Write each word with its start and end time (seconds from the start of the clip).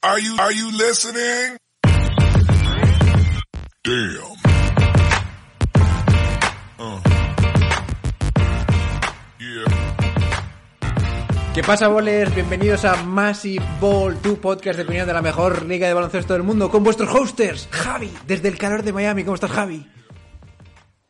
Are 0.00 0.20
you, 0.20 0.36
are 0.38 0.52
you 0.52 0.70
listening? 0.70 1.56
Damn. 3.82 4.36
Uh. 6.78 7.00
Yeah. 9.40 9.64
¿Qué 11.52 11.64
pasa, 11.64 11.88
bolers? 11.88 12.32
Bienvenidos 12.32 12.84
a 12.84 13.02
Massive 13.02 13.64
Ball, 13.80 14.16
tu 14.22 14.40
podcast 14.40 14.76
de 14.76 14.84
opinión 14.84 15.08
de 15.08 15.14
la 15.14 15.20
mejor 15.20 15.66
liga 15.66 15.88
de 15.88 15.94
baloncesto 15.94 16.32
del 16.34 16.44
mundo, 16.44 16.70
con 16.70 16.84
vuestros 16.84 17.12
hosters, 17.12 17.68
Javi, 17.72 18.12
desde 18.24 18.46
el 18.46 18.56
calor 18.56 18.84
de 18.84 18.92
Miami. 18.92 19.24
¿Cómo 19.24 19.34
estás, 19.34 19.50
Javi? 19.50 19.84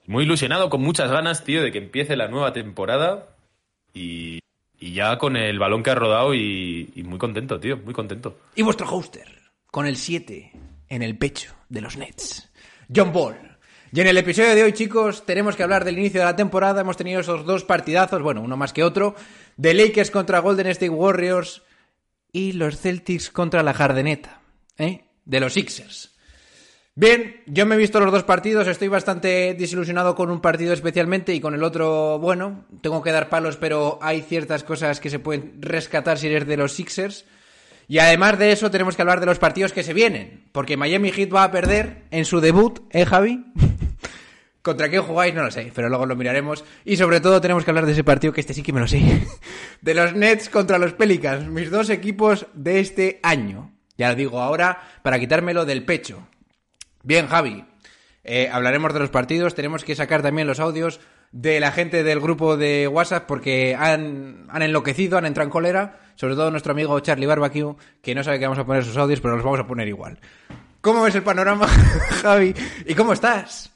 Muy 0.07 0.25
ilusionado, 0.25 0.71
con 0.71 0.81
muchas 0.81 1.11
ganas, 1.11 1.45
tío, 1.45 1.63
de 1.63 1.73
que 1.73 1.79
empiece 1.79 2.17
la 2.17 2.29
nueva 2.29 2.55
temporada 2.55 3.37
y, 3.93 4.41
y 4.79 4.93
ya 4.93 5.19
con 5.19 5.37
el 5.37 5.59
balón 5.59 5.83
que 5.83 5.91
ha 5.91 5.95
rodado 5.95 6.35
y, 6.35 6.91
muy 7.05 7.19
contento, 7.19 7.59
tío, 7.59 7.77
muy 7.79 7.95
contento. 7.95 8.39
Y 8.55 8.63
vuestro 8.63 8.87
hoster, 8.87 9.29
con 9.71 9.87
el 9.87 9.97
7 9.97 10.53
en 10.89 11.03
el 11.03 11.19
pecho 11.19 11.55
de 11.69 11.81
los 11.81 11.97
Nets, 11.97 12.51
John 12.95 13.13
Ball. 13.13 13.37
Y 13.91 14.01
en 14.01 14.07
el 14.07 14.19
episodio 14.19 14.55
de 14.55 14.63
hoy, 14.63 14.73
chicos, 14.73 15.25
tenemos 15.25 15.57
que 15.57 15.63
hablar 15.63 15.85
del 15.85 15.99
inicio 15.99 16.21
de 16.21 16.27
la 16.27 16.37
temporada. 16.37 16.83
Hemos 16.83 16.97
tenido 16.97 17.21
esos 17.21 17.45
dos 17.47 17.65
partidazos, 17.65 18.23
bueno, 18.23 18.43
uno 18.43 18.57
más 18.57 18.73
que 18.73 18.85
otro, 18.85 19.15
de 19.57 19.75
Lakers 19.75 20.11
contra 20.11 20.41
Golden 20.41 20.67
State 20.69 20.91
Warriors 20.91 21.63
y 22.31 22.53
los 22.53 22.79
Celtics 22.79 23.31
contra 23.31 23.63
la 23.63 23.73
Jardeneta, 23.73 24.43
¿eh? 24.77 25.05
De 25.25 25.41
los 25.41 25.55
Sixers. 25.55 26.18
Bien, 27.01 27.43
yo 27.47 27.65
me 27.65 27.77
he 27.77 27.79
visto 27.79 28.01
los 28.01 28.11
dos 28.11 28.25
partidos, 28.25 28.67
estoy 28.67 28.89
bastante 28.89 29.55
desilusionado 29.57 30.17
con 30.17 30.33
un 30.33 30.41
partido 30.41 30.73
especialmente 30.73 31.33
y 31.33 31.39
con 31.39 31.55
el 31.55 31.63
otro, 31.63 32.19
bueno, 32.19 32.65
tengo 32.81 33.05
que 33.05 33.13
dar 33.13 33.29
palos, 33.29 33.57
pero 33.57 34.01
hay 34.03 34.21
ciertas 34.21 34.65
cosas 34.65 34.99
que 34.99 35.09
se 35.09 35.21
pueden 35.21 35.63
rescatar 35.63 36.19
si 36.19 36.27
eres 36.27 36.45
de 36.49 36.57
los 36.57 36.73
Sixers. 36.73 37.25
Y 37.87 38.01
además 38.01 38.37
de 38.41 38.51
eso, 38.51 38.73
tenemos 38.73 38.97
que 38.97 39.03
hablar 39.03 39.21
de 39.21 39.27
los 39.27 39.39
partidos 39.39 39.73
que 39.73 39.85
se 39.85 39.95
vienen, 39.95 40.49
porque 40.51 40.77
Miami 40.77 41.13
Heat 41.13 41.33
va 41.33 41.45
a 41.45 41.53
perder 41.53 42.03
en 42.11 42.25
su 42.25 42.41
debut, 42.41 42.81
¿eh, 42.91 43.07
Javi? 43.07 43.45
¿Contra 44.63 44.89
quién 44.89 45.03
jugáis? 45.03 45.35
No 45.35 45.45
lo 45.45 45.53
sé, 45.53 45.71
pero 45.73 45.89
luego 45.89 46.05
lo 46.05 46.17
miraremos. 46.17 46.65
Y 46.85 46.97
sobre 46.97 47.21
todo 47.21 47.41
tenemos 47.41 47.65
que 47.65 47.71
hablar 47.71 47.87
de 47.87 47.93
ese 47.93 48.03
partido, 48.03 48.33
que 48.33 48.41
este 48.41 48.55
sí 48.55 48.65
que 48.65 48.73
me 48.73 48.81
lo 48.81 48.89
sé. 48.89 49.01
De 49.83 49.95
los 49.95 50.15
Nets 50.17 50.49
contra 50.49 50.79
los 50.79 50.95
Pelicans, 50.95 51.47
mis 51.47 51.71
dos 51.71 51.91
equipos 51.91 52.47
de 52.55 52.81
este 52.81 53.21
año. 53.23 53.71
Ya 53.97 54.09
lo 54.09 54.17
digo 54.17 54.41
ahora, 54.41 54.83
para 55.05 55.21
quitármelo 55.21 55.65
del 55.65 55.85
pecho. 55.85 56.27
Bien, 57.09 57.27
Javi. 57.27 57.65
eh, 58.23 58.51
hablaremos 58.53 58.93
de 58.93 59.01
los 59.01 59.09
partidos. 59.09 59.55
Tenemos 59.55 59.83
que 59.83 59.95
sacar 59.95 60.21
también 60.21 60.47
los 60.47 60.61
audios 60.61 61.01
de 61.33 61.59
la 61.59 61.73
gente 61.73 62.03
del 62.03 62.21
grupo 62.21 62.59
de 62.59 62.87
WhatsApp 62.87 63.25
porque 63.27 63.75
han, 63.75 64.45
han 64.51 64.61
enloquecido, 64.61 65.17
han 65.17 65.25
entrado 65.25 65.47
en 65.47 65.51
cólera. 65.51 66.01
Sobre 66.17 66.35
todo 66.35 66.51
nuestro 66.51 66.73
amigo 66.73 67.01
Charlie 67.01 67.25
Barbecue, 67.25 67.77
que 68.03 68.15
no 68.15 68.23
sabe 68.23 68.39
que 68.39 68.45
vamos 68.45 68.59
a 68.59 68.67
poner 68.67 68.85
sus 68.85 68.99
audios, 68.99 69.23
pero 69.23 69.37
los 69.37 69.43
vamos 69.43 69.59
a 69.59 69.67
poner 69.67 69.89
igual. 69.89 70.19
¿Cómo 70.83 71.03
ves 71.03 71.15
el 71.15 71.23
panorama, 71.23 71.67
Javi? 72.23 72.53
¿Y 72.85 72.95
cómo 72.95 73.15
estás? 73.15 73.73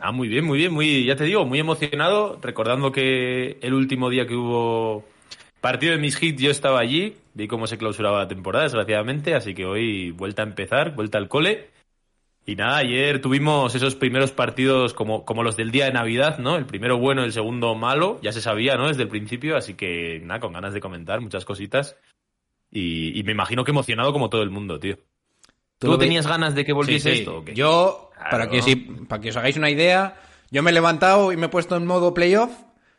Ah, 0.00 0.10
muy 0.10 0.28
bien, 0.28 0.46
muy 0.46 0.56
bien, 0.56 0.72
muy, 0.72 1.04
ya 1.04 1.16
te 1.16 1.24
digo, 1.24 1.44
muy 1.44 1.58
emocionado, 1.58 2.38
recordando 2.40 2.90
que 2.90 3.58
el 3.60 3.74
último 3.74 4.08
día 4.08 4.26
que 4.26 4.34
hubo 4.34 5.04
partido 5.60 5.92
de 5.92 5.98
mis 5.98 6.22
hits 6.22 6.40
yo 6.40 6.50
estaba 6.50 6.80
allí, 6.80 7.18
vi 7.34 7.46
cómo 7.48 7.66
se 7.66 7.76
clausuraba 7.76 8.20
la 8.20 8.28
temporada, 8.28 8.64
desgraciadamente, 8.64 9.34
así 9.34 9.52
que 9.52 9.66
hoy 9.66 10.10
vuelta 10.12 10.40
a 10.40 10.46
empezar, 10.46 10.94
vuelta 10.94 11.18
al 11.18 11.28
cole. 11.28 11.68
Y 12.46 12.56
nada, 12.56 12.78
ayer 12.78 13.20
tuvimos 13.20 13.74
esos 13.74 13.94
primeros 13.94 14.32
partidos 14.32 14.92
como, 14.94 15.24
como 15.24 15.42
los 15.42 15.56
del 15.56 15.70
día 15.70 15.84
de 15.84 15.92
Navidad, 15.92 16.38
¿no? 16.38 16.56
El 16.56 16.66
primero 16.66 16.98
bueno, 16.98 17.22
el 17.22 17.32
segundo 17.32 17.74
malo, 17.74 18.18
ya 18.22 18.32
se 18.32 18.40
sabía, 18.40 18.76
¿no? 18.76 18.88
Desde 18.88 19.02
el 19.02 19.08
principio, 19.08 19.56
así 19.56 19.74
que 19.74 20.20
nada, 20.24 20.40
con 20.40 20.52
ganas 20.52 20.72
de 20.72 20.80
comentar 20.80 21.20
muchas 21.20 21.44
cositas. 21.44 21.96
Y, 22.72 23.18
y 23.18 23.22
me 23.24 23.32
imagino 23.32 23.64
que 23.64 23.70
emocionado 23.72 24.12
como 24.12 24.30
todo 24.30 24.42
el 24.42 24.50
mundo, 24.50 24.80
tío. 24.80 24.96
¿Tú, 25.78 25.92
vi- 25.92 25.98
tenías 25.98 26.26
ganas 26.26 26.54
de 26.54 26.64
que 26.64 26.72
volviese 26.72 27.10
Sí, 27.10 27.14
sí. 27.16 27.20
esto 27.22 27.38
o 27.38 27.44
qué? 27.44 27.54
Yo, 27.54 28.10
Claro. 28.14 28.30
para, 28.30 28.50
que, 28.50 28.62
sí, 28.62 28.76
para 29.08 29.20
que 29.22 29.30
os 29.30 29.36
hagáis 29.36 29.56
una 29.56 29.70
idea, 29.70 30.20
yo 30.50 30.62
me 30.62 30.70
he 30.70 30.74
levantado 30.74 31.32
y 31.32 31.36
me 31.36 31.46
he 31.46 31.48
puesto 31.50 31.76
en 31.76 31.86
modo 31.86 32.12
playoff. 32.14 32.50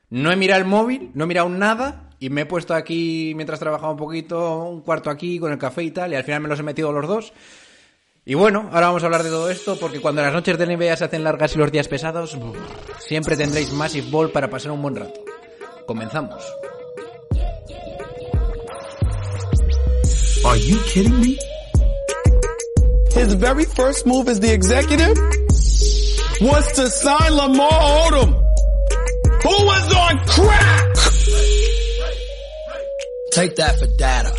No 0.09 0.31
he 0.31 0.35
mirado 0.35 0.61
el 0.61 0.67
móvil, 0.67 1.11
no 1.13 1.23
he 1.25 1.27
mirado 1.27 1.49
nada. 1.49 2.09
Y 2.19 2.29
me 2.29 2.41
he 2.41 2.45
puesto 2.45 2.73
aquí, 2.75 3.33
mientras 3.35 3.59
trabajaba 3.59 3.91
un 3.91 3.97
poquito, 3.97 4.63
un 4.65 4.81
cuarto 4.81 5.09
aquí 5.09 5.39
con 5.39 5.51
el 5.51 5.57
café 5.57 5.83
y 5.83 5.91
tal. 5.91 6.11
Y 6.11 6.15
al 6.15 6.23
final 6.23 6.41
me 6.41 6.49
los 6.49 6.59
he 6.59 6.63
metido 6.63 6.91
los 6.91 7.07
dos. 7.07 7.33
Y 8.23 8.35
bueno, 8.35 8.69
ahora 8.71 8.87
vamos 8.87 9.01
a 9.01 9.07
hablar 9.07 9.23
de 9.23 9.29
todo 9.29 9.49
esto 9.49 9.77
porque 9.79 9.99
cuando 9.99 10.21
las 10.21 10.31
noches 10.31 10.55
de 10.57 10.67
NBA 10.67 10.95
se 10.95 11.05
hacen 11.05 11.23
largas 11.23 11.55
y 11.55 11.57
los 11.57 11.71
días 11.71 11.87
pesados, 11.87 12.37
siempre 12.99 13.35
tendréis 13.35 13.73
Massive 13.73 14.09
Ball 14.11 14.31
para 14.31 14.47
pasar 14.47 14.71
un 14.71 14.81
buen 14.81 14.95
rato. 14.95 15.19
Comenzamos. 15.87 16.43
Are 20.45 20.59
you 20.59 20.77
kidding 20.93 21.19
me? 21.19 21.37
His 23.15 23.33
very 23.33 23.65
first 23.65 24.05
move 24.05 24.29
as 24.29 24.39
the 24.39 24.53
executive 24.53 25.17
was 26.41 26.71
to 26.73 26.89
sign 26.89 27.35
Lamar 27.35 27.69
Odom, 27.71 28.33
who 29.43 29.65
was 29.65 29.95
on 29.95 30.19
crack. 30.27 30.95
Take 33.31 33.55
that 33.55 33.79
for 33.79 33.87
data. 33.97 34.31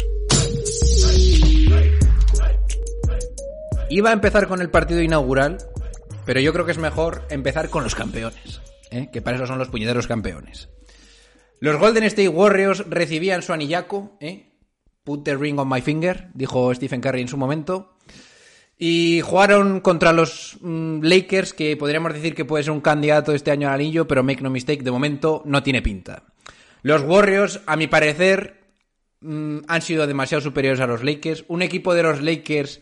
Iba 3.92 4.08
a 4.08 4.14
empezar 4.14 4.48
con 4.48 4.62
el 4.62 4.70
partido 4.70 5.02
inaugural, 5.02 5.58
pero 6.24 6.40
yo 6.40 6.54
creo 6.54 6.64
que 6.64 6.72
es 6.72 6.78
mejor 6.78 7.26
empezar 7.28 7.68
con 7.68 7.84
los 7.84 7.94
campeones, 7.94 8.62
¿eh? 8.90 9.10
que 9.12 9.20
para 9.20 9.36
eso 9.36 9.46
son 9.46 9.58
los 9.58 9.68
puñeteros 9.68 10.06
campeones. 10.06 10.70
Los 11.60 11.78
Golden 11.78 12.04
State 12.04 12.30
Warriors 12.30 12.86
recibían 12.88 13.42
su 13.42 13.52
anillaco, 13.52 14.16
¿eh? 14.18 14.54
Put 15.04 15.24
the 15.24 15.36
ring 15.36 15.58
on 15.58 15.68
my 15.68 15.82
finger, 15.82 16.30
dijo 16.32 16.74
Stephen 16.74 17.02
Curry 17.02 17.20
en 17.20 17.28
su 17.28 17.36
momento. 17.36 17.98
Y 18.78 19.20
jugaron 19.20 19.80
contra 19.80 20.14
los 20.14 20.56
mm, 20.62 21.02
Lakers, 21.02 21.52
que 21.52 21.76
podríamos 21.76 22.14
decir 22.14 22.34
que 22.34 22.46
puede 22.46 22.64
ser 22.64 22.72
un 22.72 22.80
candidato 22.80 23.34
este 23.34 23.50
año 23.50 23.68
al 23.68 23.74
anillo, 23.74 24.08
pero 24.08 24.22
make 24.22 24.40
no 24.40 24.48
mistake, 24.48 24.82
de 24.82 24.90
momento 24.90 25.42
no 25.44 25.62
tiene 25.62 25.82
pinta. 25.82 26.32
Los 26.80 27.02
Warriors, 27.02 27.60
a 27.66 27.76
mi 27.76 27.88
parecer, 27.88 28.58
mm, 29.20 29.58
han 29.68 29.82
sido 29.82 30.06
demasiado 30.06 30.40
superiores 30.40 30.80
a 30.80 30.86
los 30.86 31.04
Lakers. 31.04 31.44
Un 31.48 31.60
equipo 31.60 31.92
de 31.92 32.04
los 32.04 32.22
Lakers 32.22 32.80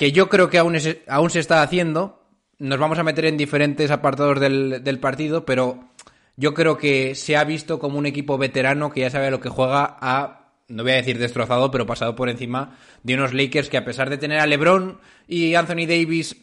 que 0.00 0.12
yo 0.12 0.30
creo 0.30 0.48
que 0.48 0.56
aún, 0.56 0.78
aún 1.08 1.28
se 1.28 1.40
está 1.40 1.60
haciendo. 1.60 2.24
Nos 2.58 2.78
vamos 2.78 2.98
a 2.98 3.02
meter 3.02 3.26
en 3.26 3.36
diferentes 3.36 3.90
apartados 3.90 4.40
del, 4.40 4.82
del 4.82 4.98
partido, 4.98 5.44
pero 5.44 5.90
yo 6.36 6.54
creo 6.54 6.78
que 6.78 7.14
se 7.14 7.36
ha 7.36 7.44
visto 7.44 7.78
como 7.78 7.98
un 7.98 8.06
equipo 8.06 8.38
veterano 8.38 8.90
que 8.90 9.00
ya 9.00 9.10
sabe 9.10 9.30
lo 9.30 9.40
que 9.40 9.50
juega 9.50 9.98
a, 10.00 10.54
no 10.68 10.84
voy 10.84 10.92
a 10.92 10.96
decir 10.96 11.18
destrozado, 11.18 11.70
pero 11.70 11.84
pasado 11.84 12.16
por 12.16 12.30
encima 12.30 12.78
de 13.02 13.12
unos 13.12 13.34
Lakers 13.34 13.68
que 13.68 13.76
a 13.76 13.84
pesar 13.84 14.08
de 14.08 14.16
tener 14.16 14.40
a 14.40 14.46
LeBron 14.46 15.00
y 15.28 15.54
Anthony 15.54 15.84
Davis 15.86 16.34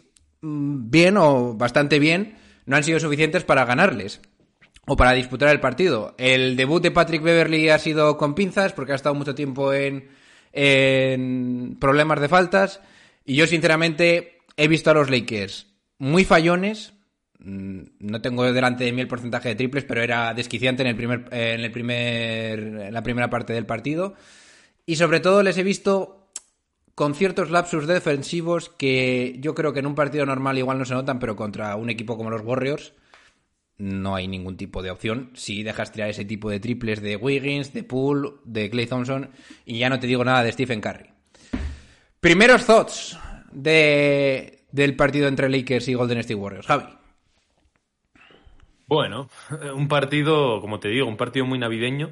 mm, 0.42 0.92
bien 0.92 1.18
o 1.18 1.56
bastante 1.56 1.98
bien, 1.98 2.38
no 2.68 2.76
han 2.76 2.84
sido 2.84 3.00
suficientes 3.00 3.44
para 3.44 3.66
ganarles 3.66 4.22
o 4.86 4.96
para 4.96 5.14
disputar 5.14 5.50
el 5.50 5.60
partido. 5.60 6.14
El 6.20 6.58
debut 6.58 6.84
de 6.84 6.92
Patrick 6.92 7.24
Beverly 7.24 7.70
ha 7.70 7.80
sido 7.80 8.18
con 8.18 8.36
pinzas 8.36 8.74
porque 8.74 8.92
ha 8.92 8.96
estado 8.96 9.16
mucho 9.16 9.34
tiempo 9.34 9.74
en, 9.74 10.10
en 10.54 11.76
problemas 11.80 12.22
de 12.22 12.30
faltas. 12.30 12.82
Y 13.28 13.36
yo, 13.36 13.46
sinceramente, 13.46 14.40
he 14.56 14.68
visto 14.68 14.90
a 14.90 14.94
los 14.96 15.10
Lakers 15.12 15.68
muy 16.00 16.24
fallones. 16.26 16.94
Mm, 17.40 17.82
No 18.00 18.22
tengo 18.22 18.52
delante 18.52 18.86
de 18.86 18.94
mí 18.94 19.02
el 19.02 19.08
porcentaje 19.08 19.50
de 19.50 19.56
triples, 19.56 19.84
pero 19.84 20.02
era 20.02 20.34
desquiciante 20.34 20.82
en 20.82 20.88
el 20.88 20.96
primer, 20.96 21.26
eh, 21.32 21.54
en 21.54 21.62
el 21.62 21.72
primer, 21.72 22.92
la 22.92 23.04
primera 23.04 23.30
parte 23.30 23.54
del 23.54 23.66
partido. 23.66 24.16
Y 24.86 24.96
sobre 24.96 25.20
todo 25.20 25.44
les 25.44 25.58
he 25.58 25.64
visto 25.64 26.32
con 26.96 27.14
ciertos 27.14 27.52
lapsus 27.52 27.86
defensivos 27.86 28.70
que 28.70 29.36
yo 29.40 29.54
creo 29.54 29.74
que 29.74 29.80
en 29.80 29.88
un 29.88 29.94
partido 29.96 30.26
normal 30.26 30.58
igual 30.58 30.80
no 30.80 30.86
se 30.86 30.94
notan, 30.96 31.20
pero 31.20 31.36
contra 31.36 31.76
un 31.76 31.90
equipo 31.90 32.18
como 32.18 32.30
los 32.32 32.42
Warriors 32.42 32.94
no 33.78 34.16
hay 34.16 34.28
ningún 34.28 34.58
tipo 34.58 34.82
de 34.82 34.90
opción 34.90 35.30
si 35.36 35.62
dejas 35.62 35.92
tirar 35.92 36.10
ese 36.10 36.26
tipo 36.26 36.50
de 36.50 36.60
triples 36.60 37.02
de 37.02 37.16
Wiggins, 37.18 37.74
de 37.74 37.84
Poole, 37.84 38.32
de 38.46 38.70
Clay 38.72 38.88
Thompson 38.88 39.30
y 39.66 39.78
ya 39.78 39.90
no 39.90 40.00
te 40.00 40.08
digo 40.08 40.24
nada 40.26 40.44
de 40.44 40.52
Stephen 40.54 40.82
Curry. 40.82 41.17
Primeros 42.28 42.66
thoughts 42.66 43.18
de, 43.54 44.60
del 44.74 44.98
partido 44.98 45.30
entre 45.30 45.48
Lakers 45.48 45.88
y 45.88 45.94
Golden 45.94 46.18
State 46.18 46.36
Warriors. 46.36 46.68
Javi. 46.68 46.84
Bueno, 48.86 49.30
un 49.74 49.88
partido, 49.88 50.60
como 50.60 50.82
te 50.82 50.90
digo, 50.90 51.08
un 51.08 51.16
partido 51.16 51.46
muy 51.46 51.58
navideño. 51.58 52.12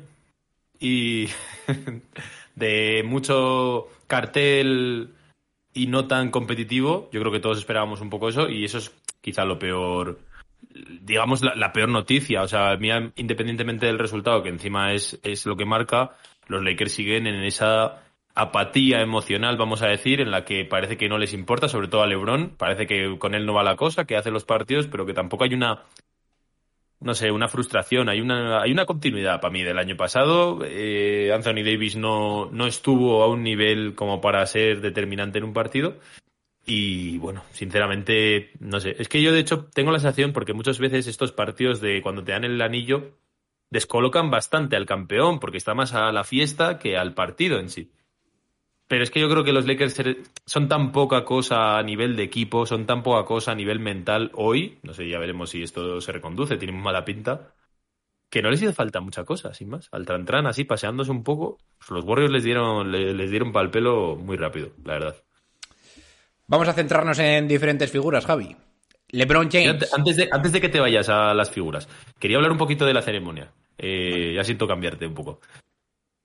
Y 0.79 1.27
de 2.55 3.03
mucho 3.05 3.89
cartel 4.07 5.09
y 5.73 5.87
no 5.87 6.07
tan 6.07 6.31
competitivo. 6.31 7.09
Yo 7.11 7.19
creo 7.19 7.33
que 7.33 7.41
todos 7.41 7.57
esperábamos 7.57 7.99
un 7.99 8.09
poco 8.09 8.29
eso 8.29 8.47
y 8.47 8.63
eso 8.63 8.77
es 8.77 8.95
quizá 9.19 9.43
lo 9.43 9.59
peor, 9.59 10.21
digamos, 11.01 11.41
la, 11.41 11.55
la 11.55 11.73
peor 11.73 11.89
noticia. 11.89 12.41
O 12.41 12.47
sea, 12.47 12.77
mira, 12.77 13.11
independientemente 13.17 13.85
del 13.85 13.99
resultado, 13.99 14.41
que 14.41 14.47
encima 14.47 14.93
es, 14.93 15.19
es 15.23 15.45
lo 15.45 15.57
que 15.57 15.65
marca, 15.65 16.15
los 16.47 16.63
Lakers 16.63 16.93
siguen 16.93 17.27
en 17.27 17.43
esa 17.43 18.04
apatía 18.35 19.01
emocional, 19.01 19.57
vamos 19.57 19.81
a 19.81 19.87
decir, 19.87 20.21
en 20.21 20.29
la 20.29 20.43
que 20.45 20.65
parece 20.65 20.97
que 20.97 21.09
no 21.09 21.17
les 21.17 21.33
importa, 21.33 21.69
sobre 21.69 21.87
todo 21.87 22.03
a 22.03 22.07
LeBron, 22.07 22.55
parece 22.57 22.85
que 22.85 23.17
con 23.17 23.33
él 23.33 23.45
no 23.45 23.53
va 23.53 23.63
la 23.63 23.77
cosa, 23.77 24.05
que 24.05 24.17
hace 24.17 24.29
los 24.29 24.43
partidos, 24.43 24.87
pero 24.87 25.05
que 25.05 25.13
tampoco 25.13 25.45
hay 25.45 25.53
una 25.53 25.83
no 26.99 27.13
sé, 27.13 27.29
una 27.29 27.47
frustración, 27.47 28.09
hay 28.09 28.19
una, 28.21 28.61
hay 28.61 28.71
una 28.71 28.85
continuidad 28.85 29.39
para 29.39 29.51
mí 29.51 29.63
del 29.63 29.77
año 29.77 29.95
pasado. 29.95 30.59
Eh, 30.63 31.31
Anthony 31.33 31.63
Davis 31.63 31.95
no, 31.95 32.49
no 32.51 32.65
estuvo 32.65 33.21
a 33.21 33.27
un 33.27 33.43
nivel 33.43 33.93
como 33.95 34.21
para 34.21 34.45
ser 34.47 34.81
determinante 34.81 35.37
en 35.37 35.43
un 35.43 35.53
partido. 35.53 35.97
Y 36.65 37.19
bueno, 37.19 37.43
sinceramente, 37.51 38.51
no 38.59 38.79
sé. 38.79 38.95
Es 38.97 39.07
que 39.07 39.21
yo 39.21 39.31
de 39.31 39.39
hecho 39.39 39.65
tengo 39.65 39.91
la 39.91 39.99
sensación, 39.99 40.33
porque 40.33 40.53
muchas 40.53 40.79
veces 40.79 41.05
estos 41.05 41.31
partidos 41.31 41.79
de 41.79 42.01
cuando 42.01 42.23
te 42.23 42.31
dan 42.31 42.43
el 42.43 42.59
anillo, 42.61 43.11
descolocan 43.69 44.31
bastante 44.31 44.75
al 44.75 44.87
campeón, 44.87 45.39
porque 45.39 45.57
está 45.57 45.75
más 45.75 45.93
a 45.93 46.11
la 46.11 46.23
fiesta 46.23 46.79
que 46.79 46.97
al 46.97 47.13
partido 47.13 47.59
en 47.59 47.69
sí. 47.69 47.91
Pero 48.87 49.03
es 49.03 49.09
que 49.09 49.19
yo 49.19 49.29
creo 49.29 49.43
que 49.43 49.51
los 49.51 49.65
Lakers 49.65 49.99
son 50.45 50.67
tan 50.67 50.91
poca 50.91 51.25
cosa 51.25 51.77
a 51.77 51.83
nivel 51.83 52.15
de 52.15 52.23
equipo, 52.23 52.65
son 52.65 52.85
tan 52.85 53.01
poca 53.01 53.25
cosa 53.25 53.51
a 53.51 53.55
nivel 53.55 53.79
mental 53.79 54.31
hoy, 54.35 54.77
no 54.83 54.93
sé, 54.93 55.09
ya 55.09 55.17
veremos 55.17 55.49
si 55.49 55.63
esto 55.63 55.99
se 56.01 56.11
reconduce, 56.11 56.57
tienen 56.57 56.79
mala 56.79 57.03
pinta, 57.03 57.53
que 58.29 58.41
no 58.41 58.51
les 58.51 58.61
hizo 58.61 58.73
falta 58.73 59.01
mucha 59.01 59.23
cosa, 59.23 59.53
sin 59.53 59.69
más. 59.69 59.87
Al 59.91 60.05
Trantran, 60.05 60.45
así 60.45 60.65
paseándose 60.65 61.09
un 61.09 61.23
poco, 61.23 61.57
pues 61.79 61.89
los 61.89 62.05
Warriors 62.05 62.31
les 62.31 62.43
dieron, 62.43 62.91
les 62.91 63.31
dieron 63.31 63.51
pal 63.51 63.71
pelo 63.71 64.15
muy 64.15 64.37
rápido, 64.37 64.71
la 64.83 64.93
verdad. 64.93 65.15
Vamos 66.47 66.67
a 66.67 66.73
centrarnos 66.73 67.17
en 67.17 67.47
diferentes 67.47 67.91
figuras, 67.91 68.25
Javi. 68.25 68.55
LeBron 69.09 69.49
James. 69.49 69.91
Antes 69.93 70.17
de, 70.17 70.29
antes 70.31 70.51
de 70.51 70.61
que 70.61 70.69
te 70.69 70.79
vayas 70.79 71.09
a 71.09 71.33
las 71.33 71.49
figuras, 71.49 71.87
quería 72.19 72.37
hablar 72.37 72.51
un 72.51 72.57
poquito 72.57 72.85
de 72.85 72.93
la 72.93 73.01
ceremonia. 73.01 73.51
Eh, 73.77 74.33
ya 74.35 74.43
siento 74.43 74.67
cambiarte 74.67 75.07
un 75.07 75.13
poco. 75.13 75.39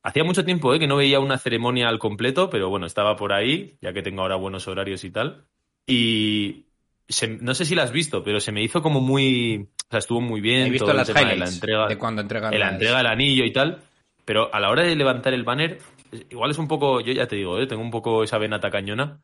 Hacía 0.03 0.25
mucho 0.25 0.45
tiempo 0.45 0.73
eh, 0.75 0.79
que 0.79 0.87
no 0.87 0.97
veía 0.97 1.21
una 1.21 1.37
ceremonia 1.39 1.89
al 1.89 1.99
completo, 1.99 2.49
pero 2.49 2.71
bueno, 2.71 2.87
estaba 2.87 3.17
por 3.17 3.33
ahí, 3.33 3.77
ya 3.83 3.93
que 3.93 4.03
tengo 4.03 4.23
ahora 4.23 4.37
buenos 4.37 4.67
horarios 4.67 5.05
y 5.05 5.11
tal. 5.11 5.45
Y 5.87 6.65
se- 7.09 7.29
no 7.29 7.55
sé 7.55 7.65
si 7.65 7.75
la 7.75 7.83
has 7.83 7.93
visto, 7.93 8.23
pero 8.23 8.41
se 8.41 8.53
me 8.53 8.63
hizo 8.63 8.81
como 8.83 9.01
muy. 9.01 9.67
O 9.87 9.91
sea, 9.91 9.99
estuvo 9.99 10.21
muy 10.21 10.41
bien. 10.41 10.69
He 10.69 10.71
visto 10.71 10.85
todo 10.87 10.93
el 10.93 10.97
las 10.99 11.07
tema 11.09 11.29
de 11.29 11.37
la 11.37 11.49
entrega, 11.49 11.87
de 11.89 11.99
cuando 11.99 12.23
entregan 12.23 12.51
de 12.51 12.59
la 12.59 12.67
las- 12.67 12.75
entrega 12.75 12.99
del 12.99 13.07
anillo 13.07 13.45
y 13.45 13.53
tal. 13.53 13.83
Pero 14.25 14.55
a 14.55 14.61
la 14.61 14.71
hora 14.71 14.85
de 14.85 14.95
levantar 14.97 15.35
el 15.35 15.43
banner, 15.43 15.79
igual 16.31 16.51
es 16.53 16.59
un 16.59 16.69
poco. 16.69 17.01
Yo 17.01 17.13
ya 17.13 17.27
te 17.27 17.37
digo, 17.37 17.59
eh, 17.59 17.67
tengo 17.67 17.83
un 17.83 17.91
poco 17.91 18.23
esa 18.23 18.39
vena 18.39 18.61
tacañona. 18.61 19.19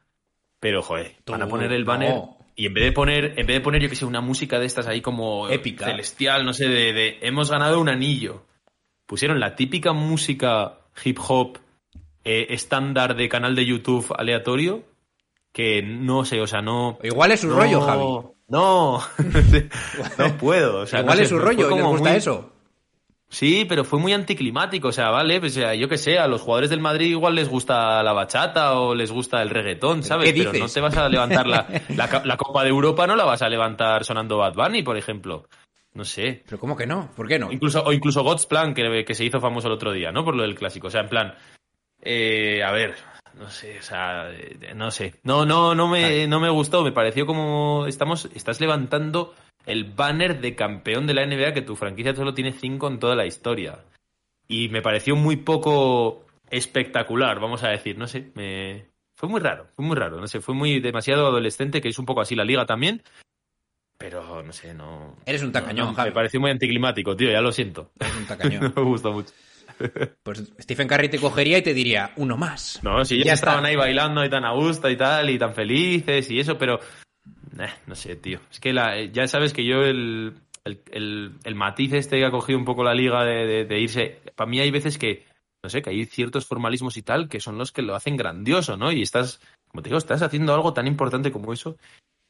Pero, 0.58 0.82
joder, 0.82 1.14
van 1.26 1.42
a 1.42 1.44
Tú, 1.44 1.50
poner 1.50 1.72
el 1.72 1.84
no. 1.84 1.92
banner. 1.92 2.22
Y 2.56 2.66
en 2.66 2.74
vez 2.74 2.84
de 2.84 2.92
poner, 2.92 3.24
en 3.38 3.46
vez 3.46 3.56
de 3.56 3.60
poner, 3.60 3.82
yo 3.82 3.88
que 3.90 3.96
sé, 3.96 4.04
una 4.06 4.22
música 4.22 4.58
de 4.58 4.64
estas 4.66 4.86
ahí 4.88 5.00
como 5.02 5.48
Épica. 5.50 5.84
celestial, 5.84 6.44
no 6.44 6.52
sé, 6.54 6.68
de, 6.68 6.92
de 6.94 7.18
hemos 7.20 7.50
ganado 7.50 7.78
un 7.80 7.88
anillo. 7.90 8.44
Pusieron 9.06 9.40
la 9.40 9.54
típica 9.56 9.92
música 9.92 10.78
hip 11.04 11.18
hop 11.26 11.58
eh, 12.24 12.46
estándar 12.50 13.16
de 13.16 13.28
canal 13.28 13.54
de 13.54 13.64
YouTube 13.66 14.12
aleatorio. 14.16 14.82
Que 15.52 15.82
no 15.82 16.24
sé, 16.24 16.40
o 16.40 16.46
sea, 16.46 16.60
no. 16.60 16.98
Igual 17.02 17.32
es 17.32 17.40
su 17.40 17.48
no, 17.48 17.56
rollo, 17.56 17.80
Javi. 17.80 18.04
No, 18.48 19.00
no 20.18 20.36
puedo. 20.38 20.80
O 20.80 20.86
sea, 20.86 21.00
Igual 21.00 21.16
no 21.18 21.22
es 21.22 21.28
sé, 21.28 21.34
su 21.34 21.40
rollo, 21.40 21.58
y 21.60 21.62
les 21.62 21.68
como 21.70 21.90
gusta 21.90 22.08
muy- 22.10 22.18
eso. 22.18 22.52
Sí, 23.28 23.64
pero 23.68 23.84
fue 23.84 23.98
muy 23.98 24.12
anticlimático, 24.12 24.86
o 24.86 24.92
sea, 24.92 25.10
vale, 25.10 25.40
pues 25.40 25.56
o 25.56 25.60
sea, 25.60 25.74
yo 25.74 25.88
que 25.88 25.98
sé, 25.98 26.16
a 26.16 26.28
los 26.28 26.42
jugadores 26.42 26.70
del 26.70 26.78
Madrid 26.78 27.08
igual 27.08 27.34
les 27.34 27.48
gusta 27.48 28.00
la 28.04 28.12
bachata 28.12 28.78
o 28.78 28.94
les 28.94 29.10
gusta 29.10 29.42
el 29.42 29.50
reggaetón, 29.50 30.04
¿sabes? 30.04 30.32
qué 30.32 30.44
Pero 30.44 30.52
no 30.52 30.68
te 30.68 30.80
vas 30.80 30.96
a 30.96 31.08
levantar 31.08 31.44
la, 31.48 31.66
la, 31.88 32.22
la 32.24 32.36
Copa 32.36 32.62
de 32.62 32.68
Europa, 32.68 33.04
no 33.08 33.16
la 33.16 33.24
vas 33.24 33.42
a 33.42 33.48
levantar 33.48 34.04
sonando 34.04 34.36
Bad 34.36 34.54
Bunny, 34.54 34.84
por 34.84 34.96
ejemplo. 34.96 35.48
No 35.96 36.04
sé. 36.04 36.42
Pero 36.44 36.58
¿cómo 36.58 36.76
que 36.76 36.86
no? 36.86 37.10
¿Por 37.16 37.26
qué 37.26 37.38
no? 37.38 37.50
Incluso, 37.50 37.82
o 37.82 37.90
incluso 37.90 38.22
God's 38.22 38.44
Plan, 38.44 38.74
que, 38.74 39.04
que 39.04 39.14
se 39.14 39.24
hizo 39.24 39.40
famoso 39.40 39.68
el 39.68 39.74
otro 39.74 39.92
día, 39.92 40.12
¿no? 40.12 40.24
Por 40.24 40.36
lo 40.36 40.42
del 40.42 40.54
clásico. 40.54 40.88
O 40.88 40.90
sea, 40.90 41.00
en 41.00 41.08
plan, 41.08 41.34
eh, 42.02 42.62
a 42.62 42.70
ver, 42.70 42.94
no 43.34 43.48
sé, 43.48 43.78
o 43.78 43.82
sea, 43.82 44.30
eh, 44.30 44.74
no 44.74 44.90
sé. 44.90 45.14
No, 45.22 45.46
no, 45.46 45.74
no 45.74 45.88
me, 45.88 46.26
no 46.26 46.38
me 46.38 46.50
gustó. 46.50 46.84
Me 46.84 46.92
pareció 46.92 47.24
como 47.24 47.86
estamos, 47.86 48.28
estás 48.34 48.60
levantando 48.60 49.34
el 49.64 49.84
banner 49.84 50.38
de 50.42 50.54
campeón 50.54 51.06
de 51.06 51.14
la 51.14 51.26
NBA 51.26 51.54
que 51.54 51.62
tu 51.62 51.76
franquicia 51.76 52.14
solo 52.14 52.34
tiene 52.34 52.52
cinco 52.52 52.88
en 52.88 52.98
toda 52.98 53.16
la 53.16 53.24
historia. 53.24 53.78
Y 54.46 54.68
me 54.68 54.82
pareció 54.82 55.16
muy 55.16 55.36
poco 55.36 56.26
espectacular, 56.50 57.40
vamos 57.40 57.64
a 57.64 57.70
decir, 57.70 57.96
no 57.98 58.06
sé, 58.06 58.30
me 58.34 58.86
fue 59.16 59.28
muy 59.28 59.40
raro, 59.40 59.66
fue 59.74 59.84
muy 59.84 59.96
raro, 59.96 60.20
no 60.20 60.28
sé, 60.28 60.40
fue 60.40 60.54
muy 60.54 60.78
demasiado 60.78 61.26
adolescente, 61.26 61.80
que 61.80 61.88
es 61.88 61.98
un 61.98 62.06
poco 62.06 62.20
así 62.20 62.36
la 62.36 62.44
liga 62.44 62.66
también. 62.66 63.02
Pero 63.98 64.42
no 64.42 64.52
sé, 64.52 64.74
no. 64.74 65.16
Eres 65.24 65.42
un 65.42 65.52
tacañón, 65.52 65.88
no, 65.88 65.94
Javi. 65.94 66.10
Me 66.10 66.14
pareció 66.14 66.40
muy 66.40 66.50
anticlimático, 66.50 67.16
tío, 67.16 67.30
ya 67.30 67.40
lo 67.40 67.50
siento. 67.52 67.92
Eres 67.98 68.16
un 68.16 68.26
tacañón. 68.26 68.72
No 68.76 68.82
me 68.82 68.88
gusta 68.90 69.10
mucho. 69.10 69.32
Pues 70.22 70.52
Stephen 70.60 70.88
Curry 70.88 71.08
te 71.08 71.18
cogería 71.18 71.58
y 71.58 71.62
te 71.62 71.74
diría, 71.74 72.12
uno 72.16 72.36
más. 72.36 72.80
No, 72.82 73.04
si 73.04 73.18
Ya 73.18 73.24
ya 73.26 73.32
está. 73.34 73.50
estaban 73.50 73.64
ahí 73.66 73.76
bailando 73.76 74.24
y 74.24 74.30
tan 74.30 74.44
a 74.44 74.52
gusto 74.52 74.88
y 74.90 74.96
tal, 74.96 75.28
y 75.30 75.38
tan 75.38 75.54
felices 75.54 76.30
y 76.30 76.40
eso, 76.40 76.56
pero. 76.58 76.78
eh, 77.58 77.68
no 77.86 77.94
sé, 77.94 78.16
tío. 78.16 78.40
Es 78.50 78.60
que 78.60 78.72
la, 78.72 79.02
ya 79.04 79.26
sabes 79.28 79.52
que 79.52 79.64
yo 79.64 79.82
el, 79.82 80.34
el, 80.64 80.80
el- 80.92 81.32
el 81.44 81.54
matiz 81.54 81.92
este 81.94 82.18
que 82.18 82.24
ha 82.26 82.30
cogido 82.30 82.58
un 82.58 82.64
poco 82.64 82.84
la 82.84 82.94
liga 82.94 83.24
de, 83.24 83.46
de- 83.46 83.64
de 83.64 83.80
irse. 83.80 84.20
Para 84.34 84.48
mí 84.50 84.60
hay 84.60 84.70
veces 84.70 84.98
que. 84.98 85.24
No 85.62 85.70
sé, 85.70 85.82
que 85.82 85.90
hay 85.90 86.04
ciertos 86.04 86.46
formalismos 86.46 86.96
y 86.96 87.02
tal 87.02 87.28
que 87.28 87.40
son 87.40 87.58
los 87.58 87.72
que 87.72 87.82
lo 87.82 87.94
hacen 87.96 88.16
grandioso, 88.16 88.76
¿no? 88.76 88.92
Y 88.92 89.02
estás. 89.02 89.40
Como 89.68 89.82
te 89.82 89.88
digo, 89.88 89.98
estás 89.98 90.22
haciendo 90.22 90.54
algo 90.54 90.72
tan 90.74 90.86
importante 90.86 91.32
como 91.32 91.52
eso. 91.52 91.76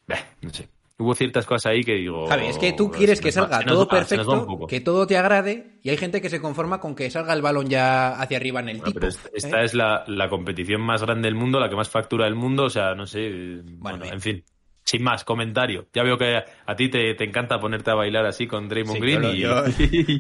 Eh, 0.09 0.15
no 0.43 0.51
sé. 0.51 0.69
Hubo 0.99 1.15
ciertas 1.15 1.45
cosas 1.45 1.73
ahí 1.73 1.83
que 1.83 1.95
digo. 1.95 2.27
Javi, 2.27 2.47
es 2.47 2.57
que 2.57 2.73
tú 2.73 2.91
quieres 2.91 3.21
que 3.21 3.31
salga 3.31 3.63
todo 3.65 3.87
va- 3.87 3.99
perfecto, 3.99 4.67
que 4.67 4.81
todo 4.81 5.07
te 5.07 5.19
agrade, 5.19 5.79
y 5.83 5.91
hay 5.91 5.99
gente 5.99 6.23
que 6.23 6.31
se 6.31 6.41
conforma 6.41 6.81
con 6.81 6.95
que 6.95 7.11
salga 7.11 7.35
el 7.35 7.43
balón 7.43 7.69
ya 7.69 8.19
hacia 8.19 8.39
arriba 8.39 8.61
en 8.61 8.71
el 8.71 8.77
Bueno, 8.79 8.93
tipo. 8.95 9.01
pero 9.01 9.13
esta 9.35 9.61
¿eh? 9.61 9.65
es 9.67 9.75
la, 9.75 10.05
la 10.07 10.31
competición 10.31 10.81
más 10.81 11.03
grande 11.03 11.29
del 11.29 11.35
mundo, 11.35 11.61
la 11.61 11.69
que 11.69 11.77
más 11.77 11.91
factura 11.91 12.25
del 12.25 12.35
mundo, 12.35 12.65
o 12.65 12.71
sea, 12.71 12.95
no 12.95 13.07
sé. 13.07 13.27
eh, 13.27 13.61
Bueno, 13.65 13.99
bien. 13.99 14.15
en 14.15 14.21
fin. 14.23 14.45
Sin 14.85 15.03
más, 15.03 15.25
comentario. 15.25 15.87
Ya 15.93 16.03
veo 16.03 16.17
que 16.17 16.37
a 16.65 16.77
ti 16.77 16.89
te, 16.89 17.13
te 17.15 17.25
encanta 17.25 17.59
ponerte 17.61 17.91
a 17.91 17.95
bailar 17.95 18.25
así 18.25 18.47
con 18.47 18.69
Draymond 18.69 18.95
Sí, 18.97 19.01
Green 19.03 19.23
yo 19.23 19.29
y, 19.33 19.39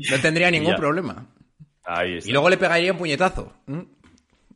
yo 0.02 0.10
No 0.16 0.20
tendría 0.20 0.50
ningún 0.50 0.74
problema. 0.74 1.24
Ahí 1.84 2.16
está. 2.16 2.28
Y 2.28 2.32
luego 2.32 2.50
le 2.50 2.56
pegaría 2.58 2.90
un 2.92 2.98
puñetazo. 2.98 3.52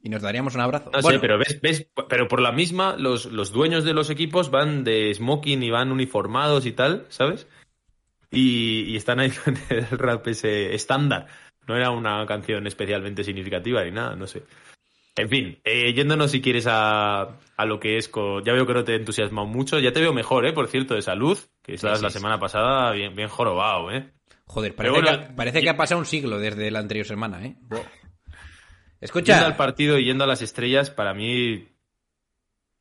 Y 0.03 0.09
nos 0.09 0.23
daríamos 0.23 0.55
un 0.55 0.63
abrazo. 0.63 0.91
No 0.93 1.01
Bueno, 1.03 1.19
sé, 1.19 1.21
pero 1.21 1.39
ves, 1.39 1.61
ves, 1.61 1.89
pero 2.09 2.27
por 2.27 2.41
la 2.41 2.53
misma, 2.53 2.97
los, 2.97 3.27
los 3.27 3.53
dueños 3.53 3.85
de 3.85 3.93
los 3.93 4.09
equipos 4.11 4.51
van 4.51 4.83
de 4.85 5.13
smoking 5.15 5.63
y 5.63 5.71
van 5.71 5.93
uniformados 5.93 6.65
y 6.67 6.73
tal, 6.73 7.07
¿sabes? 7.11 7.47
Y, 8.31 8.83
y 8.93 8.97
están 8.97 9.21
ahí 9.21 9.31
con 9.45 9.57
el 9.69 9.87
rap 9.91 10.27
ese 10.29 10.75
estándar. 10.75 11.27
No 11.67 11.77
era 11.77 11.91
una 11.91 12.25
canción 12.27 12.67
especialmente 12.67 13.25
significativa 13.25 13.85
ni 13.85 13.91
nada, 13.91 14.17
no 14.17 14.27
sé. 14.27 14.43
En 15.17 15.29
fin, 15.29 15.59
eh, 15.65 15.93
yéndonos 15.93 16.31
si 16.31 16.41
quieres 16.41 16.67
a, 16.69 17.37
a 17.57 17.65
lo 17.67 17.79
que 17.79 17.97
es. 17.99 18.09
co- 18.09 18.41
ya 18.43 18.53
veo 18.55 18.67
que 18.67 18.73
no 18.75 18.85
te 18.85 18.93
he 18.93 18.97
entusiasmado 18.97 19.47
mucho. 19.47 19.79
Ya 19.79 19.93
te 19.93 20.01
veo 20.01 20.15
mejor, 20.15 20.47
¿eh? 20.47 20.53
Por 20.53 20.69
cierto, 20.69 20.95
de 20.95 21.03
salud. 21.03 21.37
Que 21.63 21.75
estabas 21.75 21.99
sí, 21.99 22.05
la 22.05 22.11
sí. 22.11 22.19
semana 22.19 22.39
pasada 22.39 22.93
bien, 22.93 23.15
bien 23.15 23.29
jorobado, 23.29 23.91
¿eh? 23.91 24.11
Joder, 24.47 24.75
parece, 24.75 25.01
bueno, 25.01 25.21
que, 25.21 25.33
parece 25.35 25.61
que 25.63 25.69
ha 25.69 25.77
pasado 25.77 25.99
un 26.01 26.07
siglo 26.07 26.39
desde 26.39 26.71
la 26.71 26.79
anterior 26.79 27.07
semana, 27.07 27.45
¿eh? 27.45 27.57
Yendo 29.01 29.47
al 29.47 29.57
partido 29.57 29.99
y 29.99 30.05
yendo 30.05 30.25
a 30.25 30.27
las 30.27 30.43
estrellas, 30.43 30.91
para 30.91 31.15
mí. 31.15 31.69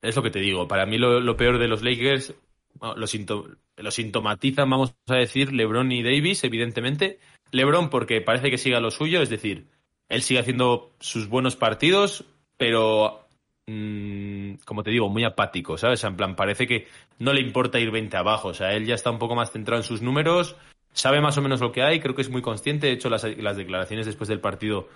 Es 0.01 0.15
lo 0.15 0.23
que 0.23 0.31
te 0.31 0.39
digo. 0.39 0.67
Para 0.67 0.85
mí 0.85 0.97
lo, 0.97 1.19
lo 1.19 1.37
peor 1.37 1.59
de 1.59 1.67
los 1.67 1.81
Lakers. 1.81 2.33
lo 2.81 3.91
sintomatizan, 3.91 4.69
vamos 4.69 4.95
a 5.07 5.15
decir, 5.15 5.53
LeBron 5.53 5.91
y 5.91 6.03
Davis, 6.03 6.43
evidentemente. 6.43 7.19
LeBron 7.51 7.89
porque 7.89 8.21
parece 8.21 8.51
que 8.51 8.57
siga 8.57 8.79
lo 8.79 8.91
suyo, 8.91 9.21
es 9.21 9.29
decir, 9.29 9.67
él 10.07 10.21
sigue 10.21 10.39
haciendo 10.39 10.91
sus 10.99 11.27
buenos 11.27 11.55
partidos, 11.55 12.25
pero. 12.57 13.27
mm, 13.67 14.55
como 14.65 14.83
te 14.83 14.91
digo, 14.91 15.09
muy 15.09 15.23
apático, 15.23 15.77
¿sabes? 15.77 16.03
En 16.03 16.17
plan, 16.17 16.35
parece 16.35 16.67
que 16.67 16.87
no 17.19 17.33
le 17.33 17.41
importa 17.41 17.79
ir 17.79 17.91
20 17.91 18.17
abajo. 18.17 18.49
O 18.49 18.53
sea, 18.53 18.73
él 18.73 18.85
ya 18.85 18.95
está 18.95 19.09
un 19.09 19.19
poco 19.19 19.35
más 19.35 19.51
centrado 19.51 19.81
en 19.81 19.87
sus 19.87 20.01
números, 20.01 20.55
sabe 20.93 21.21
más 21.21 21.37
o 21.37 21.41
menos 21.41 21.61
lo 21.61 21.71
que 21.71 21.83
hay, 21.83 21.99
creo 21.99 22.15
que 22.15 22.21
es 22.21 22.29
muy 22.29 22.41
consciente. 22.41 22.87
De 22.87 22.93
hecho, 22.93 23.09
las, 23.09 23.23
las 23.37 23.57
declaraciones 23.57 24.05
después 24.05 24.27
del 24.27 24.41
partido 24.41 24.89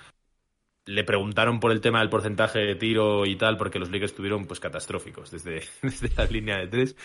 le 0.85 1.03
preguntaron 1.03 1.59
por 1.59 1.71
el 1.71 1.81
tema 1.81 1.99
del 1.99 2.09
porcentaje 2.09 2.59
de 2.59 2.75
tiro 2.75 3.25
y 3.25 3.35
tal, 3.35 3.57
porque 3.57 3.79
los 3.79 3.89
Lakers 3.91 4.11
estuvieron 4.11 4.45
pues 4.45 4.59
catastróficos 4.59 5.31
desde, 5.31 5.63
desde 5.81 6.09
la 6.15 6.25
línea 6.25 6.57
de 6.57 6.67
tres. 6.67 6.95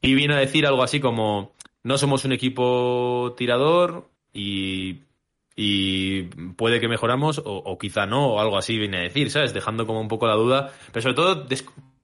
Y 0.00 0.14
vino 0.14 0.34
a 0.34 0.38
decir 0.38 0.66
algo 0.66 0.82
así 0.82 1.00
como, 1.00 1.52
no 1.82 1.98
somos 1.98 2.24
un 2.24 2.32
equipo 2.32 3.34
tirador 3.36 4.10
y, 4.32 5.00
y 5.56 6.22
puede 6.56 6.80
que 6.80 6.88
mejoramos 6.88 7.40
o, 7.44 7.78
quizá 7.78 8.06
no, 8.06 8.34
o 8.34 8.40
algo 8.40 8.58
así 8.58 8.78
viene 8.78 8.98
a 8.98 9.02
decir, 9.02 9.30
¿sabes? 9.30 9.54
Dejando 9.54 9.86
como 9.86 10.00
un 10.00 10.08
poco 10.08 10.26
la 10.26 10.34
duda, 10.34 10.72
pero 10.92 11.02
sobre 11.02 11.14
todo 11.14 11.46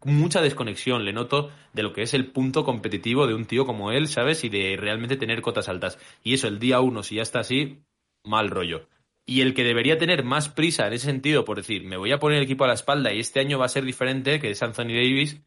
mucha 0.05 0.41
desconexión, 0.41 1.05
le 1.05 1.13
noto, 1.13 1.51
de 1.75 1.83
lo 1.83 1.93
que 1.93 2.03
es 2.03 2.15
el 2.15 2.27
punto 2.27 2.65
competitivo 2.65 3.27
de 3.27 3.35
un 3.35 3.45
tío 3.45 3.67
como 3.67 3.93
él, 3.93 4.09
¿sabes? 4.09 4.45
Y 4.45 4.49
de 4.49 4.77
realmente 4.79 5.17
tener 5.17 5.43
cotas 5.43 5.69
altas. 5.69 5.99
Y 6.23 6.35
eso, 6.35 6.49
el 6.49 6.59
día 6.59 6.81
uno, 6.81 7.03
si 7.03 7.17
ya 7.17 7.23
está 7.23 7.41
así, 7.41 7.83
mal 8.25 8.49
rollo. 8.49 8.87
Y 9.27 9.43
el 9.43 9.55
que 9.55 9.65
debería 9.65 9.99
tener 9.99 10.25
más 10.25 10.49
prisa 10.49 10.87
en 10.87 10.95
ese 10.95 11.07
sentido, 11.07 11.45
por 11.45 11.59
decir, 11.59 11.85
me 11.85 11.97
voy 11.97 12.13
a 12.13 12.19
poner 12.19 12.39
el 12.39 12.45
equipo 12.45 12.65
a 12.65 12.69
la 12.69 12.75
espalda 12.75 13.13
y 13.13 13.21
este 13.21 13.41
año 13.41 13.59
va 13.59 13.67
a 13.67 13.69
ser 13.69 13.85
diferente, 13.85 14.41
que 14.41 14.51
es 14.51 14.63
Anthony 14.63 14.95
Davis, 14.95 15.41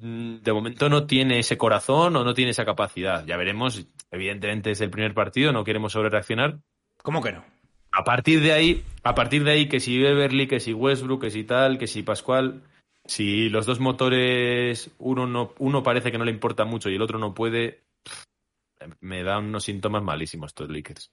mm, 0.00 0.36
de 0.36 0.52
momento 0.52 0.88
no 0.88 1.06
tiene 1.06 1.40
ese 1.40 1.58
corazón 1.58 2.14
o 2.16 2.24
no 2.24 2.34
tiene 2.34 2.52
esa 2.52 2.64
capacidad. 2.64 3.24
Ya 3.26 3.36
veremos, 3.36 3.86
evidentemente 4.10 4.70
es 4.70 4.80
el 4.80 4.90
primer 4.90 5.14
partido, 5.14 5.52
no 5.52 5.64
queremos 5.64 5.92
sobrereaccionar. 5.92 6.58
¿Cómo 7.02 7.22
que 7.22 7.32
no? 7.32 7.44
A 7.92 8.04
partir 8.04 8.40
de 8.40 8.52
ahí, 8.52 8.84
a 9.02 9.14
partir 9.14 9.42
de 9.42 9.52
ahí, 9.52 9.68
que 9.68 9.80
si 9.80 9.98
Beverly, 9.98 10.46
que 10.46 10.60
si 10.60 10.72
Westbrook, 10.72 11.22
que 11.22 11.30
si 11.30 11.42
tal, 11.42 11.78
que 11.78 11.88
si 11.88 12.04
Pascual, 12.04 12.62
si 13.04 13.48
los 13.48 13.66
dos 13.66 13.80
motores, 13.80 14.90
uno 14.98 15.26
no, 15.26 15.52
uno 15.58 15.82
parece 15.82 16.12
que 16.12 16.18
no 16.18 16.24
le 16.24 16.30
importa 16.30 16.64
mucho 16.64 16.88
y 16.88 16.94
el 16.94 17.02
otro 17.02 17.18
no 17.18 17.34
puede, 17.34 17.82
me 19.00 19.22
dan 19.22 19.46
unos 19.46 19.64
síntomas 19.64 20.02
malísimos 20.02 20.50
estos 20.50 20.70
Lakers. 20.70 21.10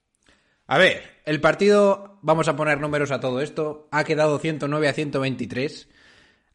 A 0.70 0.76
ver, 0.76 1.02
el 1.24 1.40
partido, 1.40 2.18
vamos 2.20 2.46
a 2.46 2.54
poner 2.54 2.78
números 2.78 3.10
a 3.10 3.20
todo 3.20 3.40
esto, 3.40 3.88
ha 3.90 4.04
quedado 4.04 4.38
109 4.38 4.86
a 4.86 4.92
123. 4.92 5.88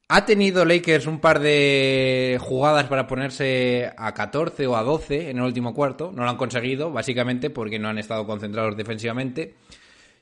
Ha 0.08 0.26
tenido 0.26 0.66
Lakers 0.66 1.08
un 1.08 1.20
par 1.20 1.40
de 1.40 2.38
jugadas 2.40 2.86
para 2.86 3.08
ponerse 3.08 3.92
a 3.98 4.14
14 4.14 4.68
o 4.68 4.78
a 4.78 4.84
12 4.84 5.32
en 5.32 5.38
el 5.40 5.44
último 5.44 5.74
cuarto. 5.74 6.12
No 6.14 6.24
lo 6.24 6.30
han 6.30 6.38
conseguido, 6.38 6.92
básicamente 6.92 7.50
porque 7.50 7.80
no 7.80 7.88
han 7.88 7.98
estado 7.98 8.28
concentrados 8.28 8.78
defensivamente. 8.78 9.56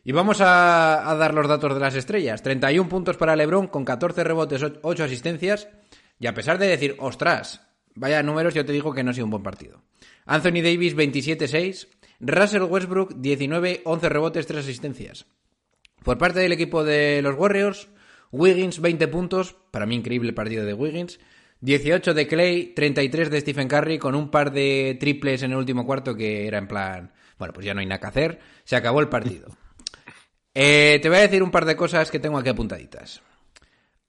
Y 0.06 0.14
vamos 0.14 0.40
a, 0.40 1.14
dar 1.20 1.34
los 1.34 1.50
datos 1.50 1.74
de 1.74 1.80
las 1.82 1.96
estrellas. 1.96 2.42
31 2.42 2.88
puntos 2.88 3.18
para 3.18 3.36
LeBron 3.36 3.68
con 3.68 3.84
14 3.84 4.24
rebotes, 4.24 4.66
8 4.82 5.04
asistencias. 5.04 5.68
Y 6.18 6.28
a 6.28 6.34
pesar 6.34 6.58
de 6.58 6.68
decir, 6.68 6.96
ostras, 7.00 7.60
vaya 7.96 8.24
números, 8.24 8.54
yo 8.54 8.64
te 8.64 8.72
digo 8.72 8.94
que 8.94 9.04
no 9.04 9.12
ha 9.12 9.14
sido 9.14 9.26
un 9.26 9.32
buen 9.32 9.44
partido. 9.44 9.82
Anthony 10.26 10.62
Davis 10.64 10.96
27-6. 10.96 11.88
Russell 12.22 12.64
Westbrook 12.64 13.16
19, 13.16 13.82
11 13.84 14.10
rebotes, 14.10 14.48
3 14.48 14.60
asistencias. 14.60 15.26
Por 16.04 16.18
parte 16.18 16.40
del 16.40 16.52
equipo 16.52 16.84
de 16.84 17.22
los 17.22 17.36
Warriors, 17.36 17.90
Wiggins 18.32 18.80
20 18.80 19.08
puntos, 19.08 19.56
para 19.72 19.86
mí 19.86 19.96
increíble 19.96 20.34
partido 20.34 20.66
de 20.66 20.74
Wiggins. 20.74 21.20
18 21.62 22.16
de 22.16 22.28
Clay, 22.28 22.74
33 22.74 23.30
de 23.30 23.42
Stephen 23.42 23.68
Curry 23.68 24.00
con 24.00 24.16
un 24.16 24.32
par 24.32 24.52
de 24.52 24.98
triples 25.00 25.44
en 25.44 25.52
el 25.52 25.58
último 25.58 25.86
cuarto 25.86 26.16
que 26.16 26.48
era 26.48 26.58
en 26.58 26.68
plan, 26.68 27.14
bueno, 27.38 27.54
pues 27.54 27.66
ya 27.66 27.76
no 27.76 27.82
hay 27.82 27.86
nada 27.86 28.00
que 28.00 28.08
hacer, 28.08 28.40
se 28.64 28.76
acabó 28.76 29.00
el 29.00 29.10
partido. 29.10 29.48
Eh, 30.56 31.00
te 31.02 31.08
voy 31.08 31.20
a 31.20 31.22
decir 31.22 31.44
un 31.44 31.52
par 31.52 31.66
de 31.66 31.76
cosas 31.76 32.10
que 32.10 32.20
tengo 32.20 32.40
aquí 32.40 32.50
apuntaditas. 32.50 33.22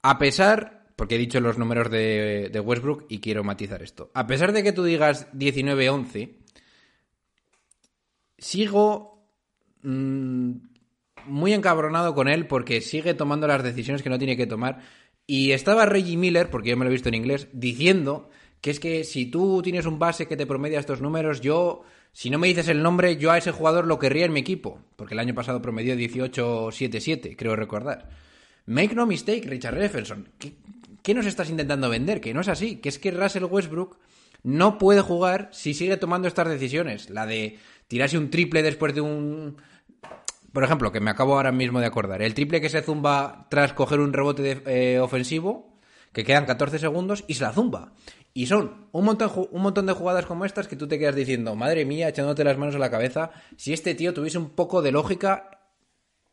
A 0.00 0.18
pesar, 0.18 0.86
porque 0.96 1.16
he 1.16 1.18
dicho 1.18 1.40
los 1.40 1.58
números 1.58 1.90
de, 1.90 2.48
de 2.50 2.60
Westbrook 2.60 3.04
y 3.10 3.20
quiero 3.20 3.44
matizar 3.44 3.82
esto, 3.82 4.10
a 4.14 4.26
pesar 4.26 4.52
de 4.52 4.62
que 4.62 4.72
tú 4.72 4.82
digas 4.82 5.30
19-11, 5.32 6.41
sigo 8.42 9.24
mm, 9.82 10.52
muy 11.26 11.52
encabronado 11.52 12.14
con 12.14 12.28
él 12.28 12.46
porque 12.46 12.80
sigue 12.80 13.14
tomando 13.14 13.46
las 13.46 13.62
decisiones 13.62 14.02
que 14.02 14.10
no 14.10 14.18
tiene 14.18 14.36
que 14.36 14.46
tomar. 14.46 14.80
Y 15.26 15.52
estaba 15.52 15.86
Reggie 15.86 16.16
Miller, 16.16 16.50
porque 16.50 16.70
yo 16.70 16.76
me 16.76 16.84
lo 16.84 16.90
he 16.90 16.92
visto 16.92 17.08
en 17.08 17.14
inglés, 17.14 17.48
diciendo 17.52 18.28
que 18.60 18.70
es 18.70 18.80
que 18.80 19.04
si 19.04 19.26
tú 19.26 19.62
tienes 19.62 19.86
un 19.86 19.98
base 19.98 20.26
que 20.26 20.36
te 20.36 20.46
promedia 20.46 20.80
estos 20.80 21.00
números, 21.00 21.40
yo, 21.40 21.84
si 22.12 22.30
no 22.30 22.38
me 22.38 22.48
dices 22.48 22.68
el 22.68 22.82
nombre, 22.82 23.16
yo 23.16 23.30
a 23.30 23.38
ese 23.38 23.52
jugador 23.52 23.86
lo 23.86 23.98
querría 23.98 24.26
en 24.26 24.32
mi 24.32 24.40
equipo. 24.40 24.80
Porque 24.96 25.14
el 25.14 25.20
año 25.20 25.34
pasado 25.34 25.62
promedió 25.62 25.94
18-7-7, 25.94 27.36
creo 27.36 27.54
recordar. 27.54 28.10
Make 28.66 28.94
no 28.94 29.06
mistake, 29.06 29.46
Richard 29.46 29.78
Jefferson. 29.78 30.28
¿Qué, 30.38 30.54
¿Qué 31.02 31.14
nos 31.14 31.26
estás 31.26 31.48
intentando 31.48 31.88
vender? 31.88 32.20
Que 32.20 32.34
no 32.34 32.40
es 32.40 32.48
así. 32.48 32.76
Que 32.76 32.88
es 32.88 32.98
que 32.98 33.12
Russell 33.12 33.44
Westbrook 33.44 33.98
no 34.42 34.78
puede 34.78 35.00
jugar 35.00 35.48
si 35.52 35.74
sigue 35.74 35.96
tomando 35.96 36.28
estas 36.28 36.48
decisiones. 36.48 37.10
La 37.10 37.26
de 37.26 37.58
tirarse 37.92 38.16
un 38.16 38.30
triple 38.30 38.62
después 38.62 38.94
de 38.94 39.02
un... 39.02 39.58
Por 40.50 40.64
ejemplo, 40.64 40.90
que 40.92 41.00
me 41.00 41.10
acabo 41.10 41.36
ahora 41.36 41.52
mismo 41.52 41.78
de 41.78 41.84
acordar. 41.84 42.22
El 42.22 42.32
triple 42.32 42.58
que 42.62 42.70
se 42.70 42.80
zumba 42.80 43.48
tras 43.50 43.74
coger 43.74 44.00
un 44.00 44.14
rebote 44.14 44.40
de- 44.40 44.62
eh, 44.94 44.98
ofensivo, 44.98 45.78
que 46.14 46.24
quedan 46.24 46.46
14 46.46 46.78
segundos, 46.78 47.22
y 47.28 47.34
se 47.34 47.42
la 47.44 47.52
zumba. 47.52 47.92
Y 48.32 48.46
son 48.46 48.86
un 48.92 49.04
montón, 49.04 49.30
un 49.50 49.60
montón 49.60 49.84
de 49.84 49.92
jugadas 49.92 50.24
como 50.24 50.46
estas 50.46 50.68
que 50.68 50.76
tú 50.76 50.88
te 50.88 50.98
quedas 50.98 51.14
diciendo, 51.14 51.54
madre 51.54 51.84
mía, 51.84 52.08
echándote 52.08 52.44
las 52.44 52.56
manos 52.56 52.74
a 52.76 52.78
la 52.78 52.90
cabeza, 52.90 53.30
si 53.58 53.74
este 53.74 53.94
tío 53.94 54.14
tuviese 54.14 54.38
un 54.38 54.48
poco 54.48 54.80
de 54.80 54.90
lógica 54.92 55.60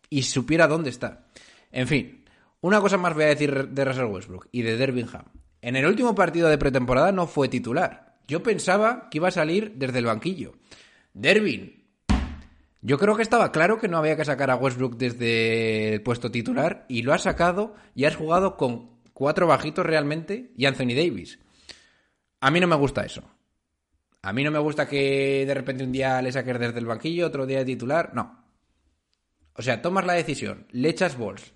y 0.10 0.24
supiera 0.24 0.66
dónde 0.70 0.92
está. 0.92 1.28
En 1.74 1.88
fin, 1.88 2.24
una 2.62 2.80
cosa 2.80 2.96
más 2.98 3.13
voy 3.16 3.24
a 3.25 3.28
decir 3.36 3.68
de 3.68 3.84
Russell 3.86 4.06
Westbrook 4.06 4.48
y 4.54 4.62
de 4.62 4.78
Dervingham. 4.78 5.25
En 5.62 5.75
el 5.75 5.86
último 5.86 6.16
partido 6.16 6.48
de 6.48 6.58
pretemporada 6.58 7.12
no 7.12 7.28
fue 7.28 7.50
titular. 7.50 8.18
Yo 8.30 8.42
pensaba 8.44 9.10
que 9.12 9.18
iba 9.18 9.28
a 9.28 9.32
salir 9.32 9.74
desde 9.75 10.00
el 10.00 10.06
banquillo. 10.06 10.54
Dervin, 11.13 11.80
yo 12.82 12.98
creo 12.98 13.16
que 13.16 13.24
estaba 13.24 13.51
claro 13.51 13.78
que 13.78 13.89
no 13.89 13.98
había 13.98 14.16
que 14.16 14.24
sacar 14.24 14.50
a 14.50 14.56
Westbrook 14.56 14.98
desde 14.98 15.96
el 15.96 16.01
puesto 16.01 16.32
titular 16.32 16.86
y 16.88 17.01
lo 17.01 17.13
has 17.13 17.24
sacado 17.24 17.75
y 17.94 18.06
has 18.06 18.16
jugado 18.16 18.56
con 18.56 18.92
cuatro 19.13 19.48
bajitos 19.48 19.86
realmente 19.86 20.51
y 20.56 20.66
Anthony 20.66 20.96
Davis. 20.96 21.39
A 22.39 22.51
mí 22.51 22.60
no 22.62 22.68
me 22.68 22.78
gusta 22.78 23.04
eso. 23.04 23.24
A 24.22 24.32
mí 24.32 24.44
no 24.44 24.51
me 24.51 24.60
gusta 24.60 24.88
que 24.88 25.46
de 25.46 25.54
repente 25.54 25.84
un 25.84 25.92
día 25.92 26.22
le 26.22 26.32
saques 26.32 26.58
desde 26.58 26.80
el 26.80 26.86
banquillo, 26.86 27.28
otro 27.28 27.46
día 27.46 27.60
de 27.60 27.66
titular. 27.66 28.12
No. 28.13 28.46
O 29.56 29.62
sea, 29.62 29.82
tomas 29.82 30.06
la 30.06 30.13
decisión, 30.13 30.66
le 30.72 30.89
echas 30.89 31.18
balls. 31.18 31.54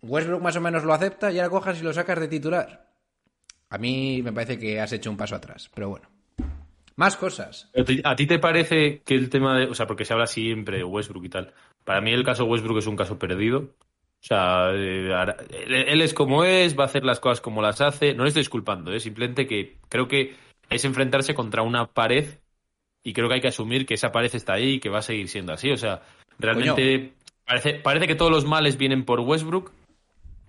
Westbrook 0.00 0.42
más 0.42 0.56
o 0.56 0.60
menos 0.62 0.84
lo 0.84 0.94
acepta 0.94 1.30
y 1.30 1.38
ahora 1.38 1.50
cojas 1.50 1.80
y 1.80 1.82
lo 1.82 1.92
sacas 1.92 2.18
de 2.18 2.28
titular. 2.28 2.90
A 3.68 3.76
mí 3.76 4.22
me 4.22 4.32
parece 4.32 4.58
que 4.58 4.80
has 4.80 4.92
hecho 4.92 5.10
un 5.10 5.18
paso 5.18 5.34
atrás, 5.34 5.70
pero 5.74 5.90
bueno. 5.90 6.08
Más 6.96 7.16
cosas. 7.16 7.70
¿A 8.04 8.16
ti 8.16 8.26
te 8.26 8.38
parece 8.38 9.02
que 9.04 9.14
el 9.14 9.30
tema 9.30 9.58
de. 9.58 9.66
O 9.66 9.74
sea, 9.74 9.86
porque 9.86 10.04
se 10.04 10.12
habla 10.12 10.26
siempre 10.26 10.78
de 10.78 10.84
Westbrook 10.84 11.24
y 11.24 11.28
tal. 11.28 11.52
Para 11.84 12.00
mí 12.00 12.12
el 12.12 12.24
caso 12.24 12.44
Westbrook 12.44 12.78
es 12.78 12.86
un 12.86 12.96
caso 12.96 13.18
perdido. 13.18 13.58
O 13.58 14.24
sea, 14.24 14.70
eh, 14.72 15.10
él 15.66 16.00
es 16.00 16.14
como 16.14 16.44
es, 16.44 16.78
va 16.78 16.84
a 16.84 16.86
hacer 16.86 17.04
las 17.04 17.18
cosas 17.18 17.40
como 17.40 17.60
las 17.60 17.80
hace. 17.80 18.14
No 18.14 18.22
le 18.22 18.28
estoy 18.28 18.42
disculpando, 18.42 18.92
¿eh? 18.92 19.00
simplemente 19.00 19.46
que 19.46 19.78
creo 19.88 20.06
que 20.06 20.36
es 20.70 20.84
enfrentarse 20.84 21.34
contra 21.34 21.62
una 21.62 21.86
pared 21.86 22.26
y 23.02 23.12
creo 23.14 23.28
que 23.28 23.34
hay 23.34 23.40
que 23.40 23.48
asumir 23.48 23.84
que 23.84 23.94
esa 23.94 24.12
pared 24.12 24.30
está 24.32 24.54
ahí 24.54 24.74
y 24.74 24.80
que 24.80 24.90
va 24.90 24.98
a 24.98 25.02
seguir 25.02 25.28
siendo 25.28 25.52
así. 25.52 25.72
O 25.72 25.76
sea, 25.76 26.02
realmente 26.38 27.14
parece, 27.44 27.74
parece 27.74 28.06
que 28.06 28.14
todos 28.14 28.30
los 28.30 28.44
males 28.44 28.76
vienen 28.76 29.04
por 29.04 29.18
Westbrook 29.20 29.72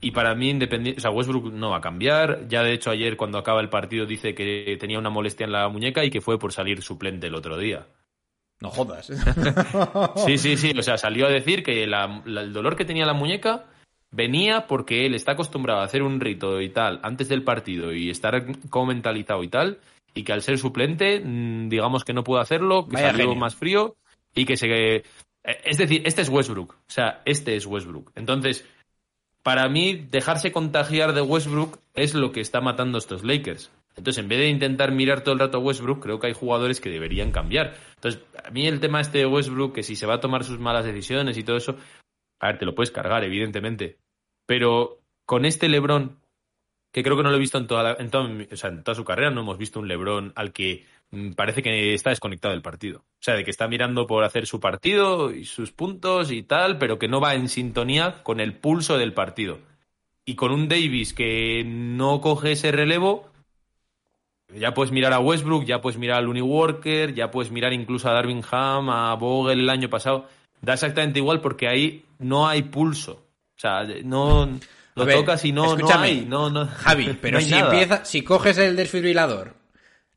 y 0.04 0.12
para 0.12 0.36
mí, 0.36 0.50
independiente, 0.50 1.00
o 1.00 1.02
sea, 1.02 1.12
Westbrook 1.12 1.52
no 1.54 1.72
va 1.72 1.78
a 1.78 1.82
cambiar. 1.82 2.48
Ya 2.48 2.62
de 2.64 2.74
hecho 2.74 2.92
ayer 2.92 3.18
cuando 3.18 3.38
acaba 3.38 3.62
el 3.62 3.70
partido 3.70 4.06
dice 4.06 4.36
que 4.36 4.78
tenía 4.80 5.00
una 5.00 5.10
molestia 5.10 5.46
en 5.46 5.52
la 5.52 5.68
muñeca 5.70 6.04
y 6.04 6.10
que 6.10 6.22
fue 6.22 6.38
por 6.38 6.52
salir 6.54 6.82
suplente 6.82 7.28
el 7.28 7.36
otro 7.36 7.58
día. 7.58 7.88
No 8.62 8.70
jodas. 8.70 9.10
Sí, 10.26 10.38
sí, 10.38 10.58
sí. 10.58 10.74
O 10.78 10.82
sea, 10.82 10.98
salió 10.98 11.26
a 11.28 11.30
decir 11.30 11.64
que 11.64 11.86
la- 11.88 12.22
la- 12.26 12.42
el 12.42 12.54
dolor 12.54 12.76
que 12.76 12.86
tenía 12.86 13.06
la 13.06 13.14
muñeca 13.14 13.66
venía 14.12 14.68
porque 14.68 15.06
él 15.06 15.16
está 15.16 15.32
acostumbrado 15.34 15.82
a 15.82 15.86
hacer 15.86 16.04
un 16.04 16.20
rito 16.20 16.62
y 16.62 16.70
tal 16.70 17.00
antes 17.04 17.28
del 17.30 17.44
partido 17.44 17.92
y 17.94 18.10
estar 18.10 18.46
como 18.70 18.88
mentalizado 18.88 19.44
y 19.44 19.48
tal. 19.48 19.80
Y 20.14 20.24
que 20.24 20.32
al 20.34 20.44
ser 20.44 20.60
suplente, 20.60 21.20
mm, 21.20 21.70
digamos 21.70 22.04
que 22.04 22.14
no 22.14 22.24
pudo 22.24 22.40
hacerlo, 22.40 22.88
que 22.88 22.96
Vaya 22.98 23.08
salió 23.08 23.26
genio. 23.26 23.40
más 23.40 23.56
frío 23.56 23.96
y 24.36 24.46
que 24.46 24.56
se. 24.58 24.68
eh, 24.98 25.04
Es 25.66 25.78
decir, 25.78 26.04
este 26.06 26.22
es 26.22 26.30
Westbrook. 26.30 26.74
O 26.74 26.92
sea, 26.92 27.22
este 27.26 27.56
es 27.56 27.66
Westbrook. 27.66 28.12
Entonces, 28.16 28.64
para 29.44 29.68
mí, 29.70 30.08
dejarse 30.10 30.52
contagiar 30.52 31.14
de 31.14 31.22
Westbrook 31.22 31.80
es 31.94 32.14
lo 32.16 32.32
que 32.32 32.40
está 32.42 32.62
matando 32.62 32.98
a 32.98 33.00
estos 33.00 33.24
Lakers. 33.24 33.72
Entonces, 33.96 34.24
en 34.24 34.30
vez 34.30 34.40
de 34.40 34.48
intentar 34.48 34.92
mirar 34.92 35.22
todo 35.22 35.34
el 35.34 35.40
rato 35.40 35.58
a 35.58 35.62
Westbrook, 35.62 36.02
creo 36.02 36.20
que 36.20 36.28
hay 36.28 36.34
jugadores 36.34 36.82
que 36.82 36.90
deberían 36.90 37.32
cambiar. 37.32 37.76
Entonces, 37.96 38.24
a 38.44 38.50
mí 38.50 38.66
el 38.66 38.80
tema 38.80 39.02
este 39.02 39.20
de 39.20 39.26
Westbrook, 39.28 39.76
que 39.76 39.84
si 39.84 39.96
se 39.96 40.08
va 40.08 40.16
a 40.16 40.20
tomar 40.20 40.44
sus 40.44 40.60
malas 40.60 40.86
decisiones 40.86 41.38
y 41.38 41.44
todo 41.44 41.58
eso, 41.58 41.78
a 42.40 42.48
ver, 42.48 42.58
te 42.58 42.66
lo 42.66 42.74
puedes 42.74 42.90
cargar, 42.90 43.24
evidentemente. 43.24 44.00
Pero 44.48 45.00
con 45.26 45.46
este 45.46 45.70
LeBron, 45.70 46.20
que 46.92 47.04
creo 47.04 47.18
que 47.18 47.24
no 47.24 47.30
lo 47.30 47.36
he 47.36 47.40
visto 47.40 47.58
en 47.58 47.68
toda, 47.68 47.84
la- 47.84 47.98
en 48.00 48.10
toda, 48.10 48.30
o 48.52 48.56
sea, 48.56 48.70
en 48.70 48.84
toda 48.84 48.96
su 48.96 49.06
carrera, 49.06 49.30
no 49.30 49.42
hemos 49.42 49.58
visto 49.58 49.80
un 49.80 49.88
LeBron 49.88 50.34
al 50.36 50.54
que 50.54 50.86
parece 51.36 51.62
que 51.62 51.94
está 51.94 52.10
desconectado 52.10 52.54
del 52.54 52.62
partido. 52.62 53.00
O 53.00 53.22
sea, 53.22 53.36
de 53.36 53.44
que 53.44 53.52
está 53.52 53.68
mirando 53.68 54.08
por 54.08 54.24
hacer 54.24 54.48
su 54.48 54.60
partido 54.60 55.32
y 55.32 55.46
sus 55.46 55.72
puntos 55.72 56.32
y 56.32 56.44
tal, 56.44 56.78
pero 56.78 57.00
que 57.00 57.08
no 57.08 57.22
va 57.22 57.36
en 57.36 57.50
sintonía 57.50 58.24
con 58.24 58.40
el 58.40 58.54
pulso 58.54 58.98
del 58.98 59.14
partido. 59.14 59.60
Y 60.26 60.36
con 60.36 60.52
un 60.52 60.68
Davis 60.68 61.14
que 61.14 61.64
no 61.66 62.22
coge 62.22 62.54
ese 62.54 62.72
relevo, 62.72 63.30
ya 64.56 64.74
puedes 64.74 64.92
mirar 64.92 65.14
a 65.14 65.20
Westbrook, 65.20 65.66
ya 65.66 65.82
puedes 65.82 66.00
mirar 66.00 66.20
a 66.20 66.22
Looney 66.22 66.42
Walker, 66.42 67.14
ya 67.14 67.32
puedes 67.32 67.52
mirar 67.52 67.74
incluso 67.74 68.10
a 68.10 68.14
Darvin 68.14 68.44
Ham, 68.52 68.90
a 68.90 69.14
Vogel 69.16 69.60
el 69.60 69.70
año 69.70 69.90
pasado. 69.90 70.28
Da 70.62 70.74
exactamente 70.74 71.20
igual 71.20 71.42
porque 71.42 71.68
ahí 71.68 72.06
no 72.20 72.48
hay 72.48 72.64
pulso. 72.64 73.24
O 73.56 73.60
sea, 73.60 73.84
no 74.04 74.50
lo 74.96 75.06
ver, 75.06 75.18
tocas 75.18 75.44
y 75.46 75.52
no, 75.52 75.76
no 75.76 75.88
hay. 75.90 76.26
No, 76.26 76.50
no, 76.50 76.68
Javi, 76.68 77.18
pero 77.22 77.40
no 77.40 77.46
si 77.46 77.54
empieza, 77.54 78.06
si 78.06 78.24
coges 78.24 78.58
el 78.58 78.76
desfibrilador, 78.76 79.56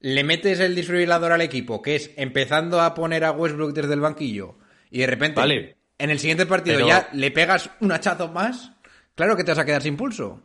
le 0.06 0.22
metes 0.22 0.60
el 0.60 0.74
desfibrilador 0.76 1.32
al 1.32 1.40
equipo, 1.40 1.82
que 1.82 1.96
es 1.96 2.12
empezando 2.16 2.80
a 2.80 2.94
poner 2.94 3.24
a 3.24 3.32
Westbrook 3.32 3.72
desde 3.72 3.94
el 3.94 4.00
banquillo, 4.00 4.54
y 4.90 5.00
de 5.00 5.06
repente 5.08 5.40
Vale. 5.40 5.76
en 5.98 6.10
el 6.10 6.18
siguiente 6.20 6.46
partido 6.46 6.76
Pero- 6.76 6.86
ya 6.88 7.08
le 7.12 7.30
pegas 7.32 7.70
un 7.80 7.90
hachazo 7.90 8.28
más, 8.28 8.70
claro 9.16 9.36
que 9.36 9.42
te 9.42 9.50
vas 9.50 9.58
a 9.58 9.64
quedar 9.64 9.82
sin 9.82 9.96
pulso. 9.96 10.40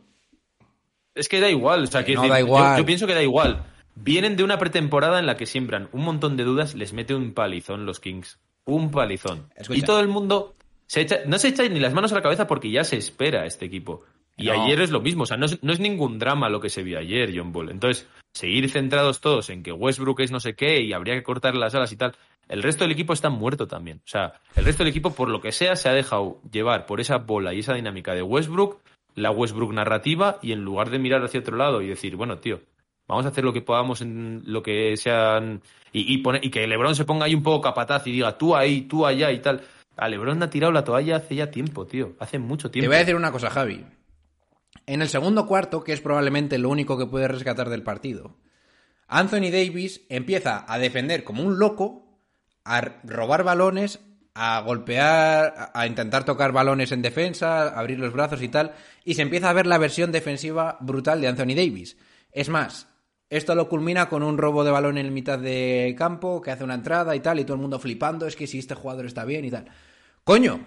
Es 1.14 1.28
que 1.28 1.40
da 1.40 1.48
igual. 1.50 1.84
O 1.84 1.86
sea, 1.86 2.04
quiero 2.04 2.22
no 2.22 2.28
decir, 2.28 2.32
da 2.34 2.40
igual. 2.40 2.76
Yo, 2.76 2.82
yo 2.82 2.86
pienso 2.86 3.06
que 3.06 3.14
da 3.14 3.22
igual. 3.22 3.64
Vienen 3.94 4.34
de 4.36 4.42
una 4.44 4.58
pretemporada 4.58 5.18
en 5.18 5.26
la 5.26 5.36
que 5.36 5.46
siembran 5.46 5.88
un 5.92 6.02
montón 6.02 6.36
de 6.36 6.44
dudas, 6.44 6.74
les 6.74 6.92
mete 6.92 7.14
un 7.14 7.32
palizón 7.34 7.84
los 7.86 8.00
Kings. 8.00 8.38
Un 8.64 8.90
palizón. 8.90 9.48
Escucha. 9.54 9.78
Y 9.78 9.82
todo 9.82 10.00
el 10.00 10.08
mundo 10.08 10.56
se 10.86 11.02
echa- 11.02 11.20
no 11.26 11.38
se 11.38 11.48
echa 11.48 11.68
ni 11.68 11.78
las 11.80 11.92
manos 11.92 12.12
a 12.12 12.16
la 12.16 12.22
cabeza 12.22 12.46
porque 12.46 12.70
ya 12.70 12.82
se 12.82 12.96
espera 12.96 13.44
este 13.46 13.66
equipo. 13.66 14.02
Y 14.42 14.46
No. 14.46 14.64
ayer 14.64 14.80
es 14.80 14.90
lo 14.90 15.00
mismo, 15.00 15.22
o 15.24 15.26
sea, 15.26 15.36
no 15.36 15.46
es, 15.46 15.62
no 15.62 15.72
es 15.72 15.80
ningún 15.80 16.18
drama 16.18 16.48
lo 16.48 16.60
que 16.60 16.68
se 16.70 16.82
vio 16.82 16.98
ayer, 16.98 17.32
John 17.36 17.52
Ball. 17.52 17.70
Entonces, 17.70 18.06
seguir 18.34 18.68
centrados 18.70 19.20
todos 19.20 19.50
en 19.50 19.62
que 19.62 19.72
Westbrook 19.72 20.20
es 20.20 20.30
no 20.32 20.40
sé 20.40 20.54
qué 20.54 20.80
y 20.80 20.92
habría 20.92 21.14
que 21.14 21.22
cortar 21.22 21.54
las 21.54 21.74
alas 21.74 21.92
y 21.92 21.96
tal. 21.96 22.14
El 22.48 22.62
resto 22.62 22.84
del 22.84 22.92
equipo 22.92 23.12
está 23.12 23.30
muerto 23.30 23.66
también. 23.66 23.98
O 23.98 24.08
sea, 24.08 24.34
el 24.56 24.64
resto 24.64 24.82
del 24.82 24.90
equipo, 24.90 25.14
por 25.14 25.28
lo 25.28 25.40
que 25.40 25.52
sea, 25.52 25.76
se 25.76 25.88
ha 25.88 25.92
dejado 25.92 26.40
llevar 26.50 26.86
por 26.86 27.00
esa 27.00 27.18
bola 27.18 27.54
y 27.54 27.60
esa 27.60 27.74
dinámica 27.74 28.14
de 28.14 28.22
Westbrook, 28.22 28.80
la 29.14 29.30
Westbrook 29.30 29.72
narrativa, 29.72 30.38
y 30.42 30.52
en 30.52 30.64
lugar 30.64 30.90
de 30.90 30.98
mirar 30.98 31.22
hacia 31.22 31.40
otro 31.40 31.56
lado 31.56 31.82
y 31.82 31.86
decir, 31.88 32.16
bueno, 32.16 32.38
tío, 32.38 32.60
vamos 33.06 33.24
a 33.26 33.28
hacer 33.28 33.44
lo 33.44 33.52
que 33.52 33.62
podamos 33.62 34.00
en 34.00 34.42
lo 34.46 34.62
que 34.62 34.96
sean. 34.96 35.62
Y, 35.92 36.14
y, 36.20 36.50
que 36.50 36.66
Lebron 36.66 36.94
se 36.96 37.04
ponga 37.04 37.26
ahí 37.26 37.34
un 37.34 37.42
poco 37.42 37.60
capataz 37.60 38.06
y 38.06 38.12
diga, 38.12 38.36
tú 38.36 38.56
ahí, 38.56 38.82
tú 38.82 39.06
allá 39.06 39.30
y 39.30 39.38
tal. 39.40 39.60
A 39.96 40.08
Lebron 40.08 40.42
ha 40.42 40.48
tirado 40.50 40.72
la 40.72 40.82
toalla 40.84 41.16
hace 41.16 41.34
ya 41.36 41.50
tiempo, 41.50 41.86
tío. 41.86 42.14
Hace 42.18 42.38
mucho 42.38 42.68
Te 42.68 42.74
tiempo. 42.74 42.88
voy 42.88 42.96
a 42.96 43.00
decir 43.00 43.14
una 43.14 43.30
cosa, 43.30 43.50
Javi. 43.50 43.84
En 44.92 45.00
el 45.00 45.08
segundo 45.08 45.46
cuarto, 45.46 45.82
que 45.82 45.94
es 45.94 46.02
probablemente 46.02 46.58
lo 46.58 46.68
único 46.68 46.98
que 46.98 47.06
puede 47.06 47.26
rescatar 47.26 47.70
del 47.70 47.82
partido, 47.82 48.36
Anthony 49.08 49.48
Davis 49.50 50.02
empieza 50.10 50.66
a 50.70 50.78
defender 50.78 51.24
como 51.24 51.42
un 51.42 51.58
loco, 51.58 52.20
a 52.62 52.82
robar 53.02 53.42
balones, 53.42 54.00
a 54.34 54.60
golpear, 54.60 55.70
a- 55.72 55.86
intentar 55.86 56.26
tocar 56.26 56.52
balones 56.52 56.92
en 56.92 57.00
defensa, 57.00 57.62
a 57.62 57.80
abrir 57.80 57.98
los 58.00 58.12
brazos 58.12 58.42
y 58.42 58.48
tal, 58.48 58.74
y 59.02 59.14
se 59.14 59.22
empieza 59.22 59.48
a 59.48 59.54
ver 59.54 59.66
la 59.66 59.78
versión 59.78 60.12
defensiva 60.12 60.76
brutal 60.82 61.22
de 61.22 61.28
Anthony 61.28 61.54
Davis. 61.56 61.96
Es 62.30 62.50
más, 62.50 62.86
esto 63.30 63.54
lo 63.54 63.70
culmina 63.70 64.10
con 64.10 64.22
un 64.22 64.36
robo 64.36 64.62
de 64.62 64.72
balón 64.72 64.98
en 64.98 65.14
mitad 65.14 65.38
de 65.38 65.94
campo, 65.96 66.42
que 66.42 66.50
hace 66.50 66.64
una 66.64 66.74
entrada 66.74 67.16
y 67.16 67.20
tal, 67.20 67.40
y 67.40 67.44
todo 67.44 67.54
el 67.54 67.62
mundo 67.62 67.78
flipando, 67.78 68.26
es 68.26 68.36
que 68.36 68.46
si 68.46 68.58
este 68.58 68.74
jugador 68.74 69.06
está 69.06 69.24
bien 69.24 69.46
y 69.46 69.50
tal. 69.50 69.70
Coño, 70.22 70.66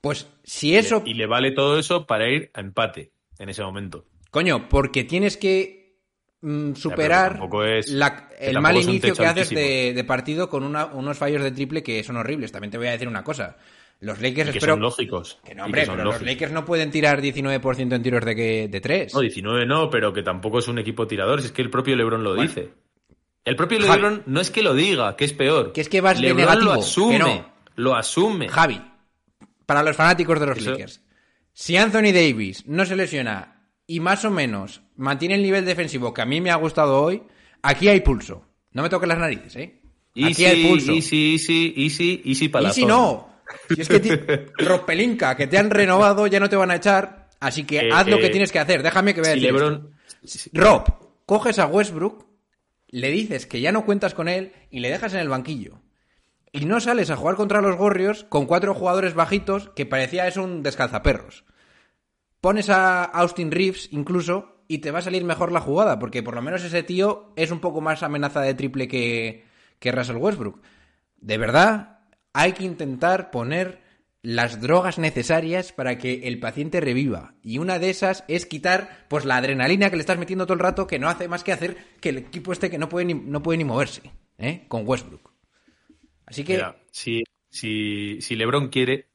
pues 0.00 0.28
si 0.44 0.76
eso... 0.76 1.02
Y 1.04 1.14
le 1.14 1.26
vale 1.26 1.50
todo 1.50 1.80
eso 1.80 2.06
para 2.06 2.30
ir 2.30 2.52
a 2.54 2.60
empate 2.60 3.13
en 3.38 3.48
ese 3.48 3.62
momento. 3.62 4.04
Coño, 4.30 4.68
porque 4.68 5.04
tienes 5.04 5.36
que 5.36 5.98
mm, 6.40 6.74
superar 6.74 7.40
es- 7.78 7.88
la- 7.90 8.28
el 8.38 8.60
mal 8.60 8.76
inicio 8.76 9.14
que 9.14 9.26
haces 9.26 9.50
de, 9.50 9.92
de 9.94 10.04
partido 10.04 10.48
con 10.48 10.62
una- 10.64 10.86
unos 10.86 11.16
fallos 11.16 11.42
de 11.42 11.52
triple 11.52 11.82
que 11.82 12.02
son 12.04 12.16
horribles. 12.16 12.52
También 12.52 12.70
te 12.70 12.78
voy 12.78 12.88
a 12.88 12.92
decir 12.92 13.08
una 13.08 13.24
cosa. 13.24 13.56
Los 14.00 14.20
Lakers 14.20 14.48
Y 14.48 14.52
que 14.52 14.58
espero... 14.58 14.74
son 14.74 14.80
lógicos. 14.82 15.38
Que 15.44 15.54
no, 15.54 15.64
hombre, 15.64 15.82
que 15.82 15.86
son 15.86 15.96
pero 15.96 16.10
los. 16.12 16.20
Lakers 16.20 16.52
no 16.52 16.64
pueden 16.64 16.90
tirar 16.90 17.22
19% 17.22 17.94
en 17.94 18.02
tiros 18.02 18.24
de, 18.24 18.34
que, 18.36 18.68
de 18.68 18.80
3. 18.80 19.14
No, 19.14 19.20
19 19.20 19.64
no, 19.66 19.88
pero 19.88 20.12
que 20.12 20.22
tampoco 20.22 20.58
es 20.58 20.68
un 20.68 20.78
equipo 20.78 21.06
tirador, 21.06 21.40
si 21.40 21.46
es 21.46 21.52
que 21.52 21.62
el 21.62 21.70
propio 21.70 21.96
LeBron 21.96 22.22
lo 22.24 22.34
dice. 22.34 22.72
El 23.44 23.56
propio 23.56 23.78
Javi. 23.80 23.88
LeBron 24.02 24.22
no 24.26 24.40
es 24.40 24.50
que 24.50 24.62
lo 24.62 24.74
diga, 24.74 25.16
que 25.16 25.24
es 25.24 25.32
peor. 25.32 25.72
Que 25.72 25.80
es 25.80 25.88
que 25.88 26.00
vas 26.00 26.16
de 26.18 26.24
LeBron 26.28 26.40
negativo, 26.44 26.74
lo 26.74 26.80
asume, 26.80 27.12
que 27.12 27.18
no. 27.20 27.52
lo 27.76 27.94
asume. 27.94 28.48
Javi, 28.48 28.82
para 29.64 29.82
los 29.82 29.96
fanáticos 29.96 30.40
de 30.40 30.46
los 30.46 30.58
Eso- 30.58 30.70
Lakers, 30.72 31.00
si 31.54 31.76
Anthony 31.76 32.12
Davis 32.12 32.66
no 32.66 32.84
se 32.84 32.96
lesiona 32.96 33.68
y 33.86 34.00
más 34.00 34.24
o 34.24 34.30
menos 34.30 34.82
mantiene 34.96 35.36
el 35.36 35.42
nivel 35.42 35.64
defensivo 35.64 36.12
que 36.12 36.20
a 36.22 36.26
mí 36.26 36.40
me 36.40 36.50
ha 36.50 36.56
gustado 36.56 37.00
hoy, 37.00 37.22
aquí 37.62 37.88
hay 37.88 38.00
pulso. 38.00 38.44
No 38.72 38.82
me 38.82 38.88
toques 38.88 39.08
las 39.08 39.18
narices, 39.18 39.56
¿eh? 39.56 39.80
Aquí 40.16 40.26
Easy, 40.26 40.44
hay 40.44 40.66
pulso. 40.66 40.92
easy, 40.92 41.34
easy, 41.34 41.74
easy, 41.76 42.22
easy 42.24 42.48
para 42.48 42.68
Y 42.68 42.72
si 42.72 42.84
no, 42.84 43.40
si 43.72 43.80
es 43.80 43.88
que 43.88 44.46
Ropelinka, 44.58 45.36
que 45.36 45.46
te 45.46 45.56
han 45.56 45.70
renovado, 45.70 46.26
ya 46.26 46.40
no 46.40 46.48
te 46.48 46.56
van 46.56 46.70
a 46.72 46.76
echar, 46.76 47.28
así 47.40 47.64
que 47.64 47.78
Eh, 47.78 47.90
haz 47.92 48.08
lo 48.08 48.18
que 48.18 48.26
eh, 48.26 48.30
tienes 48.30 48.50
que 48.50 48.58
hacer. 48.58 48.82
Déjame 48.82 49.14
que 49.14 49.20
vea 49.20 49.34
Si 49.34 49.40
LeBron 49.40 49.94
Rob, 50.52 50.84
coges 51.24 51.58
a 51.58 51.66
Westbrook, 51.66 52.26
le 52.88 53.10
dices 53.10 53.46
que 53.46 53.60
ya 53.60 53.72
no 53.72 53.84
cuentas 53.84 54.14
con 54.14 54.28
él 54.28 54.52
y 54.70 54.80
le 54.80 54.90
dejas 54.90 55.14
en 55.14 55.20
el 55.20 55.28
banquillo. 55.28 55.80
Y 56.56 56.66
no 56.66 56.78
sales 56.78 57.10
a 57.10 57.16
jugar 57.16 57.34
contra 57.34 57.60
los 57.60 57.76
Warriors 57.80 58.22
con 58.28 58.46
cuatro 58.46 58.74
jugadores 58.74 59.14
bajitos 59.14 59.70
que 59.70 59.86
parecía 59.86 60.28
eso 60.28 60.44
un 60.44 60.62
descalzaperros. 60.62 61.44
Pones 62.40 62.70
a 62.70 63.02
Austin 63.02 63.50
Reeves 63.50 63.88
incluso 63.90 64.62
y 64.68 64.78
te 64.78 64.92
va 64.92 65.00
a 65.00 65.02
salir 65.02 65.24
mejor 65.24 65.50
la 65.50 65.58
jugada, 65.58 65.98
porque 65.98 66.22
por 66.22 66.36
lo 66.36 66.42
menos 66.42 66.62
ese 66.62 66.84
tío 66.84 67.32
es 67.34 67.50
un 67.50 67.58
poco 67.58 67.80
más 67.80 68.04
amenaza 68.04 68.40
de 68.40 68.54
triple 68.54 68.86
que, 68.86 69.42
que 69.80 69.90
Russell 69.90 70.18
Westbrook. 70.18 70.62
De 71.16 71.38
verdad, 71.38 71.98
hay 72.32 72.52
que 72.52 72.62
intentar 72.62 73.32
poner 73.32 73.82
las 74.22 74.60
drogas 74.60 74.96
necesarias 74.96 75.72
para 75.72 75.98
que 75.98 76.28
el 76.28 76.38
paciente 76.38 76.80
reviva. 76.80 77.34
Y 77.42 77.58
una 77.58 77.80
de 77.80 77.90
esas 77.90 78.22
es 78.28 78.46
quitar 78.46 79.06
pues 79.08 79.24
la 79.24 79.38
adrenalina 79.38 79.90
que 79.90 79.96
le 79.96 80.02
estás 80.02 80.18
metiendo 80.18 80.46
todo 80.46 80.54
el 80.54 80.60
rato, 80.60 80.86
que 80.86 81.00
no 81.00 81.08
hace 81.08 81.26
más 81.26 81.42
que 81.42 81.52
hacer 81.52 81.76
que 82.00 82.10
el 82.10 82.18
equipo 82.18 82.52
este 82.52 82.70
que 82.70 82.78
no 82.78 82.88
puede 82.88 83.06
ni, 83.06 83.14
no 83.14 83.42
puede 83.42 83.58
ni 83.58 83.64
moverse, 83.64 84.02
¿eh? 84.38 84.66
Con 84.68 84.86
Westbrook. 84.86 85.33
Así 86.26 86.44
que 86.44 86.54
Mira, 86.54 86.76
si, 86.90 87.24
si, 87.50 88.20
si 88.20 88.36
LeBron 88.36 88.68
quiere, 88.68 89.08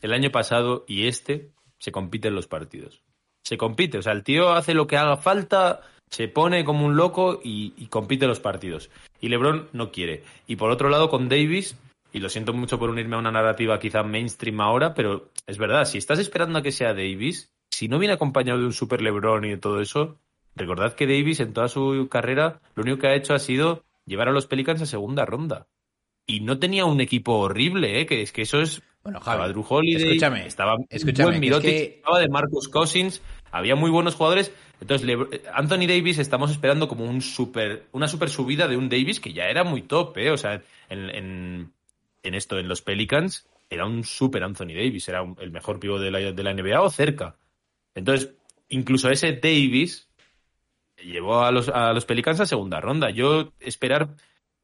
el 0.00 0.12
año 0.12 0.30
pasado 0.30 0.84
y 0.86 1.06
este 1.06 1.50
se 1.78 1.92
compiten 1.92 2.34
los 2.34 2.46
partidos. 2.46 3.02
Se 3.44 3.56
compite, 3.56 3.98
o 3.98 4.02
sea, 4.02 4.12
el 4.12 4.22
tío 4.22 4.50
hace 4.50 4.74
lo 4.74 4.86
que 4.86 4.96
haga 4.96 5.16
falta, 5.16 5.80
se 6.08 6.28
pone 6.28 6.64
como 6.64 6.86
un 6.86 6.96
loco 6.96 7.40
y, 7.42 7.74
y 7.76 7.86
compite 7.86 8.26
los 8.26 8.40
partidos. 8.40 8.90
Y 9.20 9.28
LeBron 9.28 9.68
no 9.72 9.90
quiere. 9.90 10.22
Y 10.46 10.56
por 10.56 10.70
otro 10.70 10.88
lado, 10.88 11.10
con 11.10 11.28
Davis, 11.28 11.76
y 12.12 12.20
lo 12.20 12.28
siento 12.28 12.52
mucho 12.52 12.78
por 12.78 12.90
unirme 12.90 13.16
a 13.16 13.20
una 13.20 13.32
narrativa 13.32 13.78
quizá 13.78 14.02
mainstream 14.02 14.60
ahora, 14.60 14.94
pero 14.94 15.30
es 15.46 15.58
verdad, 15.58 15.86
si 15.86 15.98
estás 15.98 16.18
esperando 16.18 16.58
a 16.58 16.62
que 16.62 16.70
sea 16.70 16.94
Davis, 16.94 17.52
si 17.70 17.88
no 17.88 17.98
viene 17.98 18.14
acompañado 18.14 18.60
de 18.60 18.66
un 18.66 18.72
super 18.72 19.00
LeBron 19.00 19.44
y 19.44 19.50
de 19.50 19.56
todo 19.56 19.80
eso, 19.80 20.18
recordad 20.54 20.94
que 20.94 21.06
Davis 21.06 21.40
en 21.40 21.54
toda 21.54 21.68
su 21.68 22.08
carrera 22.10 22.60
lo 22.74 22.82
único 22.82 22.98
que 22.98 23.08
ha 23.08 23.14
hecho 23.14 23.34
ha 23.34 23.38
sido 23.38 23.84
llevar 24.04 24.28
a 24.28 24.32
los 24.32 24.46
Pelicans 24.46 24.82
a 24.82 24.86
segunda 24.86 25.24
ronda. 25.24 25.66
Y 26.26 26.40
no 26.40 26.58
tenía 26.58 26.84
un 26.84 27.00
equipo 27.00 27.38
horrible, 27.38 28.00
¿eh? 28.00 28.06
que 28.06 28.22
es 28.22 28.32
que 28.32 28.42
eso 28.42 28.60
es. 28.60 28.82
Bueno, 29.02 29.18
Javi, 29.20 29.34
estaba 29.36 29.48
Drew 29.48 29.66
Holiday, 29.68 30.02
escúchame, 30.08 30.46
estaba 30.46 30.76
escúchame, 30.88 31.24
buen 31.24 31.34
es 31.34 31.40
Mirotic, 31.40 31.70
que- 31.70 31.82
estaba 31.96 32.20
de 32.20 32.28
Marcus 32.28 32.68
Cousins, 32.68 33.20
había 33.50 33.74
muy 33.74 33.90
buenos 33.90 34.14
jugadores. 34.14 34.52
Entonces, 34.80 35.08
Anthony 35.52 35.86
Davis 35.88 36.18
estamos 36.18 36.50
esperando 36.52 36.86
como 36.86 37.04
un 37.04 37.20
super, 37.20 37.86
una 37.92 38.06
super 38.06 38.30
subida 38.30 38.68
de 38.68 38.76
un 38.76 38.88
Davis 38.88 39.18
que 39.20 39.32
ya 39.32 39.46
era 39.46 39.64
muy 39.64 39.82
top, 39.82 40.16
¿eh? 40.18 40.30
O 40.30 40.36
sea, 40.36 40.62
en, 40.88 41.10
en, 41.10 41.72
en 42.22 42.34
esto, 42.34 42.58
en 42.60 42.68
los 42.68 42.80
Pelicans, 42.82 43.48
era 43.70 43.86
un 43.86 44.04
super 44.04 44.44
Anthony 44.44 44.68
Davis, 44.74 45.08
era 45.08 45.22
un- 45.22 45.36
el 45.40 45.50
mejor 45.50 45.80
pivo 45.80 45.98
de 45.98 46.10
la, 46.12 46.18
de 46.20 46.42
la 46.42 46.52
NBA 46.54 46.80
o 46.82 46.90
cerca. 46.90 47.34
Entonces, 47.96 48.34
incluso 48.68 49.10
ese 49.10 49.32
Davis 49.32 50.08
llevó 51.04 51.42
a 51.42 51.50
los, 51.50 51.68
a 51.68 51.92
los 51.92 52.04
Pelicans 52.04 52.40
a 52.40 52.46
segunda 52.46 52.80
ronda. 52.80 53.10
Yo 53.10 53.52
esperar, 53.60 54.10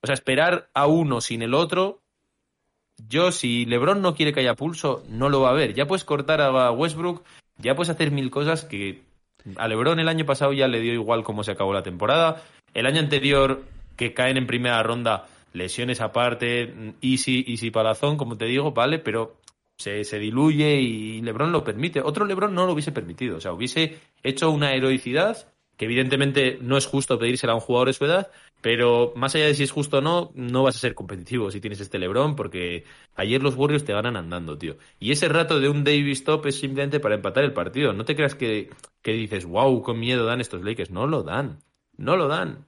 o 0.02 0.06
sea, 0.06 0.14
esperar 0.14 0.68
a 0.74 0.86
uno 0.86 1.20
sin 1.20 1.42
el 1.42 1.54
otro, 1.54 2.00
yo 3.08 3.32
si 3.32 3.64
LeBron 3.66 4.02
no 4.02 4.14
quiere 4.14 4.32
que 4.32 4.40
haya 4.40 4.54
pulso, 4.54 5.04
no 5.08 5.28
lo 5.28 5.40
va 5.40 5.50
a 5.50 5.54
ver. 5.54 5.74
Ya 5.74 5.86
puedes 5.86 6.04
cortar 6.04 6.40
a 6.40 6.70
Westbrook, 6.70 7.22
ya 7.58 7.74
puedes 7.74 7.90
hacer 7.90 8.10
mil 8.10 8.30
cosas 8.30 8.64
que 8.64 9.02
a 9.56 9.68
LeBron 9.68 10.00
el 10.00 10.08
año 10.08 10.26
pasado 10.26 10.52
ya 10.52 10.68
le 10.68 10.80
dio 10.80 10.92
igual 10.92 11.22
cómo 11.24 11.44
se 11.44 11.52
acabó 11.52 11.72
la 11.72 11.82
temporada. 11.82 12.42
El 12.74 12.86
año 12.86 13.00
anterior 13.00 13.62
que 13.96 14.14
caen 14.14 14.36
en 14.36 14.46
primera 14.46 14.82
ronda, 14.82 15.26
lesiones 15.52 16.00
aparte, 16.00 16.94
easy, 17.00 17.44
easy 17.48 17.70
palazón, 17.70 18.16
como 18.16 18.36
te 18.36 18.44
digo, 18.44 18.72
vale, 18.72 18.98
pero 18.98 19.36
se, 19.76 20.04
se 20.04 20.18
diluye 20.18 20.80
y 20.80 21.20
LeBron 21.22 21.52
lo 21.52 21.64
permite. 21.64 22.00
Otro 22.00 22.24
LeBron 22.24 22.54
no 22.54 22.66
lo 22.66 22.72
hubiese 22.72 22.92
permitido. 22.92 23.36
O 23.36 23.40
sea, 23.40 23.52
hubiese 23.52 23.98
hecho 24.22 24.50
una 24.50 24.72
heroicidad 24.72 25.46
que 25.78 25.86
evidentemente 25.86 26.58
no 26.60 26.76
es 26.76 26.84
justo 26.84 27.18
pedírsela 27.18 27.52
a 27.54 27.56
un 27.56 27.62
jugador 27.62 27.88
de 27.88 27.94
su 27.94 28.04
edad, 28.04 28.30
pero 28.60 29.12
más 29.16 29.34
allá 29.34 29.46
de 29.46 29.54
si 29.54 29.62
es 29.62 29.70
justo 29.70 29.98
o 29.98 30.00
no, 30.00 30.32
no 30.34 30.64
vas 30.64 30.76
a 30.76 30.80
ser 30.80 30.94
competitivo 30.94 31.50
si 31.50 31.60
tienes 31.60 31.80
este 31.80 31.98
LeBron, 31.98 32.34
porque 32.36 32.84
ayer 33.14 33.40
los 33.42 33.54
Warriors 33.54 33.84
te 33.84 33.92
ganan 33.92 34.16
andando, 34.16 34.58
tío. 34.58 34.76
Y 34.98 35.12
ese 35.12 35.28
rato 35.28 35.60
de 35.60 35.68
un 35.68 35.84
Davis 35.84 36.24
top 36.24 36.46
es 36.46 36.58
simplemente 36.58 36.98
para 37.00 37.14
empatar 37.14 37.44
el 37.44 37.52
partido. 37.52 37.92
No 37.92 38.04
te 38.04 38.16
creas 38.16 38.34
que, 38.34 38.68
que 39.00 39.12
dices, 39.12 39.46
wow, 39.46 39.80
con 39.82 39.98
miedo 40.00 40.26
dan 40.26 40.40
estos 40.40 40.62
Lakers. 40.62 40.90
No 40.90 41.06
lo 41.06 41.22
dan. 41.22 41.60
No 41.96 42.16
lo 42.16 42.26
dan. 42.28 42.66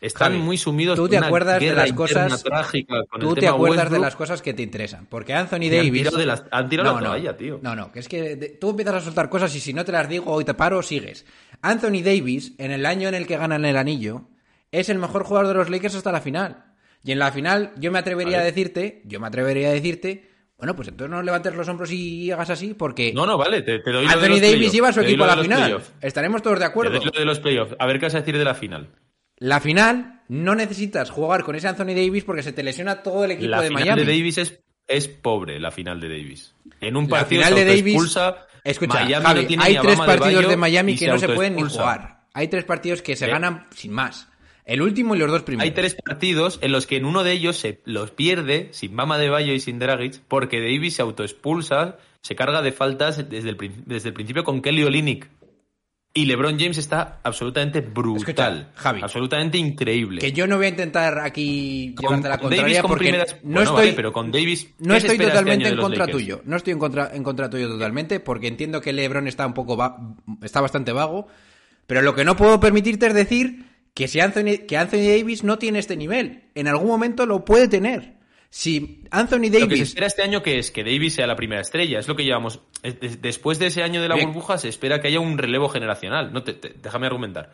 Están 0.00 0.32
Javi, 0.32 0.42
muy 0.42 0.58
sumidos 0.58 0.96
tú 0.96 1.08
te 1.08 1.16
una 1.16 1.28
acuerdas 1.28 1.58
de 1.60 1.72
las 1.74 1.90
cosas- 1.94 2.42
trágica 2.44 3.04
con 3.08 3.22
el 3.22 3.26
Tú 3.26 3.34
te 3.34 3.40
tema 3.40 3.54
acuerdas 3.54 3.90
de 3.90 3.98
las 3.98 4.14
cosas 4.14 4.42
que 4.42 4.52
te 4.52 4.62
interesan. 4.62 5.06
Porque 5.06 5.32
Anthony 5.32 5.62
han 5.64 5.70
Davis. 5.70 5.92
tirado 5.92 6.18
de 6.18 6.26
las- 6.26 6.44
han 6.50 6.68
tirado 6.68 6.92
la 6.94 7.00
no, 7.00 7.06
toalla, 7.06 7.36
tío. 7.38 7.58
No, 7.62 7.74
no, 7.74 7.90
que 7.90 8.00
es 8.00 8.08
que 8.08 8.36
de- 8.36 8.48
tú 8.50 8.70
empiezas 8.70 8.96
a 8.96 9.00
soltar 9.00 9.30
cosas 9.30 9.54
y 9.56 9.60
si 9.60 9.72
no 9.72 9.82
te 9.82 9.92
las 9.92 10.06
digo 10.06 10.30
hoy 10.30 10.44
te 10.44 10.52
paro, 10.52 10.82
sigues. 10.82 11.24
Anthony 11.70 12.02
Davis, 12.02 12.52
en 12.58 12.70
el 12.70 12.86
año 12.86 13.08
en 13.08 13.14
el 13.14 13.26
que 13.26 13.36
ganan 13.36 13.64
el 13.64 13.76
anillo, 13.76 14.28
es 14.72 14.88
el 14.88 14.98
mejor 14.98 15.24
jugador 15.24 15.48
de 15.48 15.54
los 15.54 15.70
Lakers 15.70 15.94
hasta 15.96 16.12
la 16.12 16.20
final. 16.20 16.64
Y 17.02 17.12
en 17.12 17.18
la 17.18 17.32
final, 17.32 17.72
yo 17.76 17.92
me 17.92 17.98
atrevería 17.98 18.40
a 18.40 18.44
decirte, 18.44 19.02
yo 19.04 19.20
me 19.20 19.26
atrevería 19.26 19.68
a 19.68 19.72
decirte, 19.72 20.30
bueno, 20.56 20.74
pues 20.74 20.88
entonces 20.88 21.10
no 21.10 21.22
levantes 21.22 21.54
los 21.54 21.68
hombros 21.68 21.90
y 21.92 22.30
hagas 22.30 22.50
así, 22.50 22.74
porque 22.74 23.12
No, 23.12 23.26
no, 23.26 23.36
vale, 23.36 23.62
te, 23.62 23.78
te 23.80 23.90
doy 23.90 24.04
lo 24.04 24.08
de 24.08 24.14
Anthony 24.14 24.28
los 24.30 24.40
Davis 24.40 24.72
lleva 24.72 24.88
a 24.88 24.92
su 24.92 25.00
te 25.00 25.06
equipo 25.08 25.24
a 25.24 25.36
la 25.36 25.42
final. 25.42 25.82
Estaremos 26.00 26.42
todos 26.42 26.56
de 26.58 26.64
Te 26.64 26.66
acuerdo. 26.70 26.92
doy 26.98 27.04
lo 27.04 27.10
de 27.18 27.24
los 27.24 27.40
playoffs. 27.40 27.76
A 27.78 27.86
ver 27.86 27.98
qué 27.98 28.06
vas 28.06 28.14
a 28.14 28.20
decir 28.20 28.38
de 28.38 28.44
la 28.44 28.54
final. 28.54 28.88
La 29.36 29.60
final 29.60 30.22
no 30.28 30.54
necesitas 30.54 31.10
jugar 31.10 31.44
con 31.44 31.54
ese 31.56 31.68
Anthony 31.68 31.88
Davis 31.94 32.24
porque 32.24 32.42
se 32.42 32.52
te 32.52 32.62
lesiona 32.62 33.02
todo 33.02 33.24
el 33.24 33.32
equipo 33.32 33.50
La 33.50 33.60
de 33.60 33.68
final 33.68 33.82
Miami. 33.84 34.00
de 34.04 34.06
Davis 34.12 34.38
es, 34.38 34.60
es 34.86 35.08
pobre, 35.08 35.60
la 35.60 35.70
final 35.70 36.00
de 36.00 36.08
Davis. 36.08 36.54
En 36.80 36.96
un 36.96 37.04
La 37.04 37.10
partido 37.10 37.42
final 37.42 37.58
se 37.58 37.64
de 37.64 37.76
Davis. 37.76 37.94
Escucha, 38.64 39.04
Miami 39.04 39.24
Javi, 39.24 39.40
no 39.42 39.46
tiene 39.46 39.64
hay 39.64 39.78
tres 39.78 39.98
partidos 39.98 40.48
de 40.48 40.56
Miami 40.56 40.92
que 40.94 41.04
se 41.04 41.08
no 41.08 41.18
se 41.18 41.28
pueden 41.28 41.56
ni 41.56 41.62
jugar. 41.62 42.24
Hay 42.32 42.48
tres 42.48 42.64
partidos 42.64 43.02
que 43.02 43.14
se 43.14 43.26
¿Eh? 43.26 43.28
ganan 43.28 43.66
sin 43.70 43.92
más. 43.92 44.28
El 44.64 44.80
último 44.80 45.14
y 45.14 45.18
los 45.18 45.30
dos 45.30 45.42
primeros. 45.42 45.64
Hay 45.68 45.74
tres 45.74 45.94
partidos 45.94 46.58
en 46.62 46.72
los 46.72 46.86
que 46.86 46.96
en 46.96 47.04
uno 47.04 47.22
de 47.22 47.32
ellos 47.32 47.58
se 47.58 47.82
los 47.84 48.10
pierde 48.10 48.70
sin 48.72 48.96
Bama 48.96 49.18
de 49.18 49.28
Bayo 49.28 49.52
y 49.52 49.60
sin 49.60 49.78
Dragic 49.78 50.22
porque 50.26 50.60
Davis 50.60 50.94
se 50.94 51.02
autoexpulsa, 51.02 51.98
se 52.22 52.34
carga 52.34 52.62
de 52.62 52.72
faltas 52.72 53.28
desde 53.28 53.50
el, 53.50 53.84
desde 53.84 54.08
el 54.08 54.14
principio 54.14 54.42
con 54.42 54.62
Kelly 54.62 54.82
Olynyk. 54.84 55.28
Y 56.16 56.26
LeBron 56.26 56.56
James 56.60 56.78
está 56.78 57.18
absolutamente 57.24 57.80
brutal. 57.80 58.18
Escucha, 58.18 58.66
Javi, 58.76 59.00
absolutamente 59.02 59.58
increíble. 59.58 60.20
Que 60.20 60.30
yo 60.30 60.46
no 60.46 60.56
voy 60.58 60.66
a 60.66 60.68
intentar 60.68 61.18
aquí 61.18 61.92
Con 61.96 62.04
llevarte 62.04 62.28
la 62.28 62.36
Davis 62.36 62.40
contraria 62.50 62.82
como 62.82 62.92
porque 62.94 63.04
primeras- 63.08 63.36
no 63.42 63.50
bueno, 63.54 63.60
estoy 63.62 63.76
vale, 63.86 63.92
pero 63.94 64.12
con 64.12 64.30
Davis, 64.30 64.68
no 64.78 64.94
¿qué 64.94 64.98
estoy 64.98 65.16
este 65.16 65.26
totalmente 65.26 65.68
en 65.70 65.76
contra 65.76 65.98
Lakers? 66.06 66.12
tuyo. 66.18 66.40
No 66.44 66.56
estoy 66.56 66.72
en 66.72 66.78
contra 66.78 67.10
en 67.12 67.22
contra 67.24 67.50
tuyo 67.50 67.68
totalmente 67.68 68.20
porque 68.20 68.46
entiendo 68.46 68.80
que 68.80 68.92
LeBron 68.92 69.26
está 69.26 69.44
un 69.44 69.54
poco 69.54 69.76
va- 69.76 69.96
está 70.40 70.60
bastante 70.60 70.92
vago, 70.92 71.26
pero 71.88 72.00
lo 72.00 72.14
que 72.14 72.24
no 72.24 72.36
puedo 72.36 72.60
permitirte 72.60 73.08
es 73.08 73.14
decir 73.14 73.64
que 73.92 74.06
si 74.06 74.20
Anthony 74.20 74.66
que 74.68 74.76
Anthony 74.76 75.08
Davis 75.18 75.42
no 75.42 75.58
tiene 75.58 75.80
este 75.80 75.96
nivel, 75.96 76.44
en 76.54 76.68
algún 76.68 76.86
momento 76.86 77.26
lo 77.26 77.44
puede 77.44 77.66
tener. 77.66 78.14
Si 78.56 79.02
Anthony 79.10 79.36
Lo 79.38 79.50
que 79.50 79.50
se 79.58 79.60
Davis 79.66 79.80
espera 79.80 80.06
este 80.06 80.22
año 80.22 80.40
que 80.40 80.60
es 80.60 80.70
que 80.70 80.84
Davis 80.84 81.14
sea 81.14 81.26
la 81.26 81.34
primera 81.34 81.60
estrella. 81.60 81.98
Es 81.98 82.06
lo 82.06 82.14
que 82.14 82.22
llevamos. 82.22 82.60
Es- 82.84 83.00
des- 83.00 83.20
Después 83.20 83.58
de 83.58 83.66
ese 83.66 83.82
año 83.82 84.00
de 84.00 84.06
la 84.08 84.14
Bien. 84.14 84.28
burbuja 84.28 84.58
se 84.58 84.68
espera 84.68 85.00
que 85.00 85.08
haya 85.08 85.18
un 85.18 85.38
relevo 85.38 85.68
generacional. 85.68 86.32
No, 86.32 86.44
te- 86.44 86.52
te- 86.54 86.68
déjame 86.80 87.06
argumentar. 87.06 87.52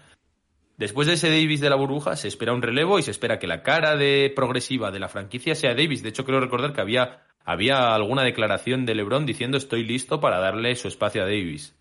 Después 0.76 1.08
de 1.08 1.14
ese 1.14 1.30
Davis 1.30 1.60
de 1.62 1.70
la 1.70 1.76
burbuja 1.76 2.16
se 2.16 2.28
espera 2.28 2.52
un 2.52 2.60
relevo 2.60 2.98
y 2.98 3.02
se 3.02 3.12
espera 3.12 3.38
que 3.38 3.46
la 3.46 3.62
cara 3.62 3.96
de 3.96 4.30
progresiva 4.36 4.90
de 4.90 4.98
la 5.00 5.08
franquicia 5.08 5.54
sea 5.54 5.74
Davis. 5.74 6.02
De 6.02 6.10
hecho, 6.10 6.26
creo 6.26 6.38
recordar 6.38 6.74
que 6.74 6.82
había, 6.82 7.22
había 7.46 7.94
alguna 7.94 8.22
declaración 8.22 8.84
de 8.84 8.94
LeBron 8.94 9.24
diciendo 9.24 9.56
estoy 9.56 9.84
listo 9.84 10.20
para 10.20 10.38
darle 10.38 10.76
su 10.76 10.86
espacio 10.88 11.22
a 11.22 11.24
Davis. 11.24 11.74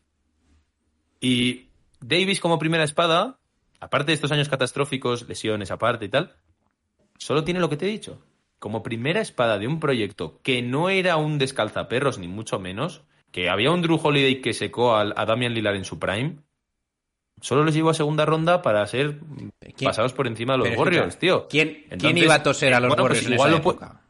Y 1.20 1.68
Davis 2.00 2.40
como 2.40 2.58
primera 2.58 2.86
espada, 2.86 3.38
aparte 3.82 4.12
de 4.12 4.16
estos 4.16 4.32
años 4.32 4.48
catastróficos, 4.48 5.28
lesiones 5.28 5.72
aparte 5.72 6.06
y 6.06 6.10
tal, 6.10 6.36
solo 7.18 7.44
tiene 7.44 7.60
lo 7.60 7.70
que 7.70 7.76
te 7.76 7.86
he 7.86 7.90
dicho. 7.92 8.22
Como 8.60 8.84
primera 8.84 9.22
espada 9.22 9.58
de 9.58 9.68
un 9.68 9.80
proyecto 9.80 10.40
que 10.44 10.62
no 10.62 10.90
era 10.90 11.16
un 11.18 11.38
descalzaperros, 11.38 12.20
ni 12.20 12.28
mucho 12.28 12.60
menos, 12.60 13.04
que 13.32 13.50
había 13.50 13.72
un 13.72 13.82
Drew 13.82 14.00
Holiday 14.02 14.42
que 14.42 14.54
secó 14.54 14.96
a, 14.96 15.06
Damian 15.26 15.54
Lillard 15.54 15.76
en 15.78 15.86
su 15.86 15.98
prime, 15.98 16.36
solo 17.42 17.64
les 17.64 17.74
llevó 17.74 17.90
a 17.92 17.94
segunda 17.94 18.26
ronda 18.26 18.62
para 18.62 18.86
ser 18.88 19.20
¿Quién? 19.78 19.90
pasados 19.90 20.12
por 20.14 20.28
encima 20.28 20.54
de 20.54 20.58
los 20.60 20.68
Pero 20.68 20.80
Warriors, 20.82 21.08
escucha, 21.08 21.20
tío. 21.20 21.48
¿Quién, 21.48 21.86
quién 21.98 22.18
iba 22.18 22.36
a 22.36 22.44
toser 22.44 22.74
a 22.74 22.80
los 22.82 22.90
bueno, 22.90 23.04
pues 23.04 23.20
Warriors 23.20 23.28
en 23.28 23.34
igual 23.34 23.50
esa 23.52 23.58
lo 23.58 23.64
pu- 23.64 23.72
época? 23.72 24.02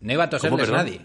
No 0.00 0.12
iba 0.12 0.24
a 0.24 0.30
¿Cómo, 0.30 0.40
toserles 0.40 0.70
nadie. 0.70 1.00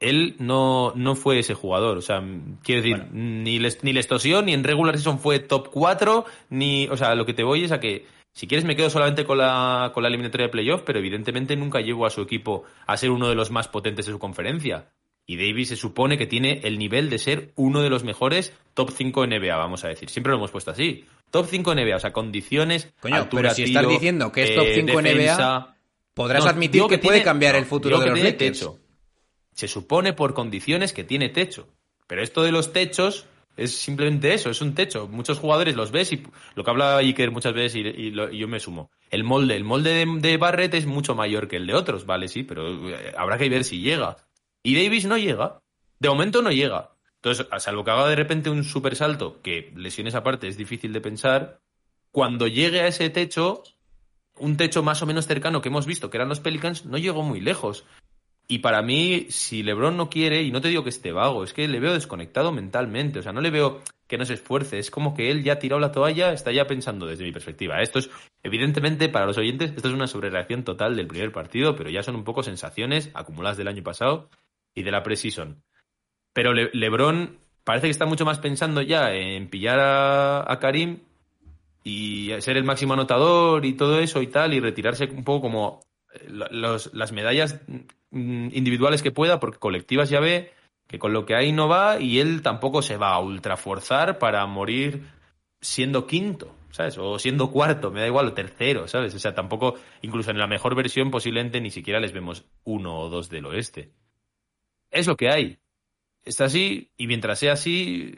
él 0.00 0.34
no, 0.38 0.92
no 0.96 1.14
fue 1.14 1.38
ese 1.38 1.54
jugador. 1.54 1.96
O 1.96 2.02
sea, 2.02 2.22
quiero 2.62 2.82
decir, 2.82 3.06
ni, 3.12 3.58
les, 3.60 3.82
ni 3.84 3.92
les 3.92 4.08
tosió, 4.08 4.42
ni 4.42 4.52
en 4.52 4.64
regular 4.64 4.96
season 4.96 5.20
fue 5.20 5.38
top 5.38 5.68
4, 5.70 6.24
ni. 6.50 6.88
O 6.88 6.96
sea, 6.96 7.14
lo 7.14 7.24
que 7.24 7.34
te 7.34 7.44
voy 7.44 7.64
es 7.64 7.72
a 7.72 7.78
que, 7.78 8.04
si 8.32 8.46
quieres, 8.46 8.64
me 8.64 8.76
quedo 8.76 8.88
solamente 8.90 9.24
con 9.24 9.38
la, 9.38 9.90
con 9.94 10.02
la 10.02 10.08
eliminatoria 10.08 10.46
de 10.46 10.52
playoff, 10.52 10.82
pero 10.84 10.98
evidentemente 10.98 11.54
nunca 11.56 11.80
llevo 11.80 12.06
a 12.06 12.10
su 12.10 12.22
equipo 12.22 12.64
a 12.86 12.96
ser 12.96 13.10
uno 13.10 13.28
de 13.28 13.34
los 13.34 13.50
más 13.50 13.68
potentes 13.68 14.06
de 14.06 14.12
su 14.12 14.18
conferencia. 14.18 14.88
Y 15.26 15.36
Davis 15.36 15.68
se 15.68 15.76
supone 15.76 16.18
que 16.18 16.26
tiene 16.26 16.60
el 16.64 16.78
nivel 16.78 17.08
de 17.08 17.18
ser 17.18 17.52
uno 17.54 17.80
de 17.82 17.90
los 17.90 18.02
mejores 18.04 18.52
top 18.74 18.90
5 18.90 19.26
NBA, 19.26 19.56
vamos 19.56 19.84
a 19.84 19.88
decir. 19.88 20.08
Siempre 20.10 20.30
lo 20.32 20.38
hemos 20.38 20.50
puesto 20.50 20.70
así. 20.72 21.04
Top 21.30 21.46
5 21.48 21.74
NBA, 21.74 21.94
o 21.96 22.00
sea, 22.00 22.12
condiciones. 22.12 22.92
Coño, 23.00 23.14
altura, 23.16 23.42
pero 23.42 23.54
si 23.54 23.62
estás 23.64 23.88
diciendo 23.88 24.32
que 24.32 24.42
es 24.42 24.54
top 24.54 24.64
eh, 24.66 24.74
5 24.74 25.00
NBA, 25.00 25.08
defensa. 25.10 25.76
Podrás 26.14 26.44
No, 26.44 26.50
admitir 26.50 26.82
que, 26.82 26.98
puede 26.98 27.18
tiene- 27.18 27.22
cambiar 27.22 27.52
no, 27.54 27.58
el 27.60 27.66
futuro 27.66 27.98
de 27.98 28.04
que 28.04 28.10
los 28.10 28.14
tiene 28.16 28.30
Lakers. 28.32 28.58
techo. 28.58 28.78
Se 29.54 29.68
supone 29.68 30.12
por 30.12 30.34
condiciones 30.34 30.92
que 30.92 31.04
tiene 31.04 31.28
techo. 31.28 31.68
Pero 32.08 32.22
esto 32.22 32.42
de 32.42 32.50
los 32.52 32.72
techos 32.72 33.26
es 33.56 33.76
simplemente 33.76 34.32
eso, 34.34 34.50
es 34.50 34.60
un 34.60 34.74
techo. 34.74 35.08
Muchos 35.08 35.38
jugadores 35.38 35.76
los 35.76 35.90
ves 35.90 36.12
y 36.12 36.22
lo 36.54 36.64
que 36.64 36.70
habla 36.70 36.96
Iker 36.98 37.30
muchas 37.30 37.52
veces 37.54 37.76
y, 37.76 38.10
lo- 38.10 38.30
y 38.32 38.38
yo 38.38 38.48
me 38.48 38.60
sumo. 38.60 38.90
El 39.10 39.24
molde, 39.24 39.56
el 39.56 39.64
molde 39.64 39.90
de, 39.92 40.06
de 40.20 40.36
Barrett 40.36 40.74
es 40.74 40.86
mucho 40.86 41.14
mayor 41.14 41.48
que 41.48 41.56
el 41.56 41.66
de 41.66 41.74
otros, 41.74 42.06
vale, 42.06 42.28
sí, 42.28 42.42
pero 42.42 42.88
eh, 42.90 43.12
habrá 43.16 43.36
que 43.38 43.48
ver 43.48 43.64
si 43.64 43.80
llega. 43.80 44.16
Y 44.62 44.74
Davis 44.82 45.06
no 45.06 45.18
llega. 45.18 45.60
De 45.98 46.08
momento 46.08 46.42
no 46.42 46.50
llega. 46.50 46.92
Entonces, 47.16 47.46
a 47.50 47.60
salvo 47.60 47.84
que 47.84 47.90
haga 47.92 48.08
de 48.08 48.16
repente 48.16 48.50
un 48.50 48.64
super 48.64 48.96
salto, 48.96 49.40
que 49.42 49.72
lesiones 49.76 50.14
aparte 50.16 50.48
es 50.48 50.56
difícil 50.56 50.92
de 50.92 51.00
pensar, 51.00 51.60
cuando 52.10 52.48
llegue 52.48 52.80
a 52.80 52.88
ese 52.88 53.10
techo, 53.10 53.62
un 54.38 54.56
techo 54.56 54.82
más 54.82 55.02
o 55.02 55.06
menos 55.06 55.26
cercano 55.26 55.62
que 55.62 55.68
hemos 55.68 55.86
visto, 55.86 56.10
que 56.10 56.16
eran 56.16 56.28
los 56.28 56.40
Pelicans, 56.40 56.84
no 56.84 56.98
llegó 56.98 57.22
muy 57.22 57.40
lejos. 57.40 57.84
Y 58.48 58.58
para 58.58 58.82
mí, 58.82 59.26
si 59.30 59.62
LeBron 59.62 59.96
no 59.96 60.10
quiere, 60.10 60.42
y 60.42 60.50
no 60.50 60.60
te 60.60 60.68
digo 60.68 60.82
que 60.82 60.90
esté 60.90 61.12
vago, 61.12 61.42
es 61.44 61.52
que 61.52 61.66
le 61.68 61.80
veo 61.80 61.94
desconectado 61.94 62.52
mentalmente. 62.52 63.20
O 63.20 63.22
sea, 63.22 63.32
no 63.32 63.40
le 63.40 63.50
veo 63.50 63.80
que 64.06 64.18
no 64.18 64.26
se 64.26 64.34
esfuerce. 64.34 64.78
Es 64.78 64.90
como 64.90 65.14
que 65.14 65.30
él 65.30 65.42
ya 65.42 65.54
ha 65.54 65.58
tirado 65.58 65.80
la 65.80 65.92
toalla, 65.92 66.32
está 66.32 66.52
ya 66.52 66.66
pensando 66.66 67.06
desde 67.06 67.24
mi 67.24 67.32
perspectiva. 67.32 67.80
Esto 67.80 67.98
es, 67.98 68.10
evidentemente, 68.42 69.08
para 69.08 69.24
los 69.26 69.38
oyentes, 69.38 69.72
esto 69.74 69.88
es 69.88 69.94
una 69.94 70.06
sobrereacción 70.06 70.64
total 70.64 70.96
del 70.96 71.06
primer 71.06 71.32
partido, 71.32 71.74
pero 71.76 71.88
ya 71.88 72.02
son 72.02 72.16
un 72.16 72.24
poco 72.24 72.42
sensaciones 72.42 73.10
acumuladas 73.14 73.56
del 73.56 73.68
año 73.68 73.82
pasado 73.82 74.28
y 74.74 74.82
de 74.82 74.90
la 74.90 75.02
preseason. 75.02 75.62
Pero 76.34 76.52
Le- 76.52 76.70
LeBron 76.74 77.38
parece 77.64 77.86
que 77.86 77.92
está 77.92 78.04
mucho 78.06 78.24
más 78.26 78.38
pensando 78.38 78.82
ya 78.82 79.14
en 79.14 79.48
pillar 79.48 79.78
a, 79.80 80.52
a 80.52 80.58
Karim 80.58 80.98
y 81.84 82.30
ser 82.40 82.56
el 82.56 82.64
máximo 82.64 82.92
anotador 82.92 83.64
y 83.64 83.72
todo 83.74 83.98
eso 83.98 84.20
y 84.20 84.26
tal, 84.26 84.52
y 84.52 84.60
retirarse 84.60 85.06
un 85.06 85.24
poco 85.24 85.42
como 85.42 85.80
las 86.28 87.12
medallas 87.12 87.60
mm, 88.10 88.48
individuales 88.52 89.02
que 89.02 89.12
pueda, 89.12 89.40
porque 89.40 89.58
colectivas 89.58 90.10
ya 90.10 90.20
ve 90.20 90.52
que 90.86 90.98
con 90.98 91.12
lo 91.12 91.24
que 91.24 91.34
hay 91.34 91.52
no 91.52 91.68
va 91.68 92.00
y 92.00 92.18
él 92.18 92.42
tampoco 92.42 92.82
se 92.82 92.96
va 92.96 93.14
a 93.14 93.20
ultraforzar 93.20 94.18
para 94.18 94.44
morir 94.46 95.02
siendo 95.60 96.06
quinto, 96.06 96.54
¿sabes? 96.70 96.98
O 96.98 97.18
siendo 97.18 97.50
cuarto, 97.50 97.90
me 97.90 98.00
da 98.00 98.06
igual, 98.06 98.28
o 98.28 98.32
tercero, 98.34 98.88
¿sabes? 98.88 99.14
O 99.14 99.18
sea, 99.18 99.34
tampoco, 99.34 99.76
incluso 100.02 100.30
en 100.30 100.38
la 100.38 100.46
mejor 100.46 100.74
versión 100.74 101.10
posiblemente 101.10 101.60
ni 101.60 101.70
siquiera 101.70 102.00
les 102.00 102.12
vemos 102.12 102.44
uno 102.64 102.98
o 102.98 103.08
dos 103.08 103.30
del 103.30 103.46
oeste. 103.46 103.90
Es 104.90 105.06
lo 105.06 105.16
que 105.16 105.30
hay. 105.30 105.58
Está 106.24 106.44
así 106.44 106.90
y 106.96 107.06
mientras 107.06 107.38
sea 107.38 107.54
así, 107.54 108.16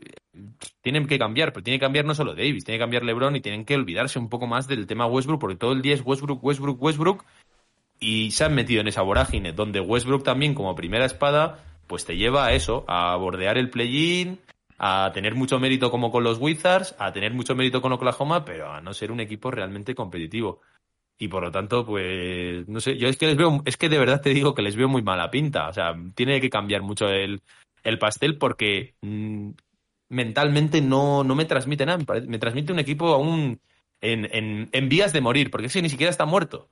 tienen 0.82 1.06
que 1.06 1.18
cambiar, 1.18 1.52
pero 1.52 1.62
tiene 1.62 1.78
que 1.78 1.84
cambiar 1.84 2.04
no 2.04 2.14
solo 2.14 2.34
Davis, 2.34 2.64
tiene 2.64 2.78
que 2.78 2.82
cambiar 2.82 3.04
LeBron 3.04 3.36
y 3.36 3.40
tienen 3.40 3.64
que 3.64 3.76
olvidarse 3.76 4.18
un 4.18 4.28
poco 4.28 4.46
más 4.46 4.66
del 4.66 4.86
tema 4.86 5.06
Westbrook, 5.06 5.40
porque 5.40 5.56
todo 5.56 5.72
el 5.72 5.82
día 5.82 5.94
es 5.94 6.02
Westbrook, 6.04 6.42
Westbrook, 6.42 6.82
Westbrook, 6.82 7.24
y 8.00 8.30
se 8.32 8.44
han 8.44 8.54
metido 8.54 8.80
en 8.80 8.88
esa 8.88 9.02
vorágine, 9.02 9.52
donde 9.52 9.80
Westbrook 9.80 10.24
también 10.24 10.54
como 10.54 10.74
primera 10.74 11.04
espada, 11.04 11.64
pues 11.86 12.04
te 12.04 12.16
lleva 12.16 12.46
a 12.46 12.52
eso, 12.52 12.84
a 12.88 13.16
bordear 13.16 13.58
el 13.58 13.70
play-in, 13.70 14.38
a 14.78 15.10
tener 15.14 15.34
mucho 15.34 15.58
mérito 15.58 15.90
como 15.90 16.10
con 16.10 16.24
los 16.24 16.38
Wizards, 16.38 16.94
a 16.98 17.12
tener 17.12 17.32
mucho 17.32 17.54
mérito 17.54 17.80
con 17.80 17.92
Oklahoma, 17.92 18.44
pero 18.44 18.72
a 18.72 18.80
no 18.80 18.92
ser 18.92 19.12
un 19.12 19.20
equipo 19.20 19.50
realmente 19.50 19.94
competitivo. 19.94 20.60
Y 21.16 21.28
por 21.28 21.44
lo 21.44 21.52
tanto, 21.52 21.86
pues, 21.86 22.66
no 22.68 22.80
sé, 22.80 22.98
yo 22.98 23.08
es 23.08 23.16
que 23.16 23.26
les 23.26 23.36
veo, 23.36 23.62
es 23.64 23.76
que 23.76 23.88
de 23.88 23.98
verdad 23.98 24.20
te 24.20 24.30
digo 24.30 24.54
que 24.54 24.62
les 24.62 24.74
veo 24.74 24.88
muy 24.88 25.02
mala 25.02 25.30
pinta. 25.30 25.68
O 25.68 25.72
sea, 25.72 25.94
tiene 26.14 26.40
que 26.40 26.50
cambiar 26.50 26.82
mucho 26.82 27.08
el, 27.08 27.42
el 27.84 27.98
pastel 27.98 28.36
porque 28.36 28.94
mm, 29.00 29.50
mentalmente 30.08 30.80
no, 30.80 31.22
no 31.22 31.34
me 31.36 31.44
transmite 31.44 31.86
nada. 31.86 32.04
Me, 32.26 32.38
transmite 32.38 32.72
un 32.72 32.80
equipo 32.80 33.14
aún 33.14 33.60
en, 34.00 34.28
en, 34.32 34.68
en 34.72 34.88
vías 34.88 35.12
de 35.12 35.20
morir, 35.20 35.50
porque 35.50 35.68
es 35.68 35.72
que 35.72 35.82
ni 35.82 35.88
siquiera 35.88 36.10
está 36.10 36.26
muerto. 36.26 36.68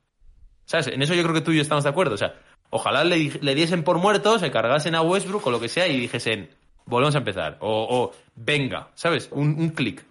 En 0.75 1.03
eso 1.03 1.15
yo 1.15 1.23
creo 1.23 1.35
que 1.35 1.41
tú 1.41 1.53
y 1.53 1.57
yo 1.57 1.63
estamos 1.63 1.85
de 1.85 1.91
acuerdo. 1.91 2.15
O 2.15 2.19
sea, 2.19 2.35
ojalá 2.71 3.05
le, 3.05 3.17
di- 3.17 3.39
le 3.41 3.55
diesen 3.55 3.85
por 3.85 3.99
muerto, 3.99 4.39
se 4.39 4.51
cargasen 4.51 4.95
a 4.95 5.03
Westbrook 5.03 5.47
o 5.47 5.51
lo 5.51 5.61
que 5.61 5.69
sea 5.69 5.87
y 5.89 5.99
dijesen, 5.99 6.51
volvemos 6.87 7.15
a 7.15 7.19
empezar. 7.19 7.59
O, 7.61 7.87
o 7.91 8.13
venga, 8.37 8.89
¿sabes? 8.95 9.29
Un, 9.33 9.57
un 9.59 9.71
clic. 9.71 10.05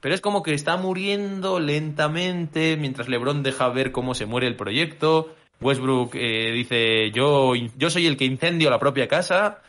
Pero 0.00 0.14
es 0.14 0.20
como 0.20 0.42
que 0.44 0.54
está 0.54 0.76
muriendo 0.76 1.58
lentamente 1.58 2.76
mientras 2.76 3.08
LeBron 3.08 3.42
deja 3.42 3.68
ver 3.68 3.90
cómo 3.90 4.14
se 4.14 4.26
muere 4.26 4.46
el 4.46 4.54
proyecto. 4.56 5.34
Westbrook 5.60 6.14
eh, 6.14 6.52
dice, 6.52 7.10
yo, 7.10 7.54
yo 7.76 7.90
soy 7.90 8.06
el 8.06 8.16
que 8.16 8.24
incendio 8.24 8.70
la 8.70 8.78
propia 8.78 9.08
casa. 9.08 9.60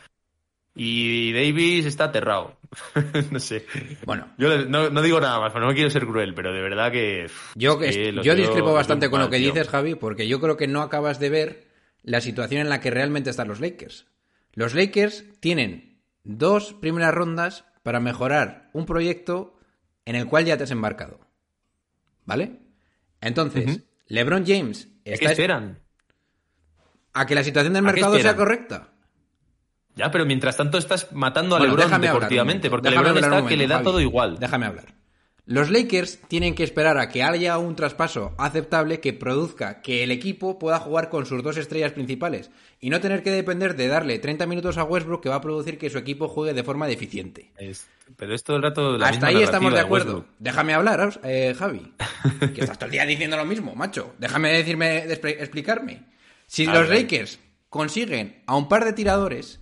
Y 0.82 1.34
Davis 1.34 1.86
está 1.86 2.06
aterrado. 2.06 2.58
no 3.32 3.39
sé. 3.42 3.65
Bueno, 4.06 4.30
Yo 4.38 4.65
no, 4.65 4.89
no 4.89 5.02
digo 5.02 5.20
nada 5.20 5.38
más, 5.38 5.54
no 5.54 5.74
quiero 5.74 5.89
ser 5.89 6.06
cruel, 6.06 6.34
pero 6.34 6.54
de 6.54 6.62
verdad 6.62 6.89
que... 6.89 7.30
Yo, 7.56 7.78
que 7.78 7.89
discrepo 7.89 8.72
bastante 8.72 9.10
con 9.10 9.20
lo 9.20 9.30
que 9.30 9.39
tío. 9.39 9.48
dices, 9.52 9.68
Javi, 9.68 9.96
porque 9.96 10.30
yo 10.30 10.39
creo 10.39 10.56
que 10.56 10.68
no 10.68 10.82
acabas 10.82 11.20
de 11.20 11.30
ver 11.30 11.68
la 12.02 12.22
situación 12.22 12.62
en 12.62 12.70
la 12.70 12.80
que 12.80 12.92
realmente 12.92 13.30
están 13.30 13.50
los 13.50 13.60
Lakers. 13.60 14.06
Los 14.54 14.74
Lakers 14.74 15.26
tienen 15.42 16.00
dos 16.24 16.74
primeras 16.76 17.13
rondas 17.13 17.65
para 17.84 18.00
mejorar 18.00 18.70
un 18.72 18.86
proyecto 18.86 19.60
en 20.06 20.15
el 20.15 20.28
cual 20.28 20.46
ya 20.46 20.56
te 20.56 20.63
has 20.63 20.72
embarcado. 20.72 21.20
¿Vale? 22.24 22.58
Entonces. 23.20 23.82
LeBron 24.08 24.46
James 24.46 24.88
¿A 25.02 25.04
qué 25.04 25.12
está 25.12 25.32
esperan? 25.32 25.80
a 27.12 27.26
que 27.26 27.36
la 27.36 27.44
situación 27.44 27.74
del 27.74 27.86
¿A 27.86 27.89
qué 27.89 27.96
mercado 27.96 28.18
sea 28.18 28.38
correcta. 28.38 28.94
Ya, 29.95 30.12
pero 30.12 30.25
mientras 30.25 30.56
tanto 30.56 30.78
estás 30.78 31.12
matando 31.12 31.56
a 31.56 31.60
Bueno, 31.60 31.73
LeBron 31.75 31.93
hablar 31.93 32.13
deportivamente, 32.13 32.69
porque 32.69 32.89
LeBron 32.89 33.17
está 33.17 33.45
que 33.45 33.58
le 33.58 33.67
da 33.67 33.75
Javi. 33.75 33.86
todo 33.86 33.99
igual. 34.02 34.39
Déjame 34.39 34.65
hablar. 34.65 34.86
Los 35.45 35.71
Lakers 35.71 36.19
tienen 36.28 36.54
que 36.54 36.63
esperar 36.63 36.99
a 36.99 37.10
que 37.10 37.23
haya 37.23 37.58
un 37.58 37.75
traspaso 37.75 38.36
aceptable 38.38 38.99
que 38.99 39.13
produzca 39.13 39.82
que 39.82 40.04
el 40.04 40.12
equipo 40.12 40.60
pueda 40.60 40.78
jugar 40.80 41.10
con 41.10 41.25
sus 41.25 41.41
dos 41.41 41.58
estrellas 41.58 41.91
principales 41.91 42.52
y 42.80 42.91
no 42.91 43.02
tener 43.02 43.23
que 43.23 43.32
depender 43.32 43.75
de 43.75 43.88
darle 43.88 44.19
30 44.19 44.45
minutos 44.45 44.78
a 44.78 44.84
Westbrook 44.84 45.23
que 45.23 45.30
va 45.30 45.36
a 45.38 45.41
producir 45.41 45.80
que 45.80 45.89
su 45.89 45.97
equipo 45.97 46.28
juegue 46.28 46.54
de 46.54 46.63
forma 46.63 46.86
deficiente. 46.86 47.52
Es- 47.58 47.88
pero 48.15 48.36
es 48.36 48.43
todo 48.43 48.58
el 48.58 48.63
rato 48.63 48.95
la 48.97 49.08
Hasta 49.08 49.25
ahí 49.28 49.41
estamos 49.41 49.73
de 49.73 49.80
acuerdo. 49.80 50.25
Déjame 50.38 50.75
hablar, 50.75 51.19
eh, 51.23 51.56
Javi. 51.58 51.93
Que 52.54 52.62
estás 52.62 52.78
todo 52.78 52.86
el 52.86 52.91
día 52.91 53.06
diciendo 53.08 53.36
lo 53.36 53.45
mismo, 53.45 53.73
macho. 53.73 54.13
Déjame 54.19 54.54
decirme, 54.54 55.08
de 55.08 55.19
expli- 55.19 55.36
explicarme. 55.39 56.04
Si 56.45 56.67
A 56.67 56.73
los 56.75 56.88
ver. 56.88 57.02
Lakers 57.02 57.39
consiguen 57.69 58.43
a 58.45 58.56
un 58.56 58.67
par 58.69 58.86
de 58.86 58.93
tiradores, 58.93 59.60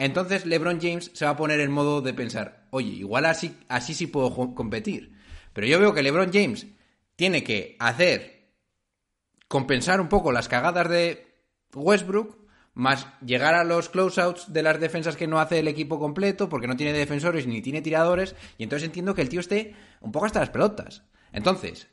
entonces 0.00 0.46
LeBron 0.46 0.80
James 0.80 1.10
se 1.12 1.26
va 1.26 1.32
a 1.32 1.36
poner 1.36 1.60
en 1.60 1.70
modo 1.70 2.00
de 2.00 2.14
pensar, 2.14 2.66
oye, 2.70 2.88
igual 2.88 3.26
así, 3.26 3.56
así 3.68 3.92
sí 3.92 4.06
puedo 4.06 4.34
competir. 4.54 5.12
Pero 5.52 5.66
yo 5.66 5.78
veo 5.78 5.92
que 5.92 6.02
LeBron 6.02 6.32
James 6.32 6.66
tiene 7.16 7.44
que 7.44 7.76
hacer 7.78 8.54
compensar 9.46 10.00
un 10.00 10.08
poco 10.08 10.32
las 10.32 10.48
cagadas 10.48 10.88
de 10.88 11.34
Westbrook, 11.74 12.38
más 12.72 13.08
llegar 13.20 13.54
a 13.54 13.64
los 13.64 13.90
closeouts 13.90 14.52
de 14.52 14.62
las 14.62 14.80
defensas 14.80 15.16
que 15.16 15.26
no 15.26 15.38
hace 15.38 15.58
el 15.58 15.68
equipo 15.68 15.98
completo, 15.98 16.48
porque 16.48 16.66
no 16.66 16.76
tiene 16.76 16.96
defensores 16.96 17.46
ni 17.46 17.60
tiene 17.60 17.82
tiradores, 17.82 18.34
y 18.56 18.62
entonces 18.62 18.86
entiendo 18.86 19.14
que 19.14 19.20
el 19.20 19.28
tío 19.28 19.40
esté 19.40 19.74
un 20.00 20.12
poco 20.12 20.24
hasta 20.24 20.40
las 20.40 20.48
pelotas. 20.48 21.02
Entonces, 21.30 21.88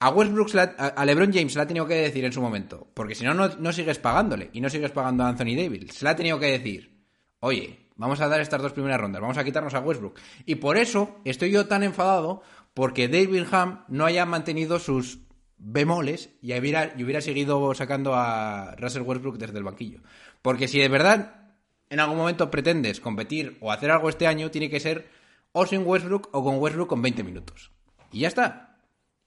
a 0.00 0.08
Westbrook, 0.10 0.54
la- 0.54 0.62
a 0.64 1.04
LeBron 1.04 1.32
James 1.32 1.52
se 1.52 1.58
le 1.58 1.62
ha 1.62 1.66
tenido 1.66 1.86
que 1.86 1.94
decir 1.94 2.24
en 2.24 2.32
su 2.32 2.40
momento, 2.40 2.88
porque 2.94 3.14
si 3.14 3.24
no, 3.24 3.34
no, 3.34 3.72
sigues 3.72 3.98
pagándole, 3.98 4.50
y 4.52 4.60
no 4.60 4.68
sigues 4.70 4.90
pagando 4.90 5.24
a 5.24 5.28
Anthony 5.28 5.54
Davis. 5.56 5.94
Se 5.94 6.04
le 6.04 6.10
ha 6.10 6.16
tenido 6.16 6.38
que 6.38 6.46
decir, 6.46 7.04
oye, 7.40 7.78
vamos 7.96 8.20
a 8.20 8.28
dar 8.28 8.40
estas 8.40 8.62
dos 8.62 8.72
primeras 8.72 9.00
rondas, 9.00 9.20
vamos 9.20 9.36
a 9.38 9.44
quitarnos 9.44 9.74
a 9.74 9.80
Westbrook. 9.80 10.18
Y 10.46 10.56
por 10.56 10.76
eso 10.78 11.20
estoy 11.24 11.50
yo 11.50 11.66
tan 11.66 11.82
enfadado 11.82 12.42
porque 12.74 13.08
David 13.08 13.44
Ham 13.52 13.84
no 13.88 14.06
haya 14.06 14.24
mantenido 14.26 14.78
sus 14.78 15.18
bemoles 15.58 16.30
y 16.40 16.58
hubiera, 16.58 16.94
y 16.96 17.04
hubiera 17.04 17.20
seguido 17.20 17.74
sacando 17.74 18.14
a 18.14 18.74
Russell 18.78 19.02
Westbrook 19.02 19.36
desde 19.36 19.58
el 19.58 19.64
banquillo. 19.64 20.00
Porque 20.40 20.66
si 20.68 20.78
de 20.78 20.88
verdad 20.88 21.52
en 21.90 22.00
algún 22.00 22.16
momento 22.16 22.50
pretendes 22.50 23.00
competir 23.00 23.58
o 23.60 23.70
hacer 23.70 23.90
algo 23.90 24.08
este 24.08 24.26
año, 24.26 24.50
tiene 24.50 24.70
que 24.70 24.80
ser 24.80 25.10
o 25.52 25.66
sin 25.66 25.84
Westbrook 25.84 26.28
o 26.32 26.42
con 26.42 26.58
Westbrook 26.58 26.88
con 26.88 27.02
20 27.02 27.22
minutos. 27.24 27.70
Y 28.12 28.20
ya 28.20 28.28
está. 28.28 28.69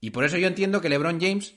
Y 0.04 0.10
por 0.10 0.24
eso 0.24 0.36
yo 0.36 0.46
entiendo 0.46 0.82
que 0.82 0.90
LeBron 0.90 1.18
James 1.18 1.54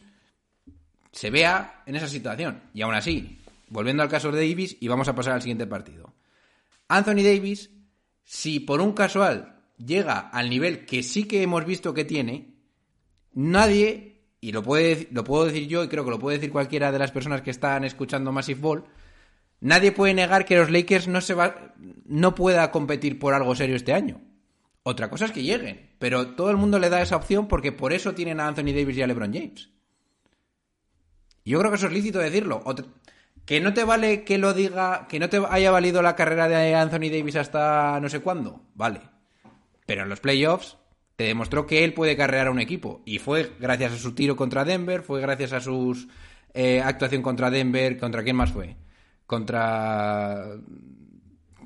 se 1.11 1.29
vea 1.29 1.83
en 1.85 1.97
esa 1.97 2.07
situación. 2.07 2.61
Y 2.73 2.81
aún 2.81 2.95
así, 2.95 3.39
volviendo 3.67 4.03
al 4.03 4.07
caso 4.07 4.31
de 4.31 4.47
Davis, 4.47 4.77
y 4.79 4.87
vamos 4.87 5.09
a 5.09 5.15
pasar 5.15 5.33
al 5.33 5.41
siguiente 5.41 5.67
partido. 5.67 6.13
Anthony 6.87 7.23
Davis, 7.23 7.71
si 8.23 8.61
por 8.61 8.79
un 8.79 8.93
casual 8.93 9.65
llega 9.75 10.29
al 10.29 10.49
nivel 10.49 10.85
que 10.85 11.03
sí 11.03 11.25
que 11.25 11.43
hemos 11.43 11.65
visto 11.65 11.93
que 11.93 12.05
tiene, 12.05 12.55
nadie, 13.33 14.21
y 14.39 14.53
lo, 14.53 14.63
puedo 14.63 15.43
decir 15.45 15.67
yo 15.67 15.83
y 15.83 15.89
creo 15.89 16.05
que 16.05 16.11
lo 16.11 16.19
puede 16.19 16.37
decir 16.37 16.49
cualquiera 16.49 16.93
de 16.93 16.99
las 16.99 17.11
personas 17.11 17.41
que 17.41 17.51
están 17.51 17.83
escuchando 17.83 18.31
Massive 18.31 18.61
Ball, 18.61 18.85
nadie 19.59 19.91
puede 19.91 20.13
negar 20.13 20.45
que 20.45 20.55
los 20.55 20.71
Lakers 20.71 21.09
no, 21.09 21.19
se 21.19 21.33
va, 21.33 21.73
no 22.05 22.33
pueda 22.33 22.71
competir 22.71 23.19
por 23.19 23.33
algo 23.33 23.55
serio 23.55 23.75
este 23.75 23.91
año. 23.91 24.21
Otra 24.89 25.09
cosa 25.09 25.25
es 25.25 25.33
que 25.33 25.43
lleguen, 25.43 25.89
pero 25.99 26.27
todo 26.27 26.49
el 26.49 26.55
mundo 26.55 26.79
le 26.79 26.87
da 26.87 27.01
esa 27.01 27.17
opción 27.17 27.49
porque 27.49 27.73
por 27.73 27.91
eso 27.91 28.13
tienen 28.13 28.39
a 28.39 28.47
Anthony 28.47 28.71
Davis 28.73 28.95
y 28.95 29.01
a 29.01 29.07
LeBron 29.07 29.33
James. 29.33 29.69
Y 31.43 31.51
yo 31.51 31.59
creo 31.59 31.69
que 31.71 31.75
eso 31.75 31.87
es 31.87 31.91
lícito 31.91 32.19
decirlo. 32.19 32.61
Otra- 32.63 32.85
que 33.43 33.59
no 33.59 33.73
te 33.73 33.83
vale 33.83 34.23
que 34.23 34.37
lo 34.37 34.53
diga, 34.53 35.05
que 35.09 35.19
no 35.19 35.27
te 35.27 35.41
haya 35.49 35.71
valido 35.71 36.01
la 36.01 36.15
carrera 36.15 36.47
de 36.47 36.73
Anthony 36.73 37.09
Davis 37.11 37.35
hasta 37.35 37.99
no 37.99 38.07
sé 38.07 38.21
cuándo, 38.21 38.61
vale. 38.75 39.01
Pero 39.85 40.03
en 40.03 40.09
los 40.09 40.21
playoffs 40.21 40.77
te 41.17 41.25
demostró 41.25 41.67
que 41.67 41.83
él 41.83 41.93
puede 41.93 42.15
carrear 42.15 42.47
a 42.47 42.51
un 42.51 42.61
equipo. 42.61 43.01
Y 43.03 43.19
fue 43.19 43.51
gracias 43.59 43.91
a 43.91 43.97
su 43.97 44.15
tiro 44.15 44.37
contra 44.37 44.63
Denver, 44.63 45.01
fue 45.01 45.19
gracias 45.19 45.51
a 45.51 45.59
su 45.59 45.97
actuación 46.85 47.21
contra 47.21 47.49
Denver, 47.51 47.97
¿contra 47.99 48.23
quién 48.23 48.37
más 48.37 48.53
fue? 48.53 48.77
Contra... 49.25 50.45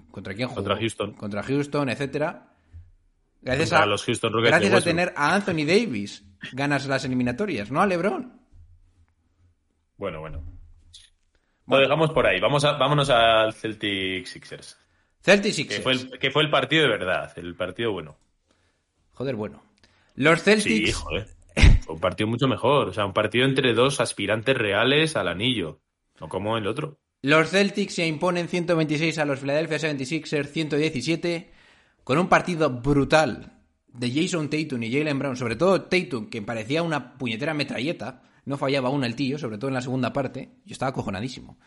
¿Contra 0.10 0.34
quién 0.34 0.48
jugó? 0.48 0.56
Contra 0.56 0.78
Houston. 0.78 1.14
Contra 1.14 1.44
Houston, 1.44 1.90
etcétera. 1.90 2.48
Gracias 3.42 3.74
a 3.74 3.86
los 3.86 4.04
Houston 4.04 4.34
Rockets 4.34 4.50
gracias 4.52 4.74
a 4.74 4.82
tener 4.82 5.14
a 5.16 5.34
Anthony 5.34 5.66
Davis 5.66 6.24
ganas 6.54 6.86
las 6.88 7.06
eliminatorias, 7.06 7.72
no 7.72 7.82
a 7.82 7.88
LeBron. 7.88 8.40
Bueno, 9.98 10.20
bueno. 10.20 10.44
Lo 11.68 11.78
dejamos 11.78 12.12
por 12.12 12.26
ahí. 12.26 12.40
Vamos 12.40 12.64
a, 12.66 12.74
vámonos 12.74 13.10
al 13.10 13.54
Celtic 13.54 14.26
Sixers. 14.26 14.78
Celtics 15.24 15.56
Que 15.56 15.64
Sixers. 15.64 15.84
fue, 15.84 15.92
el, 15.94 16.20
que 16.20 16.32
fue 16.32 16.44
el 16.44 16.50
partido 16.50 16.84
de 16.84 16.90
verdad, 16.90 17.32
el 17.38 17.56
partido 17.56 17.92
bueno. 17.92 18.18
Joder, 19.14 19.36
bueno. 19.36 19.64
Los 20.16 20.44
Celtics 20.44 20.90
Sí, 20.90 20.92
joder. 20.92 21.28
Un 21.88 22.00
partido 22.00 22.28
mucho 22.28 22.48
mejor. 22.48 22.90
O 22.90 22.94
sea, 22.94 23.06
un 23.06 23.14
partido 23.14 23.46
entre 23.46 23.74
dos 23.74 24.00
aspirantes 24.00 24.58
reales 24.58 25.16
al 25.16 25.28
anillo. 25.28 25.80
No 26.20 26.30
como 26.30 26.58
el 26.58 26.68
otro. 26.68 26.98
Los 27.22 27.50
Celtics 27.50 27.96
se 27.96 28.08
imponen 28.08 28.48
126 28.48 29.18
a 29.20 29.26
los 29.26 29.40
Philadelphia 29.40 29.78
76ers 29.78 30.48
117 30.48 31.51
con 32.04 32.18
un 32.18 32.28
partido 32.28 32.70
brutal 32.70 33.62
de 33.88 34.12
Jason 34.12 34.50
Tatum 34.50 34.84
y 34.84 34.92
Jalen 34.92 35.20
Brown, 35.20 35.36
sobre 35.36 35.56
todo 35.56 35.84
Tatum, 35.84 36.30
que 36.30 36.42
parecía 36.42 36.84
una 36.84 37.18
puñetera 37.18 37.54
metralleta, 37.54 38.24
no 38.46 38.58
fallaba 38.58 38.90
una 38.90 39.08
el 39.08 39.16
tío, 39.16 39.38
sobre 39.38 39.58
todo 39.58 39.70
en 39.70 39.76
la 39.76 39.82
segunda 39.82 40.14
parte, 40.14 40.50
yo 40.66 40.74
estaba 40.74 40.90
acojonadísimo. 40.90 41.58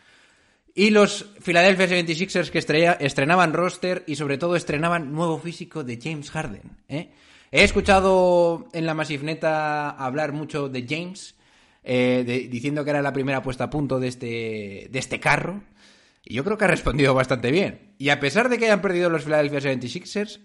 Y 0.75 0.90
los 0.90 1.27
Philadelphia 1.40 1.87
76ers 1.87 2.51
que 2.51 2.59
estrenaban 3.05 3.53
roster 3.53 4.03
y 4.09 4.16
sobre 4.16 4.38
todo 4.38 4.57
estrenaban 4.57 5.12
nuevo 5.12 5.38
físico 5.38 5.85
de 5.85 6.01
James 6.03 6.33
Harden. 6.33 6.79
¿eh? 6.88 7.12
He 7.53 7.62
escuchado 7.62 8.66
en 8.73 8.85
la 8.85 8.94
Masifneta 8.94 9.90
hablar 9.90 10.33
mucho 10.33 10.68
de 10.68 10.85
James, 10.88 11.37
eh, 11.85 12.49
diciendo 12.51 12.83
que 12.83 12.90
era 12.90 13.03
la 13.03 13.12
primera 13.12 13.40
puesta 13.40 13.64
a 13.64 13.70
punto 13.70 14.01
de 14.01 14.09
este, 14.09 14.88
de 14.90 14.99
este 14.99 15.20
carro. 15.20 15.62
Y 16.25 16.35
yo 16.35 16.45
creo 16.45 16.57
que 16.57 16.65
ha 16.65 16.69
respondido 16.69 17.15
bastante 17.15 17.51
bien. 17.51 17.95
Y 17.99 18.09
a 18.09 18.19
pesar 18.19 18.49
de 18.49 18.59
que 18.59 18.65
hayan 18.65 18.81
perdido 18.81 19.11
los 19.11 19.25
Philadelphia 19.25 19.61
76ers, 19.61 20.41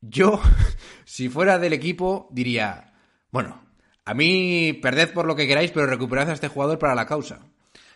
yo, 0.00 0.40
si 1.04 1.28
fuera 1.28 1.58
del 1.58 1.72
equipo, 1.72 2.28
diría, 2.32 2.92
bueno, 3.30 3.62
a 4.04 4.14
mí 4.14 4.72
perded 4.82 5.12
por 5.12 5.26
lo 5.26 5.36
que 5.36 5.46
queráis, 5.46 5.70
pero 5.70 5.86
recuperad 5.86 6.28
a 6.28 6.32
este 6.32 6.48
jugador 6.48 6.78
para 6.78 6.96
la 6.96 7.06
causa. 7.06 7.40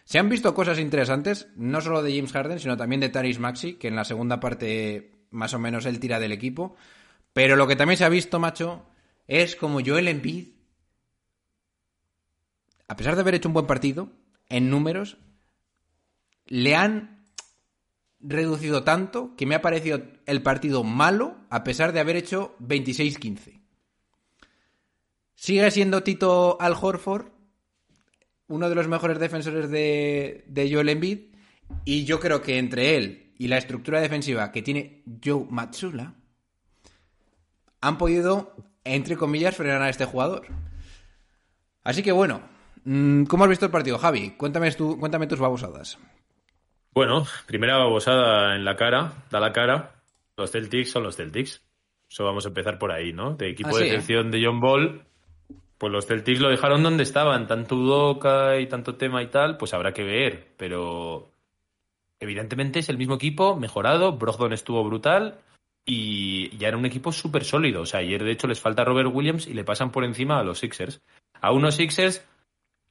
Se 0.04 0.20
han 0.20 0.28
visto 0.28 0.54
cosas 0.54 0.78
interesantes, 0.78 1.48
no 1.56 1.80
solo 1.80 2.00
de 2.00 2.14
James 2.14 2.32
Harden, 2.32 2.60
sino 2.60 2.76
también 2.76 3.00
de 3.00 3.08
Taris 3.08 3.40
Maxi, 3.40 3.74
que 3.74 3.88
en 3.88 3.96
la 3.96 4.04
segunda 4.04 4.38
parte 4.38 5.10
más 5.30 5.52
o 5.52 5.58
menos 5.58 5.84
él 5.84 5.98
tira 5.98 6.20
del 6.20 6.30
equipo. 6.30 6.76
Pero 7.32 7.56
lo 7.56 7.66
que 7.66 7.74
también 7.74 7.98
se 7.98 8.04
ha 8.04 8.08
visto, 8.08 8.38
macho, 8.38 8.86
es 9.26 9.56
como 9.56 9.80
Joel 9.84 10.06
Embiid, 10.06 10.50
a 12.86 12.96
pesar 12.96 13.16
de 13.16 13.22
haber 13.22 13.34
hecho 13.34 13.48
un 13.48 13.54
buen 13.54 13.66
partido, 13.66 14.12
en 14.48 14.70
números, 14.70 15.18
le 16.46 16.76
han 16.76 17.15
reducido 18.20 18.82
tanto 18.82 19.34
que 19.36 19.46
me 19.46 19.54
ha 19.54 19.62
parecido 19.62 20.02
el 20.26 20.42
partido 20.42 20.84
malo 20.84 21.36
a 21.50 21.64
pesar 21.64 21.92
de 21.92 22.00
haber 22.00 22.16
hecho 22.16 22.56
26-15. 22.60 23.60
Sigue 25.34 25.70
siendo 25.70 26.02
Tito 26.02 26.56
Al 26.60 26.74
Horford 26.80 27.26
uno 28.48 28.68
de 28.68 28.74
los 28.74 28.88
mejores 28.88 29.18
defensores 29.18 29.70
de, 29.70 30.44
de 30.46 30.72
Joel 30.72 30.88
Embiid 30.88 31.18
y 31.84 32.04
yo 32.04 32.20
creo 32.20 32.42
que 32.42 32.58
entre 32.58 32.96
él 32.96 33.32
y 33.38 33.48
la 33.48 33.58
estructura 33.58 34.00
defensiva 34.00 34.52
que 34.52 34.62
tiene 34.62 35.02
Joe 35.22 35.46
Matsula 35.50 36.14
han 37.80 37.98
podido, 37.98 38.54
entre 38.84 39.16
comillas, 39.16 39.56
frenar 39.56 39.82
a 39.82 39.90
este 39.90 40.06
jugador. 40.06 40.46
Así 41.84 42.02
que 42.02 42.12
bueno, 42.12 42.40
mm, 42.84 43.24
¿cómo 43.24 43.44
has 43.44 43.50
visto 43.50 43.66
el 43.66 43.72
partido, 43.72 43.98
Javi? 43.98 44.30
Cuéntame, 44.30 44.74
cuéntame 44.74 45.26
tus 45.26 45.38
babosadas. 45.38 45.98
Bueno, 46.96 47.26
primera 47.44 47.76
babosada 47.76 48.56
en 48.56 48.64
la 48.64 48.74
cara, 48.74 49.12
da 49.30 49.38
la 49.38 49.52
cara. 49.52 49.96
Los 50.34 50.50
Celtics 50.50 50.90
son 50.92 51.02
los 51.02 51.14
Celtics. 51.14 51.62
Eso 52.08 52.24
vamos 52.24 52.46
a 52.46 52.48
empezar 52.48 52.78
por 52.78 52.90
ahí, 52.90 53.12
¿no? 53.12 53.34
De 53.34 53.50
equipo 53.50 53.68
Ah, 53.76 53.80
de 53.80 54.00
sí, 54.00 54.14
¿eh? 54.14 54.22
de 54.24 54.42
John 54.42 54.60
Ball, 54.60 55.02
pues 55.76 55.92
los 55.92 56.06
Celtics 56.06 56.40
lo 56.40 56.48
dejaron 56.48 56.82
donde 56.82 57.02
estaban. 57.02 57.46
Tanto 57.46 57.76
Udoka 57.76 58.58
y 58.58 58.66
tanto 58.66 58.94
tema 58.94 59.22
y 59.22 59.26
tal, 59.26 59.58
pues 59.58 59.74
habrá 59.74 59.92
que 59.92 60.04
ver. 60.04 60.54
Pero 60.56 61.32
evidentemente 62.18 62.78
es 62.78 62.88
el 62.88 62.96
mismo 62.96 63.16
equipo, 63.16 63.56
mejorado. 63.56 64.12
Brogdon 64.16 64.54
estuvo 64.54 64.82
brutal 64.82 65.38
y 65.84 66.56
ya 66.56 66.68
era 66.68 66.78
un 66.78 66.86
equipo 66.86 67.12
súper 67.12 67.44
sólido. 67.44 67.82
O 67.82 67.86
sea, 67.86 68.00
ayer 68.00 68.24
de 68.24 68.32
hecho 68.32 68.46
les 68.46 68.62
falta 68.62 68.84
Robert 68.86 69.10
Williams 69.12 69.46
y 69.46 69.52
le 69.52 69.64
pasan 69.64 69.92
por 69.92 70.06
encima 70.06 70.38
a 70.38 70.44
los 70.44 70.60
Sixers. 70.60 71.02
A 71.42 71.52
unos 71.52 71.74
Sixers 71.74 72.26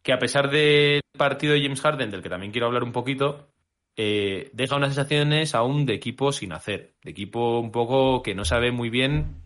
que 0.03 0.13
a 0.13 0.19
pesar 0.19 0.51
del 0.51 1.01
partido 1.17 1.53
de 1.53 1.63
James 1.63 1.81
Harden, 1.81 2.11
del 2.11 2.21
que 2.21 2.29
también 2.29 2.51
quiero 2.51 2.67
hablar 2.67 2.83
un 2.83 2.91
poquito, 2.91 3.47
eh, 3.97 4.49
deja 4.53 4.75
unas 4.75 4.93
sensaciones 4.93 5.55
aún 5.55 5.86
de 5.86 5.93
equipo 5.93 6.31
sin 6.31 6.51
hacer, 6.51 6.95
de 7.03 7.12
equipo 7.12 7.60
un 7.60 7.71
poco 7.71 8.21
que 8.21 8.36
no 8.36 8.45
sabe 8.45 8.71
muy 8.71 8.89
bien, 8.89 9.45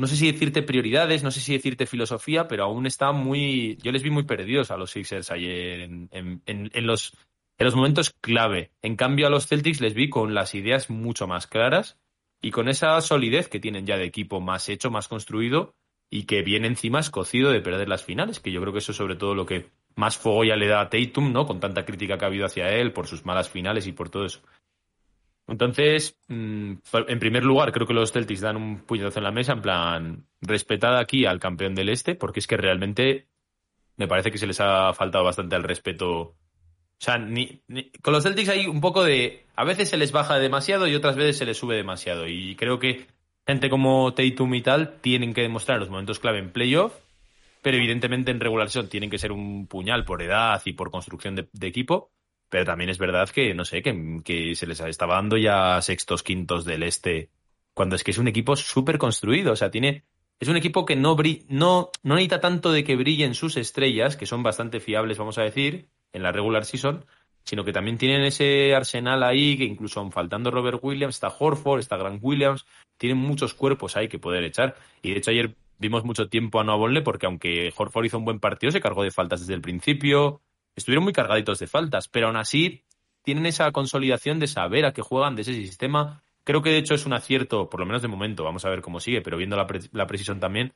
no 0.00 0.06
sé 0.06 0.16
si 0.16 0.32
decirte 0.32 0.62
prioridades, 0.62 1.22
no 1.22 1.30
sé 1.30 1.40
si 1.40 1.52
decirte 1.52 1.86
filosofía, 1.86 2.48
pero 2.48 2.64
aún 2.64 2.86
está 2.86 3.12
muy, 3.12 3.76
yo 3.82 3.92
les 3.92 4.02
vi 4.02 4.10
muy 4.10 4.22
perdidos 4.22 4.70
a 4.70 4.76
los 4.76 4.92
Sixers 4.92 5.30
ayer 5.30 5.80
en, 5.82 6.70
los, 6.86 7.12
en 7.58 7.64
los 7.64 7.76
momentos 7.76 8.14
clave. 8.22 8.70
En 8.80 8.96
cambio 8.96 9.26
a 9.26 9.30
los 9.30 9.46
Celtics 9.46 9.82
les 9.82 9.92
vi 9.92 10.08
con 10.08 10.32
las 10.32 10.54
ideas 10.54 10.88
mucho 10.88 11.26
más 11.26 11.46
claras 11.46 11.98
y 12.40 12.50
con 12.50 12.68
esa 12.68 12.98
solidez 13.02 13.48
que 13.48 13.60
tienen 13.60 13.84
ya 13.84 13.98
de 13.98 14.04
equipo 14.04 14.40
más 14.40 14.70
hecho, 14.70 14.90
más 14.90 15.06
construido 15.06 15.74
y 16.08 16.24
que 16.24 16.42
viene 16.42 16.66
encima 16.66 17.00
escocido 17.00 17.50
de 17.50 17.60
perder 17.60 17.88
las 17.88 18.02
finales, 18.02 18.40
que 18.40 18.52
yo 18.52 18.60
creo 18.62 18.72
que 18.72 18.78
eso 18.78 18.92
es 18.92 18.98
sobre 18.98 19.16
todo 19.16 19.34
lo 19.34 19.44
que 19.44 19.66
más 19.96 20.16
fuego 20.16 20.44
ya 20.44 20.56
le 20.56 20.68
da 20.68 20.80
a 20.80 20.88
Tatum, 20.88 21.32
¿no? 21.32 21.46
Con 21.46 21.60
tanta 21.60 21.84
crítica 21.84 22.16
que 22.16 22.24
ha 22.24 22.28
habido 22.28 22.46
hacia 22.46 22.70
él 22.70 22.92
por 22.92 23.06
sus 23.06 23.24
malas 23.24 23.48
finales 23.48 23.86
y 23.86 23.92
por 23.92 24.10
todo 24.10 24.24
eso. 24.24 24.40
Entonces, 25.46 26.16
mm, 26.28 26.74
en 27.08 27.18
primer 27.18 27.44
lugar, 27.44 27.72
creo 27.72 27.86
que 27.86 27.92
los 27.92 28.12
Celtics 28.12 28.40
dan 28.40 28.56
un 28.56 28.80
puñetazo 28.82 29.18
en 29.18 29.24
la 29.24 29.32
mesa, 29.32 29.52
en 29.52 29.62
plan, 29.62 30.26
respetada 30.40 31.00
aquí 31.00 31.26
al 31.26 31.40
campeón 31.40 31.74
del 31.74 31.88
este, 31.88 32.14
porque 32.14 32.38
es 32.38 32.46
que 32.46 32.56
realmente 32.56 33.26
me 33.96 34.06
parece 34.06 34.30
que 34.30 34.38
se 34.38 34.46
les 34.46 34.60
ha 34.60 34.94
faltado 34.94 35.24
bastante 35.24 35.56
al 35.56 35.64
respeto. 35.64 36.20
O 36.20 36.36
sea, 36.98 37.18
ni, 37.18 37.62
con 38.00 38.12
los 38.14 38.22
Celtics 38.22 38.48
hay 38.48 38.66
un 38.66 38.80
poco 38.80 39.02
de. 39.02 39.44
A 39.56 39.64
veces 39.64 39.90
se 39.90 39.96
les 39.96 40.12
baja 40.12 40.38
demasiado 40.38 40.86
y 40.86 40.94
otras 40.94 41.16
veces 41.16 41.36
se 41.36 41.46
les 41.46 41.58
sube 41.58 41.74
demasiado. 41.76 42.28
Y 42.28 42.54
creo 42.54 42.78
que 42.78 43.06
gente 43.46 43.68
como 43.68 44.14
Tatum 44.14 44.54
y 44.54 44.62
tal 44.62 45.00
tienen 45.00 45.34
que 45.34 45.42
demostrar 45.42 45.80
los 45.80 45.90
momentos 45.90 46.20
clave 46.20 46.38
en 46.38 46.52
playoff, 46.52 46.94
pero 47.62 47.76
evidentemente 47.76 48.30
en 48.30 48.40
regular 48.40 48.70
season 48.70 48.88
tienen 48.88 49.10
que 49.10 49.18
ser 49.18 49.32
un 49.32 49.66
puñal 49.66 50.04
por 50.04 50.22
edad 50.22 50.60
y 50.64 50.72
por 50.72 50.90
construcción 50.90 51.36
de, 51.36 51.48
de 51.52 51.66
equipo. 51.66 52.10
Pero 52.48 52.64
también 52.64 52.90
es 52.90 52.98
verdad 52.98 53.28
que, 53.28 53.54
no 53.54 53.64
sé, 53.64 53.80
que, 53.80 54.20
que 54.24 54.54
se 54.56 54.66
les 54.66 54.80
estaba 54.80 55.14
dando 55.14 55.36
ya 55.36 55.80
sextos, 55.80 56.22
quintos 56.22 56.64
del 56.64 56.82
este, 56.82 57.30
cuando 57.74 57.94
es 57.94 58.02
que 58.02 58.10
es 58.10 58.18
un 58.18 58.28
equipo 58.28 58.56
súper 58.56 58.98
construido. 58.98 59.52
O 59.52 59.56
sea, 59.56 59.70
tiene. 59.70 60.04
Es 60.40 60.48
un 60.48 60.56
equipo 60.56 60.84
que 60.84 60.96
no, 60.96 61.16
no, 61.48 61.90
no 62.02 62.14
necesita 62.14 62.40
tanto 62.40 62.72
de 62.72 62.82
que 62.82 62.96
brillen 62.96 63.34
sus 63.34 63.56
estrellas, 63.56 64.16
que 64.16 64.26
son 64.26 64.42
bastante 64.42 64.80
fiables, 64.80 65.18
vamos 65.18 65.38
a 65.38 65.42
decir, 65.42 65.90
en 66.12 66.22
la 66.22 66.32
regular 66.32 66.64
season, 66.64 67.04
sino 67.44 67.62
que 67.62 67.72
también 67.72 67.98
tienen 67.98 68.22
ese 68.22 68.74
arsenal 68.74 69.22
ahí, 69.22 69.58
que 69.58 69.64
incluso 69.64 70.10
faltando 70.10 70.50
Robert 70.50 70.80
Williams, 70.82 71.16
está 71.16 71.28
Horford, 71.28 71.80
está 71.80 71.98
Grant 71.98 72.20
Williams, 72.22 72.64
tienen 72.96 73.18
muchos 73.18 73.52
cuerpos 73.52 73.96
ahí 73.96 74.08
que 74.08 74.18
poder 74.18 74.44
echar. 74.44 74.76
Y 75.02 75.10
de 75.10 75.18
hecho 75.18 75.30
ayer 75.30 75.54
vimos 75.80 76.04
mucho 76.04 76.28
tiempo 76.28 76.60
a 76.60 76.64
Noah 76.64 76.76
Vonleh 76.76 77.02
porque 77.02 77.26
aunque 77.26 77.72
Horford 77.74 78.04
hizo 78.04 78.18
un 78.18 78.24
buen 78.24 78.38
partido, 78.38 78.70
se 78.70 78.80
cargó 78.80 79.02
de 79.02 79.10
faltas 79.10 79.40
desde 79.40 79.54
el 79.54 79.62
principio, 79.62 80.42
estuvieron 80.76 81.02
muy 81.02 81.12
cargaditos 81.12 81.58
de 81.58 81.66
faltas, 81.66 82.06
pero 82.06 82.28
aún 82.28 82.36
así 82.36 82.84
tienen 83.22 83.46
esa 83.46 83.72
consolidación 83.72 84.38
de 84.38 84.46
saber 84.46 84.84
a 84.84 84.92
qué 84.92 85.02
juegan, 85.02 85.34
de 85.34 85.42
ese 85.42 85.54
sistema. 85.54 86.22
Creo 86.44 86.62
que 86.62 86.70
de 86.70 86.78
hecho 86.78 86.94
es 86.94 87.06
un 87.06 87.14
acierto, 87.14 87.68
por 87.68 87.80
lo 87.80 87.86
menos 87.86 88.02
de 88.02 88.08
momento, 88.08 88.44
vamos 88.44 88.64
a 88.64 88.70
ver 88.70 88.82
cómo 88.82 89.00
sigue, 89.00 89.22
pero 89.22 89.36
viendo 89.36 89.56
la, 89.56 89.66
pre- 89.66 89.88
la 89.92 90.06
precisión 90.06 90.38
también, 90.38 90.74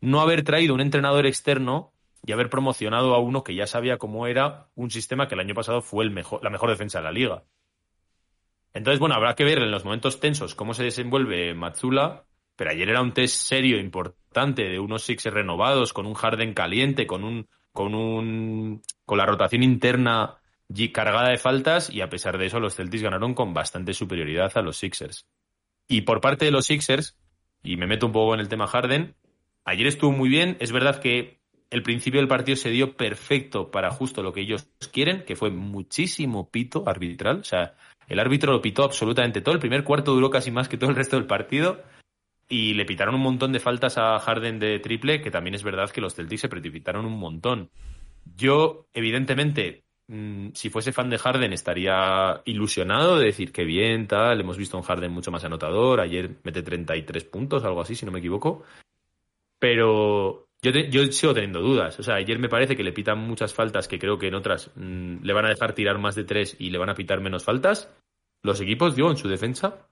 no 0.00 0.20
haber 0.20 0.42
traído 0.42 0.74
un 0.74 0.80
entrenador 0.80 1.26
externo 1.26 1.92
y 2.26 2.32
haber 2.32 2.50
promocionado 2.50 3.14
a 3.14 3.20
uno 3.20 3.44
que 3.44 3.54
ya 3.54 3.66
sabía 3.66 3.98
cómo 3.98 4.26
era 4.26 4.68
un 4.74 4.90
sistema 4.90 5.28
que 5.28 5.34
el 5.34 5.40
año 5.40 5.54
pasado 5.54 5.82
fue 5.82 6.04
el 6.04 6.10
mejor, 6.10 6.42
la 6.42 6.50
mejor 6.50 6.70
defensa 6.70 6.98
de 6.98 7.04
la 7.04 7.12
liga. 7.12 7.44
Entonces, 8.74 8.98
bueno, 8.98 9.14
habrá 9.14 9.34
que 9.34 9.44
ver 9.44 9.58
en 9.58 9.70
los 9.70 9.84
momentos 9.84 10.18
tensos 10.18 10.54
cómo 10.54 10.74
se 10.74 10.82
desenvuelve 10.84 11.54
Matsula, 11.54 12.24
pero 12.56 12.70
ayer 12.70 12.88
era 12.88 13.02
un 13.02 13.12
test 13.12 13.36
serio, 13.46 13.78
importante, 13.78 14.68
de 14.68 14.78
unos 14.78 15.02
Sixers 15.02 15.34
renovados, 15.34 15.92
con 15.92 16.06
un 16.06 16.14
Harden 16.14 16.54
caliente, 16.54 17.06
con 17.06 17.24
un, 17.24 17.48
con 17.72 17.94
un, 17.94 18.82
con 19.04 19.18
la 19.18 19.26
rotación 19.26 19.62
interna 19.62 20.38
cargada 20.92 21.28
de 21.28 21.36
faltas, 21.36 21.90
y 21.90 22.00
a 22.00 22.08
pesar 22.08 22.38
de 22.38 22.46
eso, 22.46 22.60
los 22.60 22.74
Celtics 22.74 23.02
ganaron 23.02 23.34
con 23.34 23.52
bastante 23.52 23.92
superioridad 23.92 24.52
a 24.56 24.62
los 24.62 24.78
Sixers. 24.78 25.26
Y 25.86 26.02
por 26.02 26.20
parte 26.20 26.46
de 26.46 26.50
los 26.50 26.66
Sixers, 26.66 27.18
y 27.62 27.76
me 27.76 27.86
meto 27.86 28.06
un 28.06 28.12
poco 28.12 28.34
en 28.34 28.40
el 28.40 28.48
tema 28.48 28.66
Harden, 28.66 29.14
ayer 29.64 29.86
estuvo 29.86 30.12
muy 30.12 30.28
bien, 30.28 30.56
es 30.60 30.72
verdad 30.72 31.00
que 31.00 31.42
el 31.70 31.82
principio 31.82 32.20
del 32.20 32.28
partido 32.28 32.56
se 32.56 32.70
dio 32.70 32.96
perfecto 32.96 33.70
para 33.70 33.90
justo 33.90 34.22
lo 34.22 34.32
que 34.32 34.42
ellos 34.42 34.68
quieren, 34.92 35.24
que 35.24 35.36
fue 35.36 35.50
muchísimo 35.50 36.50
pito 36.50 36.84
arbitral. 36.86 37.40
O 37.40 37.44
sea, 37.44 37.74
el 38.08 38.18
árbitro 38.18 38.52
lo 38.52 38.60
pitó 38.60 38.84
absolutamente 38.84 39.40
todo. 39.40 39.54
El 39.54 39.60
primer 39.60 39.82
cuarto 39.82 40.12
duró 40.12 40.28
casi 40.28 40.50
más 40.50 40.68
que 40.68 40.76
todo 40.76 40.90
el 40.90 40.96
resto 40.96 41.16
del 41.16 41.26
partido. 41.26 41.82
Y 42.52 42.74
le 42.74 42.84
pitaron 42.84 43.14
un 43.14 43.22
montón 43.22 43.50
de 43.50 43.60
faltas 43.60 43.96
a 43.96 44.18
Harden 44.18 44.58
de 44.58 44.78
triple, 44.78 45.22
que 45.22 45.30
también 45.30 45.54
es 45.54 45.62
verdad 45.62 45.88
que 45.88 46.02
los 46.02 46.14
Celtics 46.14 46.42
se 46.42 46.50
precipitaron 46.50 47.06
un 47.06 47.18
montón. 47.18 47.70
Yo, 48.36 48.88
evidentemente, 48.92 49.84
mm, 50.08 50.48
si 50.52 50.68
fuese 50.68 50.92
fan 50.92 51.08
de 51.08 51.16
Harden, 51.16 51.54
estaría 51.54 52.42
ilusionado 52.44 53.16
de 53.16 53.24
decir 53.24 53.52
que 53.52 53.64
bien, 53.64 54.06
tal. 54.06 54.38
Hemos 54.38 54.58
visto 54.58 54.76
un 54.76 54.82
Harden 54.82 55.12
mucho 55.12 55.30
más 55.30 55.42
anotador. 55.44 56.00
Ayer 56.00 56.28
mete 56.44 56.62
33 56.62 57.24
puntos, 57.24 57.64
algo 57.64 57.80
así, 57.80 57.94
si 57.94 58.04
no 58.04 58.12
me 58.12 58.18
equivoco. 58.18 58.64
Pero 59.58 60.48
yo, 60.60 60.72
yo 60.72 61.06
sigo 61.06 61.32
teniendo 61.32 61.62
dudas. 61.62 61.98
O 62.00 62.02
sea, 62.02 62.16
ayer 62.16 62.38
me 62.38 62.50
parece 62.50 62.76
que 62.76 62.84
le 62.84 62.92
pitan 62.92 63.18
muchas 63.18 63.54
faltas 63.54 63.88
que 63.88 63.98
creo 63.98 64.18
que 64.18 64.26
en 64.26 64.34
otras 64.34 64.70
mm, 64.74 65.22
le 65.22 65.32
van 65.32 65.46
a 65.46 65.48
dejar 65.48 65.72
tirar 65.72 65.96
más 65.96 66.16
de 66.16 66.24
tres 66.24 66.54
y 66.58 66.68
le 66.68 66.76
van 66.76 66.90
a 66.90 66.94
pitar 66.94 67.22
menos 67.22 67.44
faltas. 67.44 67.90
Los 68.42 68.60
equipos, 68.60 68.94
digo, 68.94 69.10
en 69.10 69.16
su 69.16 69.28
defensa. 69.28 69.88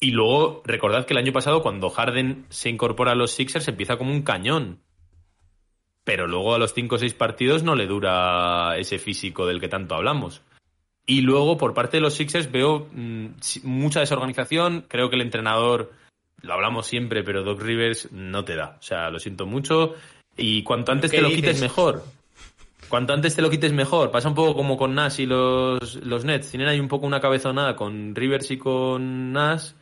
Y 0.00 0.10
luego, 0.10 0.62
recordad 0.64 1.06
que 1.06 1.14
el 1.14 1.18
año 1.18 1.32
pasado, 1.32 1.62
cuando 1.62 1.90
Harden 1.90 2.46
se 2.48 2.68
incorpora 2.68 3.12
a 3.12 3.14
los 3.14 3.30
Sixers, 3.30 3.68
empieza 3.68 3.96
como 3.96 4.12
un 4.12 4.22
cañón. 4.22 4.80
Pero 6.04 6.26
luego 6.26 6.54
a 6.54 6.58
los 6.58 6.74
5 6.74 6.96
o 6.96 6.98
6 6.98 7.14
partidos 7.14 7.62
no 7.62 7.74
le 7.74 7.86
dura 7.86 8.76
ese 8.76 8.98
físico 8.98 9.46
del 9.46 9.60
que 9.60 9.68
tanto 9.68 9.94
hablamos. 9.94 10.42
Y 11.06 11.20
luego, 11.20 11.56
por 11.56 11.74
parte 11.74 11.98
de 11.98 12.02
los 12.02 12.14
Sixers, 12.14 12.50
veo 12.50 12.88
mm, 12.92 13.26
mucha 13.62 14.00
desorganización. 14.00 14.84
Creo 14.88 15.08
que 15.08 15.16
el 15.16 15.22
entrenador, 15.22 15.92
lo 16.42 16.52
hablamos 16.52 16.86
siempre, 16.86 17.22
pero 17.22 17.42
Doc 17.42 17.60
Rivers 17.60 18.10
no 18.12 18.44
te 18.44 18.56
da. 18.56 18.76
O 18.78 18.82
sea, 18.82 19.10
lo 19.10 19.18
siento 19.18 19.46
mucho. 19.46 19.94
Y 20.36 20.62
cuanto 20.62 20.92
antes 20.92 21.10
¿Qué 21.10 21.18
te 21.18 21.22
lo 21.22 21.28
dices? 21.28 21.42
quites, 21.42 21.60
mejor. 21.60 22.04
Cuanto 22.88 23.12
antes 23.12 23.34
te 23.34 23.42
lo 23.42 23.50
quites, 23.50 23.72
mejor. 23.72 24.10
Pasa 24.10 24.28
un 24.28 24.34
poco 24.34 24.54
como 24.54 24.76
con 24.76 24.94
Nash 24.94 25.20
y 25.20 25.26
los, 25.26 25.96
los 25.96 26.24
Nets. 26.24 26.50
Tienen 26.50 26.68
ahí 26.68 26.80
un 26.80 26.88
poco 26.88 27.06
una 27.06 27.20
cabezonada 27.20 27.76
con 27.76 28.14
Rivers 28.14 28.50
y 28.50 28.58
con 28.58 29.32
Nash. 29.32 29.72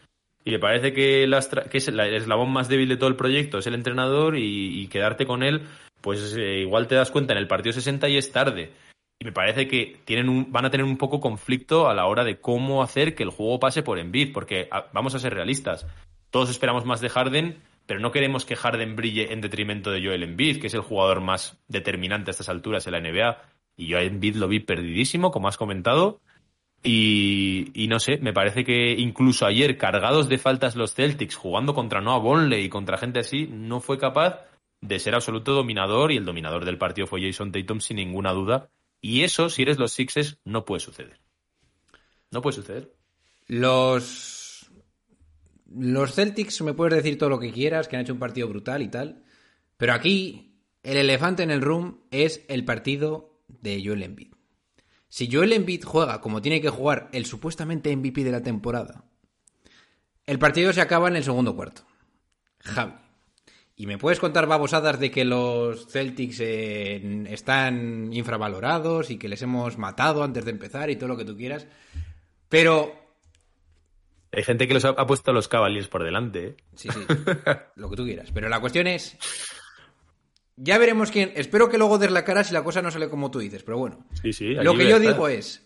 Y 0.45 0.51
me 0.51 0.59
parece 0.59 0.93
que, 0.93 1.29
que 1.71 1.79
es 1.79 1.89
el 1.89 2.01
eslabón 2.01 2.51
más 2.51 2.69
débil 2.69 2.89
de 2.89 2.97
todo 2.97 3.09
el 3.09 3.17
proyecto 3.17 3.59
es 3.59 3.67
el 3.67 3.75
entrenador 3.75 4.37
y, 4.37 4.87
quedarte 4.89 5.25
con 5.27 5.43
él, 5.43 5.63
pues 6.01 6.37
eh, 6.37 6.61
igual 6.61 6.89
te 6.89 6.97
das 6.97 7.11
cuenta 7.11 7.33
en 7.33 7.39
el 7.39 7.47
partido 7.47 7.73
60 7.73 8.09
y 8.09 8.17
es 8.17 8.33
tarde. 8.33 8.73
Y 9.21 9.25
me 9.25 9.33
parece 9.33 9.69
que 9.69 10.01
tienen 10.05 10.29
un, 10.29 10.51
van 10.51 10.65
a 10.65 10.71
tener 10.71 10.85
un 10.85 10.99
poco 10.99 11.21
conflicto 11.21 11.89
a 11.89 11.95
la 11.95 12.07
hora 12.07 12.25
de 12.25 12.41
cómo 12.41 12.83
hacer 12.83 13.15
que 13.15 13.23
el 13.23 13.31
juego 13.31 13.61
pase 13.61 13.85
por 13.85 14.01
Embiid, 14.01 14.33
porque 14.33 14.69
vamos 14.93 15.15
a 15.15 15.21
ser 15.21 15.33
realistas. 15.33 15.87
Todos 16.31 16.51
esperamos 16.51 16.85
más 16.85 17.01
de 17.01 17.09
Harden, 17.09 17.63
pero 17.87 18.01
no 18.01 18.11
queremos 18.11 18.45
que 18.45 18.57
Harden 18.57 18.97
brille 18.97 19.33
en 19.33 19.41
detrimento 19.41 19.93
de 19.93 20.05
Joel 20.05 20.25
Embiid, 20.25 20.61
que 20.61 20.67
es 20.67 20.75
el 20.75 20.81
jugador 20.81 21.21
más 21.21 21.57
determinante 21.69 22.31
a 22.31 22.33
estas 22.33 22.49
alturas 22.49 22.87
en 22.89 22.93
la 22.95 23.01
NBA. 23.01 23.43
Y 23.77 23.87
yo 23.87 23.99
a 23.99 24.03
Embiid 24.03 24.37
lo 24.37 24.49
vi 24.49 24.59
perdidísimo, 24.59 25.31
como 25.31 25.47
has 25.47 25.57
comentado. 25.57 26.21
Y, 26.85 27.87
no 27.89 28.01
sé, 28.01 28.19
me 28.19 28.33
parece 28.33 28.65
que 28.65 28.93
incluso 28.93 29.47
ayer, 29.47 29.79
cargados 29.79 30.29
de 30.29 30.39
faltas 30.39 30.75
los 30.75 30.95
Celtics, 30.95 31.37
jugando 31.37 31.75
contra 31.75 32.01
Noah 32.01 32.19
Vonleh 32.19 32.61
y 32.61 32.69
contra 32.69 32.99
gente 32.99 33.21
así, 33.21 33.47
no 33.47 33.81
fue 33.81 33.99
capaz 33.99 34.41
de 34.81 34.99
ser 34.99 35.15
absoluto 35.15 35.53
dominador 35.53 36.11
y 36.11 36.17
el 36.17 36.25
dominador 36.25 36.65
del 36.65 36.79
partido 36.79 37.07
fue 37.07 37.23
Jason 37.23 37.53
Tatum 37.53 37.81
sin 37.81 37.99
ninguna 37.99 38.33
duda. 38.33 38.69
Y 39.01 39.23
eso, 39.23 39.49
si 39.49 39.63
eres 39.63 39.79
los 39.79 39.93
Sixers, 39.93 40.39
no 40.45 40.65
puede 40.65 40.81
suceder. 40.81 41.21
No 42.31 42.43
puede 42.43 42.57
suceder. 42.57 42.93
Los. 43.47 44.71
Los 45.75 46.15
Celtics, 46.15 46.61
me 46.63 46.75
puedes 46.75 46.97
decir 46.97 47.17
todo 47.17 47.31
lo 47.31 47.39
que 47.39 47.53
quieras, 47.53 47.89
que 47.89 47.97
han 47.97 48.03
hecho 48.03 48.13
un 48.13 48.19
partido 48.19 48.49
brutal 48.49 48.83
y 48.83 48.89
tal. 48.89 49.23
Pero 49.77 49.95
aquí, 49.95 50.57
el 50.83 50.97
elefante 50.97 51.43
en 51.43 51.51
el 51.51 51.63
room 51.63 52.01
es 52.11 52.45
el 52.49 52.65
partido 52.65 53.41
de 53.49 53.83
Joel 53.85 54.03
Embiid. 54.03 54.33
Si 55.13 55.29
Joel 55.31 55.53
Embiid 55.53 55.85
juega 55.85 56.23
como 56.23 56.41
tiene 56.41 56.63
que 56.63 56.71
jugar 56.71 57.11
el 57.13 57.27
supuestamente 57.27 57.95
MVP 57.95 58.25
de 58.25 58.31
la 58.31 58.43
temporada, 58.43 59.05
el 60.25 60.39
partido 60.39 60.73
se 60.73 60.81
acaba 60.81 61.07
en 61.09 61.17
el 61.17 61.23
segundo 61.23 61.55
cuarto. 61.55 61.83
Javi. 62.61 62.95
Y 63.77 63.85
me 63.85 63.99
puedes 63.99 64.19
contar 64.19 64.47
babosadas 64.47 64.99
de 64.99 65.11
que 65.11 65.27
los 65.27 65.87
Celtics 65.89 66.41
eh, 66.41 67.27
están 67.29 68.11
infravalorados 68.11 69.11
y 69.11 69.19
que 69.19 69.29
les 69.29 69.43
hemos 69.43 69.77
matado 69.77 70.23
antes 70.23 70.47
de 70.47 70.51
empezar 70.51 70.89
y 70.89 70.97
todo 70.97 71.11
lo 71.11 71.19
que 71.19 71.27
tú 71.27 71.37
quieras. 71.37 71.67
Pero 72.49 72.95
Hay 74.33 74.45
gente 74.45 74.67
que 74.67 74.73
los 74.73 74.87
ha, 74.87 74.95
ha 74.97 75.07
puesto 75.07 75.31
a 75.31 75.35
los 75.35 75.47
Cavaliers 75.47 75.89
por 75.89 76.05
delante. 76.05 76.47
¿eh? 76.47 76.57
Sí, 76.75 76.89
sí, 76.89 77.01
lo 77.77 77.91
que 77.91 77.97
tú 77.97 78.05
quieras. 78.07 78.31
Pero 78.33 78.49
la 78.49 78.61
cuestión 78.61 78.87
es. 78.87 79.19
Ya 80.57 80.79
veremos 80.79 81.11
quién. 81.11 81.33
Espero 81.35 81.69
que 81.69 81.79
luego 81.79 81.99
des 81.99 82.11
la 82.11 82.25
cara 82.25 82.45
si 82.45 82.53
la 82.53 82.63
cosa 82.63 82.83
no 82.83 82.91
sale 82.91 83.09
como 83.09 83.31
tú 83.31 83.39
dices, 83.41 83.63
pero 83.63 83.79
bueno. 83.79 84.05
Sí, 84.21 84.33
sí. 84.33 84.55
Lo 84.55 84.77
que 84.77 84.89
yo 84.89 84.99
digo 84.99 85.29
es. 85.29 85.63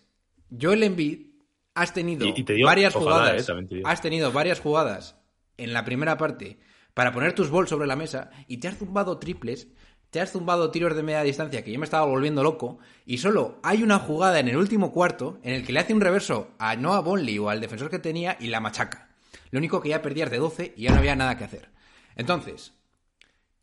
Joel 0.60 0.82
Embiid, 0.84 1.26
has 1.74 1.92
tenido 1.92 2.26
Y- 2.28 2.34
y 2.36 2.42
te 2.44 2.54
digo, 2.54 2.66
varias 2.66 2.94
ojalá, 2.94 3.16
jugadas. 3.16 3.48
eh, 3.48 3.66
te 3.68 3.82
has 3.84 4.00
tenido 4.00 4.32
varias 4.32 4.60
jugadas 4.60 5.16
en 5.58 5.72
la 5.72 5.84
primera 5.84 6.16
parte 6.16 6.58
para 6.94 7.12
poner 7.12 7.34
tus 7.34 7.50
bols 7.50 7.68
sobre 7.68 7.86
la 7.86 7.96
mesa 7.96 8.30
y 8.46 8.58
te 8.58 8.68
has 8.68 8.78
zumbado 8.78 9.18
triples, 9.18 9.68
te 10.10 10.20
has 10.20 10.30
zumbado 10.32 10.70
tiros 10.70 10.94
de 10.96 11.02
media 11.02 11.22
distancia 11.22 11.62
que 11.64 11.72
yo 11.72 11.78
me 11.78 11.84
estaba 11.84 12.06
volviendo 12.06 12.42
loco 12.42 12.78
y 13.04 13.18
solo 13.18 13.58
hay 13.62 13.82
una 13.82 13.98
jugada 13.98 14.38
en 14.40 14.48
el 14.48 14.56
último 14.56 14.92
cuarto 14.92 15.38
en 15.42 15.52
el 15.54 15.66
que 15.66 15.72
le 15.72 15.80
hace 15.80 15.92
un 15.92 16.00
reverso 16.00 16.52
a 16.58 16.76
Noah 16.76 17.00
Bonley 17.00 17.38
o 17.38 17.50
al 17.50 17.60
defensor 17.60 17.90
que 17.90 17.98
tenía 17.98 18.36
y 18.40 18.46
la 18.46 18.60
machaca. 18.60 19.10
Lo 19.50 19.58
único 19.58 19.82
que 19.82 19.90
ya 19.90 20.00
perdías 20.00 20.30
de 20.30 20.38
12 20.38 20.72
y 20.76 20.84
ya 20.84 20.92
no 20.92 20.98
había 20.98 21.16
nada 21.16 21.36
que 21.36 21.44
hacer. 21.44 21.68
Entonces, 22.14 22.72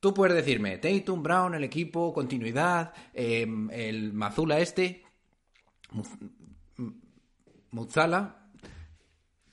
tú 0.03 0.13
puedes 0.13 0.35
decirme, 0.35 0.79
Tatum, 0.79 1.23
Brown, 1.23 1.55
el 1.55 1.63
equipo, 1.63 2.13
continuidad, 2.13 2.91
eh, 3.13 3.47
el 3.71 4.11
Mazula 4.11 4.59
este, 4.59 5.01
Muz- 5.93 6.19
Muzala, 7.71 8.49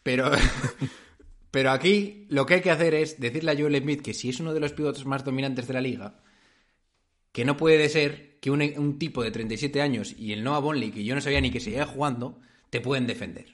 pero, 0.02 0.32
Pero 1.52 1.70
aquí 1.70 2.26
lo 2.30 2.46
que 2.46 2.54
hay 2.54 2.60
que 2.62 2.70
hacer 2.72 2.94
es 2.94 3.20
decirle 3.20 3.52
a 3.52 3.56
Joel 3.56 3.76
Embiid 3.76 4.02
que 4.02 4.12
si 4.12 4.28
es 4.28 4.40
uno 4.40 4.52
de 4.52 4.58
los 4.60 4.72
pivotes 4.72 5.04
más 5.06 5.24
dominantes 5.24 5.68
de 5.68 5.74
la 5.74 5.80
liga, 5.80 6.20
que 7.30 7.44
no 7.44 7.56
puede 7.56 7.88
ser 7.88 8.38
que 8.40 8.50
un, 8.50 8.60
un 8.76 8.98
tipo 8.98 9.22
de 9.22 9.30
37 9.30 9.80
años 9.80 10.14
y 10.18 10.32
el 10.32 10.42
Noah 10.42 10.58
Bonley, 10.58 10.90
que 10.90 11.04
yo 11.04 11.14
no 11.14 11.20
sabía 11.20 11.40
ni 11.40 11.50
que 11.52 11.60
seguía 11.60 11.86
jugando, 11.86 12.40
te 12.70 12.80
pueden 12.80 13.06
defender. 13.06 13.52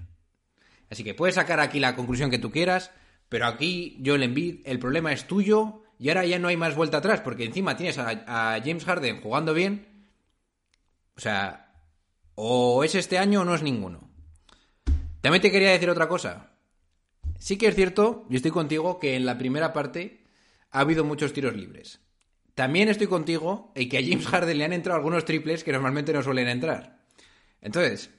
Así 0.90 1.04
que 1.04 1.12
puedes 1.14 1.34
sacar 1.34 1.60
aquí 1.60 1.78
la 1.78 1.94
conclusión 1.94 2.30
que 2.30 2.38
tú 2.38 2.50
quieras, 2.50 2.90
pero 3.28 3.46
aquí 3.46 4.00
Joel 4.04 4.22
Embiid, 4.22 4.60
el 4.64 4.78
problema 4.78 5.12
es 5.12 5.26
tuyo 5.26 5.82
y 5.98 6.08
ahora 6.08 6.24
ya 6.24 6.38
no 6.38 6.48
hay 6.48 6.56
más 6.56 6.74
vuelta 6.74 6.98
atrás, 6.98 7.20
porque 7.20 7.44
encima 7.44 7.76
tienes 7.76 7.98
a, 7.98 8.60
James 8.64 8.84
Harden 8.84 9.20
jugando 9.20 9.54
bien. 9.54 9.86
O 11.16 11.20
sea, 11.20 11.72
o 12.34 12.84
es 12.84 12.94
este 12.94 13.18
año 13.18 13.42
o 13.42 13.44
no 13.44 13.54
es 13.54 13.62
ninguno. 13.62 14.10
También 15.20 15.42
te 15.42 15.50
quería 15.50 15.70
decir 15.70 15.88
otra 15.88 16.08
cosa. 16.08 16.52
Sí 17.38 17.56
que 17.56 17.68
es 17.68 17.74
cierto, 17.74 18.26
yo 18.28 18.36
estoy 18.36 18.50
contigo, 18.50 18.98
que 18.98 19.16
en 19.16 19.26
la 19.26 19.38
primera 19.38 19.72
parte 19.72 20.24
ha 20.70 20.80
habido 20.80 21.04
muchos 21.04 21.32
tiros 21.32 21.56
libres. 21.56 22.00
También 22.54 22.88
estoy 22.88 23.06
contigo 23.06 23.72
en 23.74 23.88
que 23.88 23.98
a 23.98 24.02
James 24.02 24.26
Harden 24.26 24.58
le 24.58 24.64
han 24.64 24.72
entrado 24.72 24.96
algunos 24.96 25.24
triples 25.24 25.64
que 25.64 25.72
normalmente 25.72 26.12
no 26.12 26.22
suelen 26.22 26.48
entrar. 26.48 27.00
Entonces, 27.60 28.10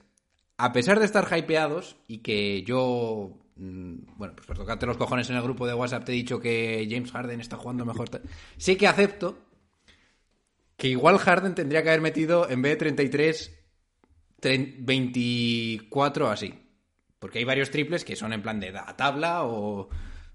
a 0.56 0.72
pesar 0.72 0.98
de 0.98 1.06
estar 1.06 1.26
hypeados 1.36 1.96
y 2.06 2.18
que 2.18 2.62
yo, 2.62 3.38
bueno, 3.58 4.34
pues 4.36 4.46
por 4.46 4.56
tocarte 4.56 4.86
los 4.86 4.96
cojones 4.96 5.28
en 5.30 5.36
el 5.36 5.42
grupo 5.42 5.66
de 5.66 5.74
WhatsApp 5.74 6.04
te 6.04 6.12
he 6.12 6.14
dicho 6.14 6.38
que 6.40 6.86
James 6.88 7.10
Harden 7.10 7.40
está 7.40 7.56
jugando 7.56 7.84
mejor, 7.84 8.08
sí 8.56 8.76
que 8.76 8.86
acepto 8.86 9.38
que 10.76 10.88
igual 10.88 11.18
Harden 11.18 11.54
tendría 11.56 11.82
que 11.82 11.88
haber 11.88 12.00
metido 12.00 12.48
en 12.48 12.62
vez 12.62 12.72
de 12.72 12.76
33, 12.76 13.58
tre- 14.40 14.76
24 14.78 16.28
así. 16.30 16.54
Porque 17.18 17.40
hay 17.40 17.44
varios 17.44 17.70
triples 17.70 18.04
que 18.04 18.14
son 18.14 18.32
en 18.32 18.42
plan 18.42 18.60
de 18.60 18.70
da- 18.70 18.94
tabla 18.96 19.42
o, 19.42 19.88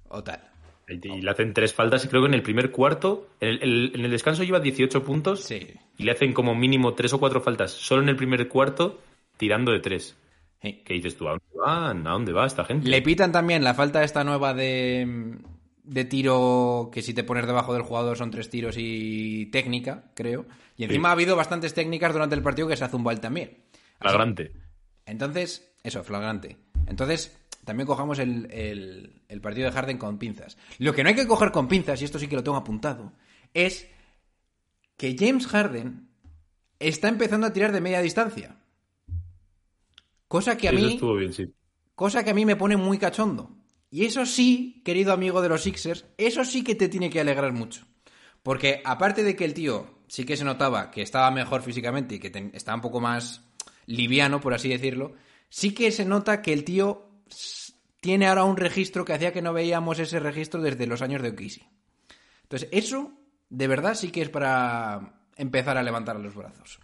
o 0.09 0.23
tal. 0.23 0.41
Y 0.89 1.21
le 1.21 1.31
hacen 1.31 1.53
tres 1.53 1.73
faltas 1.73 2.03
y 2.03 2.09
creo 2.09 2.23
que 2.23 2.27
en 2.27 2.33
el 2.33 2.43
primer 2.43 2.71
cuarto, 2.71 3.29
en 3.39 3.47
el, 3.49 3.63
el- 3.63 3.91
en 3.95 4.01
el 4.03 4.11
descanso 4.11 4.43
lleva 4.43 4.59
18 4.59 5.01
puntos 5.05 5.43
Sí. 5.45 5.65
y 5.97 6.03
le 6.03 6.11
hacen 6.11 6.33
como 6.33 6.53
mínimo 6.55 6.93
tres 6.93 7.13
o 7.13 7.19
cuatro 7.21 7.39
faltas 7.39 7.71
solo 7.71 8.03
en 8.03 8.09
el 8.09 8.17
primer 8.17 8.49
cuarto 8.49 8.99
tirando 9.37 9.71
de 9.71 9.79
tres. 9.79 10.17
¿Qué 10.63 10.93
dices 10.93 11.17
tú? 11.17 11.27
¿A 11.27 11.31
dónde 11.31 11.45
van? 11.57 12.07
¿A 12.07 12.11
dónde 12.11 12.31
va 12.31 12.45
esta 12.47 12.63
gente? 12.63 12.87
Le 12.89 13.01
pitan 13.01 13.31
también 13.33 13.63
la 13.63 13.73
falta 13.73 14.03
esta 14.03 14.23
nueva 14.23 14.53
de, 14.53 15.35
de 15.83 16.05
tiro 16.05 16.89
que 16.91 17.01
si 17.01 17.13
te 17.13 17.23
pones 17.25 17.45
debajo 17.45 17.73
del 17.73 17.81
jugador 17.83 18.17
son 18.17 18.31
tres 18.31 18.49
tiros 18.49 18.75
y 18.77 19.47
técnica, 19.47 20.05
creo. 20.15 20.45
Y 20.77 20.85
encima 20.85 21.09
Sí. 21.09 21.09
ha 21.09 21.11
habido 21.11 21.35
bastantes 21.35 21.73
técnicas 21.73 22.13
durante 22.13 22.35
el 22.35 22.41
partido 22.41 22.67
que 22.69 22.77
se 22.77 22.85
ha 22.85 22.89
zumbado 22.89 23.13
él 23.15 23.19
también. 23.21 23.49
Así- 23.99 24.09
Flagrante. 24.09 24.51
Entonces, 25.05 25.69
eso, 25.83 26.01
flagrante. 26.03 26.55
Entonces, 26.87 27.37
también 27.65 27.85
cojamos 27.87 28.19
el, 28.19 28.47
el- 28.51 29.21
el 29.27 29.41
partido 29.41 29.65
de 29.67 29.73
Harden 29.73 29.97
con 29.97 30.17
pinzas. 30.17 30.57
Lo 30.79 30.93
que 30.93 31.03
no 31.03 31.09
hay 31.09 31.15
que 31.15 31.27
coger 31.27 31.51
con 31.51 31.67
pinzas, 31.67 32.01
y 32.01 32.05
esto 32.05 32.19
sí 32.19 32.27
que 32.27 32.35
lo 32.37 32.43
tengo 32.43 32.55
apuntado, 32.57 33.11
es 33.53 33.87
que 34.95 35.15
James 35.19 35.45
Harden 35.47 36.07
está 36.79 37.09
empezando 37.09 37.47
a 37.47 37.53
tirar 37.53 37.71
de 37.73 37.81
media 37.81 38.01
distancia. 38.01 38.55
Cosa 40.33 40.57
que 40.57 40.67
a 40.67 40.71
mí 40.71 40.93
estuvo 40.93 41.13
bien, 41.13 41.31
sí. 41.31 41.53
Cosa 41.93 42.23
que 42.23 42.31
a 42.31 42.33
mí 42.33 42.43
me 42.43 42.55
pone 42.55 42.75
muy 42.75 42.97
cachondo. 42.97 43.55
Y 43.91 44.03
eso 44.05 44.25
sí, 44.25 44.81
querido 44.83 45.13
amigo 45.13 45.43
de 45.43 45.49
los 45.49 45.61
Sixers, 45.61 46.05
eso 46.17 46.43
sí 46.43 46.63
que 46.63 46.73
te 46.73 46.89
tiene 46.89 47.11
que 47.11 47.21
alegrar 47.21 47.53
mucho. 47.53 47.85
Porque 48.41 48.81
aparte 48.83 49.23
de 49.23 49.35
que 49.35 49.45
el 49.45 49.53
tío 49.53 49.99
sí 50.07 50.25
que 50.25 50.35
se 50.35 50.43
notaba 50.43 50.89
que 50.89 51.03
estaba 51.03 51.29
mejor 51.29 51.61
físicamente 51.61 52.15
y 52.15 52.19
que 52.19 52.49
estaba 52.53 52.73
un 52.73 52.81
poco 52.81 52.99
más 52.99 53.43
liviano, 53.85 54.41
por 54.41 54.55
así 54.55 54.69
decirlo, 54.69 55.13
sí 55.49 55.71
que 55.75 55.91
se 55.91 56.03
nota 56.03 56.41
que 56.41 56.51
el 56.51 56.63
tío 56.63 57.11
tiene 58.01 58.25
ahora 58.25 58.43
un 58.43 58.57
registro 58.57 59.05
que 59.05 59.13
hacía 59.13 59.33
que 59.33 59.43
no 59.43 59.53
veíamos 59.53 59.99
ese 59.99 60.19
registro 60.19 60.63
desde 60.63 60.87
los 60.87 61.03
años 61.03 61.21
de 61.21 61.29
Okisi. 61.29 61.61
Entonces, 62.41 62.69
eso 62.71 63.13
de 63.51 63.67
verdad 63.67 63.93
sí 63.93 64.09
que 64.09 64.23
es 64.23 64.29
para 64.29 65.13
empezar 65.35 65.77
a 65.77 65.83
levantar 65.83 66.19
los 66.19 66.33
brazos. 66.33 66.79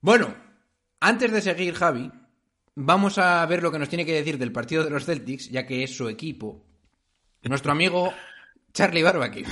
Bueno, 0.00 0.46
antes 1.00 1.32
de 1.32 1.40
seguir, 1.40 1.74
Javi, 1.74 2.10
vamos 2.74 3.18
a 3.18 3.44
ver 3.46 3.62
lo 3.62 3.72
que 3.72 3.78
nos 3.78 3.88
tiene 3.88 4.06
que 4.06 4.14
decir 4.14 4.38
del 4.38 4.52
partido 4.52 4.84
de 4.84 4.90
los 4.90 5.04
Celtics, 5.04 5.50
ya 5.50 5.66
que 5.66 5.82
es 5.82 5.96
su 5.96 6.08
equipo. 6.08 6.64
Nuestro 7.42 7.72
amigo 7.72 8.12
Charlie 8.72 9.02
Barbecue. 9.02 9.44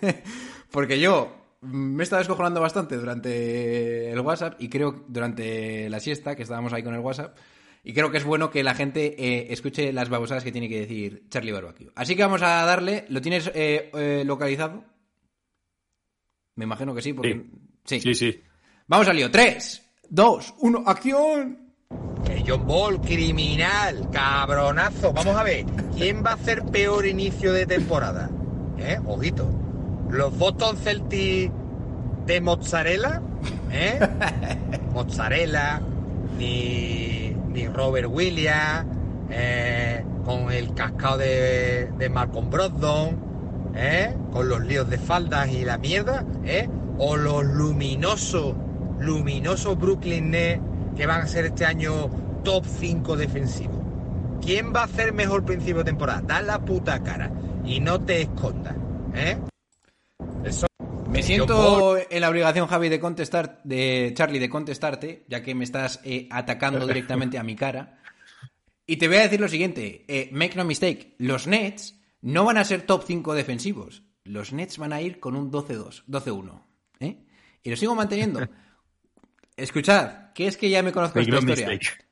Porque 0.70 0.98
yo 0.98 1.58
me 1.60 2.02
he 2.02 2.04
estado 2.04 2.20
descojonando 2.20 2.60
bastante 2.60 2.96
durante 2.96 4.10
el 4.10 4.20
WhatsApp 4.20 4.60
y 4.60 4.68
creo 4.68 5.04
durante 5.08 5.88
la 5.90 6.00
siesta, 6.00 6.36
que 6.36 6.42
estábamos 6.42 6.72
ahí 6.72 6.82
con 6.82 6.94
el 6.94 7.00
WhatsApp, 7.00 7.36
y 7.82 7.92
creo 7.92 8.10
que 8.10 8.18
es 8.18 8.24
bueno 8.24 8.50
que 8.50 8.64
la 8.64 8.74
gente 8.74 9.14
eh, 9.16 9.46
escuche 9.50 9.92
las 9.92 10.08
babosadas 10.08 10.42
que 10.42 10.50
tiene 10.50 10.68
que 10.68 10.80
decir 10.80 11.28
Charlie 11.28 11.52
Barbecue. 11.52 11.92
Así 11.94 12.16
que 12.16 12.22
vamos 12.22 12.42
a 12.42 12.64
darle. 12.64 13.04
¿Lo 13.10 13.20
tienes 13.20 13.48
eh, 13.54 13.92
eh, 13.94 14.24
localizado? 14.26 14.84
Me 16.56 16.64
imagino 16.64 16.94
que 16.96 17.02
sí, 17.02 17.12
porque. 17.12 17.46
Sí, 17.84 18.00
sí. 18.00 18.42
Vamos 18.88 19.06
al 19.06 19.16
lío. 19.16 19.30
3, 19.30 19.85
2, 20.10 20.54
1, 20.60 20.82
acción. 20.86 21.58
John 22.46 22.66
Ball, 22.66 23.00
criminal, 23.00 24.08
cabronazo. 24.10 25.12
Vamos 25.12 25.36
a 25.36 25.42
ver, 25.42 25.64
¿quién 25.96 26.24
va 26.24 26.30
a 26.30 26.34
hacer 26.34 26.64
peor 26.64 27.06
inicio 27.06 27.52
de 27.52 27.66
temporada? 27.66 28.30
¿Eh? 28.78 28.98
Ojito. 29.06 29.48
¿Los 30.10 30.36
Boston 30.38 30.76
Celtics 30.76 31.52
de 32.26 32.40
mozzarella? 32.40 33.20
¿Eh? 33.72 33.98
mozzarella, 34.92 35.80
ni, 36.38 37.36
ni 37.48 37.66
Robert 37.66 38.08
Williams, 38.08 38.86
eh, 39.30 40.04
con 40.24 40.52
el 40.52 40.72
cascado 40.74 41.18
de, 41.18 41.90
de 41.98 42.08
Malcolm 42.08 42.50
Brogdon, 42.50 43.26
¿eh? 43.74 44.14
Con 44.32 44.48
los 44.48 44.64
líos 44.64 44.88
de 44.88 44.98
faldas 44.98 45.48
y 45.48 45.64
la 45.64 45.78
mierda, 45.78 46.24
¿eh? 46.44 46.68
O 46.98 47.16
los 47.16 47.44
luminosos, 47.44 48.54
luminosos 49.00 49.78
Brooklyn 49.78 50.30
Nets 50.30 50.62
que 50.96 51.06
van 51.06 51.22
a 51.22 51.26
ser 51.26 51.44
este 51.46 51.66
año 51.66 52.08
top 52.42 52.64
5 52.64 53.16
defensivo. 53.16 54.38
¿Quién 54.40 54.72
va 54.74 54.82
a 54.82 54.84
hacer 54.84 55.12
mejor 55.12 55.44
principio 55.44 55.78
de 55.78 55.84
temporada? 55.84 56.22
Da 56.22 56.42
la 56.42 56.64
puta 56.64 57.02
cara 57.02 57.30
y 57.64 57.80
no 57.80 58.00
te 58.00 58.22
escondas, 58.22 58.76
¿eh? 59.14 59.36
Eso. 60.44 60.66
Me 61.10 61.22
siento 61.22 61.96
en 61.98 62.20
la 62.20 62.28
obligación, 62.28 62.66
Javi, 62.66 62.88
de 62.88 63.00
contestar, 63.00 63.60
de 63.64 64.12
Charlie, 64.14 64.38
de 64.38 64.48
contestarte, 64.48 65.24
ya 65.28 65.42
que 65.42 65.54
me 65.54 65.64
estás 65.64 66.00
eh, 66.04 66.28
atacando 66.30 66.86
directamente 66.86 67.38
a 67.38 67.42
mi 67.42 67.56
cara. 67.56 67.98
Y 68.86 68.96
te 68.96 69.08
voy 69.08 69.16
a 69.16 69.22
decir 69.22 69.40
lo 69.40 69.48
siguiente, 69.48 70.04
eh, 70.08 70.28
make 70.32 70.54
no 70.56 70.64
mistake, 70.64 71.14
los 71.18 71.46
Nets 71.46 71.98
no 72.22 72.44
van 72.44 72.58
a 72.58 72.64
ser 72.64 72.82
top 72.82 73.04
5 73.06 73.34
defensivos. 73.34 74.02
Los 74.24 74.52
Nets 74.52 74.78
van 74.78 74.92
a 74.92 75.00
ir 75.00 75.20
con 75.20 75.36
un 75.36 75.50
12-2, 75.50 76.04
12-1. 76.06 76.62
¿eh? 77.00 77.24
Y 77.62 77.70
lo 77.70 77.76
sigo 77.76 77.94
manteniendo. 77.94 78.40
Escuchad, 79.56 80.32
que 80.34 80.46
es 80.46 80.56
que 80.56 80.68
ya 80.68 80.82
me 80.82 80.92
conozco 80.92 81.18
Make 81.18 81.30
esta 81.30 81.38
historia. 81.52 81.68
mistake. 81.68 82.06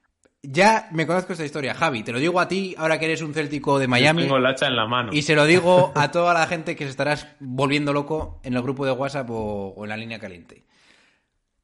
Ya 0.47 0.89
me 0.93 1.07
conozco 1.07 1.33
esta 1.33 1.45
historia, 1.45 1.75
Javi. 1.75 2.03
Te 2.03 2.13
lo 2.13 2.19
digo 2.19 2.39
a 2.39 2.49
ti, 2.49 2.75
ahora 2.77 2.99
que 2.99 3.07
eres 3.07 3.23
un 3.23 3.33
céltico 3.33 3.79
de 3.79 3.89
Miami. 3.89 4.23
Tengo 4.23 4.37
el 4.37 4.47
hacha 4.47 4.67
en 4.67 4.77
la 4.77 4.87
mano. 4.87 5.11
Y 5.13 5.23
se 5.23 5.35
lo 5.35 5.47
digo 5.47 5.93
a 5.97 6.11
toda 6.11 6.35
la 6.35 6.47
gente 6.47 6.77
que 6.77 6.85
se 6.85 6.91
estarás 6.91 7.27
volviendo 7.41 7.93
loco 7.93 8.41
en 8.43 8.55
el 8.55 8.63
grupo 8.63 8.85
de 8.85 8.93
WhatsApp 8.93 9.31
o, 9.31 9.69
o 9.77 9.85
en 9.85 9.89
la 9.89 9.97
línea 9.97 10.19
caliente. 10.19 10.65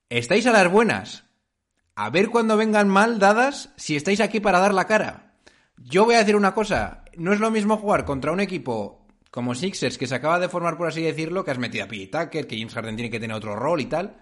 ¿Estáis 0.08 0.46
a 0.46 0.52
las 0.52 0.70
buenas? 0.70 1.24
A 1.94 2.08
ver 2.10 2.30
cuando 2.30 2.56
vengan 2.56 2.88
mal 2.88 3.18
dadas 3.18 3.72
si 3.76 3.96
estáis 3.96 4.20
aquí 4.20 4.40
para 4.40 4.58
dar 4.58 4.72
la 4.72 4.86
cara. 4.86 5.34
Yo 5.76 6.04
voy 6.04 6.14
a 6.14 6.20
decir 6.20 6.36
una 6.36 6.54
cosa. 6.54 7.04
No 7.16 7.32
es 7.32 7.40
lo 7.40 7.50
mismo 7.50 7.76
jugar 7.76 8.04
contra 8.06 8.32
un 8.32 8.40
equipo 8.40 9.06
como 9.30 9.54
Sixers 9.54 9.98
que 9.98 10.06
se 10.06 10.14
acaba 10.14 10.38
de 10.40 10.48
formar, 10.48 10.76
por 10.76 10.88
así 10.88 11.02
decirlo, 11.02 11.44
que 11.44 11.50
has 11.50 11.58
metido 11.58 11.84
a 11.84 11.88
P. 11.88 12.06
Tucker, 12.06 12.46
que 12.46 12.56
James 12.58 12.74
Harden 12.74 12.96
tiene 12.96 13.10
que 13.10 13.20
tener 13.20 13.36
otro 13.36 13.54
rol 13.54 13.80
y 13.80 13.86
tal. 13.86 14.16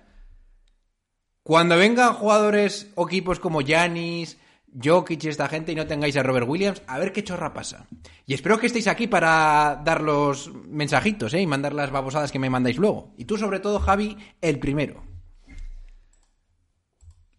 Cuando 1.49 1.78
vengan 1.78 2.12
jugadores 2.12 2.92
o 2.94 3.07
equipos 3.09 3.40
como 3.40 3.62
Giannis, 3.62 4.36
Jokic 4.84 5.24
y 5.24 5.28
esta 5.28 5.49
gente 5.49 5.72
y 5.72 5.74
no 5.74 5.86
tengáis 5.86 6.14
a 6.18 6.22
Robert 6.22 6.46
Williams, 6.46 6.82
a 6.86 6.99
ver 6.99 7.11
qué 7.11 7.24
chorra 7.24 7.55
pasa. 7.55 7.86
Y 8.26 8.34
espero 8.34 8.59
que 8.59 8.66
estéis 8.66 8.86
aquí 8.86 9.07
para 9.07 9.80
dar 9.82 10.03
los 10.03 10.53
mensajitos 10.66 11.32
¿eh? 11.32 11.40
y 11.40 11.46
mandar 11.46 11.72
las 11.72 11.90
babosadas 11.90 12.30
que 12.32 12.38
me 12.38 12.51
mandáis 12.51 12.76
luego. 12.76 13.14
Y 13.16 13.24
tú, 13.24 13.38
sobre 13.38 13.61
todo, 13.61 13.80
Javi, 13.80 14.14
el 14.42 14.59
primero. 14.59 15.03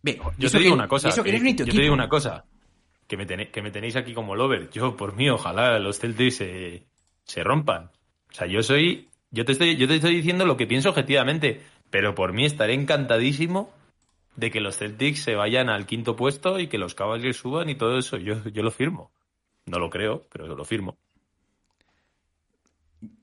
Bien, 0.02 0.18
Yo 0.40 0.50
te 0.50 0.58
digo 0.58 0.72
que- 0.72 0.80
una 0.80 0.88
cosa. 0.88 1.10
eso 1.10 1.24
que 1.24 1.30
eres 1.30 1.56
tu 1.56 1.66
yo 1.66 1.74
te 1.76 1.82
digo 1.82 1.94
una 1.94 2.10
cosa. 2.10 2.46
Que 3.06 3.16
me, 3.16 3.28
tenéis, 3.28 3.50
que 3.50 3.62
me 3.62 3.70
tenéis 3.70 3.96
aquí 3.96 4.16
como 4.16 4.36
lover. 4.36 4.72
Yo, 4.72 4.98
por 4.98 5.16
mí, 5.16 5.30
ojalá 5.30 5.78
los 5.78 6.00
Celtics 6.00 6.38
se, 6.38 6.88
se 7.26 7.44
rompan. 7.44 7.92
O 8.32 8.34
sea, 8.34 8.48
yo 8.48 8.64
soy. 8.64 9.08
Yo 9.30 9.46
te, 9.46 9.52
estoy, 9.52 9.76
yo 9.78 9.88
te 9.88 9.98
estoy 9.98 10.16
diciendo 10.16 10.48
lo 10.48 10.58
que 10.58 10.66
pienso 10.66 10.90
objetivamente. 10.90 11.62
Pero 11.92 12.16
por 12.16 12.34
mí 12.34 12.46
estaré 12.46 12.74
encantadísimo 12.74 13.78
de 14.40 14.52
que 14.52 14.62
los 14.62 14.78
Celtics 14.78 15.24
se 15.24 15.36
vayan 15.36 15.70
al 15.70 15.86
quinto 15.86 16.16
puesto 16.16 16.60
y 16.60 16.68
que 16.68 16.78
los 16.78 16.96
Cavaliers 16.96 17.38
suban 17.38 17.70
y 17.70 17.76
todo 17.76 17.98
eso. 17.98 18.18
Yo, 18.18 18.44
yo 18.50 18.64
lo 18.64 18.72
firmo. 18.72 19.12
No 19.66 19.80
lo 19.80 19.90
creo, 19.90 20.28
pero 20.32 20.48
lo 20.56 20.66
firmo. 20.66 20.98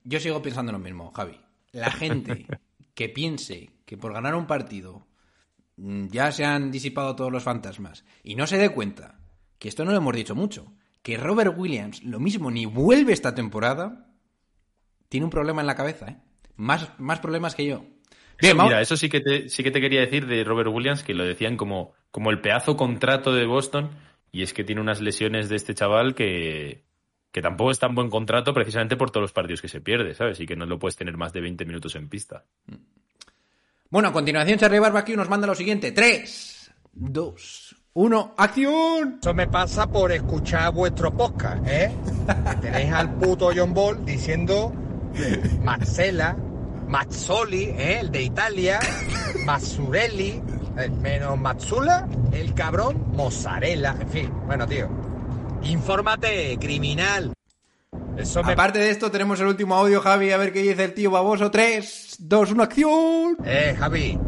Yo 0.04 0.20
sigo 0.20 0.42
pensando 0.42 0.72
lo 0.72 0.78
mismo, 0.78 1.10
Javi. 1.12 1.40
La 1.72 1.90
gente 1.90 2.46
que 2.94 3.08
piense 3.08 3.70
que 3.84 3.96
por 3.96 4.12
ganar 4.12 4.34
un 4.34 4.46
partido 4.46 5.06
mm, 5.76 6.08
ya 6.08 6.30
se 6.32 6.44
han 6.44 6.70
disipado 6.70 7.16
todos 7.16 7.32
los 7.32 7.42
fantasmas 7.42 8.04
y 8.22 8.36
no 8.36 8.46
se 8.46 8.58
dé 8.58 8.70
cuenta 8.70 9.18
que 9.58 9.68
esto 9.68 9.84
no 9.84 9.92
lo 9.92 9.96
hemos 9.96 10.14
dicho 10.14 10.34
mucho, 10.34 10.74
que 11.02 11.16
Robert 11.16 11.54
Williams 11.56 12.02
lo 12.04 12.20
mismo 12.20 12.50
ni 12.50 12.66
vuelve 12.66 13.12
esta 13.12 13.34
temporada, 13.34 14.12
tiene 15.08 15.24
un 15.24 15.30
problema 15.30 15.62
en 15.62 15.66
la 15.66 15.74
cabeza, 15.76 16.08
¿eh? 16.08 16.16
Más, 16.56 16.98
más 16.98 17.20
problemas 17.20 17.54
que 17.54 17.66
yo. 17.66 17.84
Bien, 18.40 18.56
Mira, 18.56 18.80
eso 18.80 18.96
sí 18.96 19.08
que, 19.08 19.20
te, 19.20 19.48
sí 19.48 19.62
que 19.62 19.70
te 19.70 19.80
quería 19.80 20.00
decir 20.00 20.26
de 20.26 20.44
Robert 20.44 20.70
Williams, 20.70 21.02
que 21.02 21.14
lo 21.14 21.24
decían 21.24 21.56
como, 21.56 21.94
como 22.10 22.30
el 22.30 22.40
pedazo 22.40 22.76
contrato 22.76 23.34
de 23.34 23.46
Boston, 23.46 23.90
y 24.30 24.42
es 24.42 24.52
que 24.52 24.64
tiene 24.64 24.80
unas 24.80 25.00
lesiones 25.00 25.48
de 25.48 25.56
este 25.56 25.74
chaval 25.74 26.14
que, 26.14 26.84
que 27.32 27.42
tampoco 27.42 27.70
es 27.70 27.78
tan 27.78 27.94
buen 27.94 28.10
contrato 28.10 28.52
precisamente 28.52 28.96
por 28.96 29.10
todos 29.10 29.22
los 29.22 29.32
partidos 29.32 29.62
que 29.62 29.68
se 29.68 29.80
pierde, 29.80 30.14
¿sabes? 30.14 30.40
Y 30.40 30.46
que 30.46 30.56
no 30.56 30.66
lo 30.66 30.78
puedes 30.78 30.96
tener 30.96 31.16
más 31.16 31.32
de 31.32 31.40
20 31.40 31.64
minutos 31.64 31.94
en 31.94 32.08
pista. 32.08 32.44
Bueno, 33.90 34.08
a 34.08 34.12
continuación 34.12 34.58
Charlie 34.58 34.78
Barbecue 34.78 35.16
nos 35.16 35.28
manda 35.28 35.46
lo 35.46 35.54
siguiente. 35.54 35.92
3, 35.92 36.72
2, 36.92 37.76
1, 37.94 38.34
¡acción! 38.36 39.18
Eso 39.20 39.32
me 39.34 39.46
pasa 39.46 39.86
por 39.86 40.12
escuchar 40.12 40.72
vuestro 40.72 41.14
podcast, 41.16 41.66
¿eh? 41.66 41.92
Que 42.26 42.56
tenéis 42.56 42.92
al 42.92 43.14
puto 43.14 43.50
John 43.54 43.72
Ball 43.72 44.04
diciendo 44.04 44.72
Marcela, 45.62 46.36
Mazzoli, 46.88 47.64
¿eh? 47.64 47.98
El 48.00 48.10
de 48.10 48.22
Italia, 48.22 48.78
Mazzurelli, 49.44 50.42
eh, 50.78 50.88
menos 50.90 51.38
Mazzula, 51.38 52.08
el 52.32 52.54
cabrón, 52.54 53.12
Mozzarella, 53.12 53.96
en 54.00 54.08
fin. 54.08 54.32
Bueno, 54.46 54.66
tío. 54.66 54.88
Infórmate, 55.62 56.56
criminal. 56.60 57.32
Eso 58.16 58.42
me 58.42 58.52
Aparte 58.52 58.78
de 58.78 58.90
esto, 58.90 59.10
tenemos 59.10 59.40
el 59.40 59.46
último 59.46 59.74
audio, 59.74 60.00
Javi, 60.00 60.30
a 60.30 60.38
ver 60.38 60.52
qué 60.52 60.62
dice 60.62 60.84
el 60.84 60.94
tío 60.94 61.10
baboso. 61.10 61.50
3, 61.50 62.16
2, 62.20 62.52
1, 62.52 62.62
¡acción! 62.62 63.36
Eh, 63.44 63.74
Javi, 63.78 64.18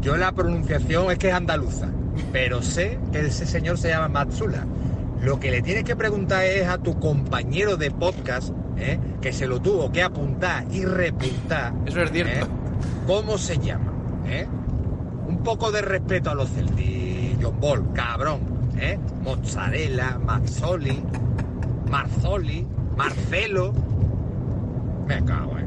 yo 0.00 0.16
la 0.16 0.32
pronunciación 0.32 1.10
es 1.10 1.18
que 1.18 1.28
es 1.28 1.34
andaluza, 1.34 1.88
pero 2.32 2.60
sé 2.62 2.98
que 3.10 3.20
ese 3.20 3.46
señor 3.46 3.78
se 3.78 3.88
llama 3.88 4.08
Matsula. 4.08 4.66
Lo 5.22 5.38
que 5.38 5.50
le 5.50 5.62
tienes 5.62 5.84
que 5.84 5.94
preguntar 5.96 6.44
es 6.44 6.66
a 6.66 6.78
tu 6.78 6.98
compañero 6.98 7.76
de 7.76 7.90
podcast, 7.92 8.50
¿eh? 8.76 8.98
que 9.20 9.32
se 9.32 9.46
lo 9.46 9.60
tuvo 9.60 9.90
que 9.92 10.02
apuntar 10.02 10.64
y 10.72 10.84
repuntar. 10.84 11.72
Eso 11.86 12.02
es 12.02 12.10
cierto. 12.10 12.46
¿eh? 12.46 12.48
¿Cómo 13.06 13.38
se 13.38 13.56
llama? 13.58 13.92
¿eh? 14.26 14.46
Un 15.28 15.38
poco 15.44 15.70
de 15.70 15.80
respeto 15.82 16.30
a 16.30 16.34
los 16.34 16.50
celtis, 16.50 17.36
John 17.40 17.60
Ball, 17.60 17.92
cabrón. 17.92 18.40
¿eh? 18.80 18.98
Mozzarella, 19.22 20.18
Mazzoli, 20.18 21.00
Marzoli, 21.88 22.66
Marcelo. 22.96 23.72
Me 25.06 25.24
cago, 25.24 25.56
¿eh? 25.58 25.66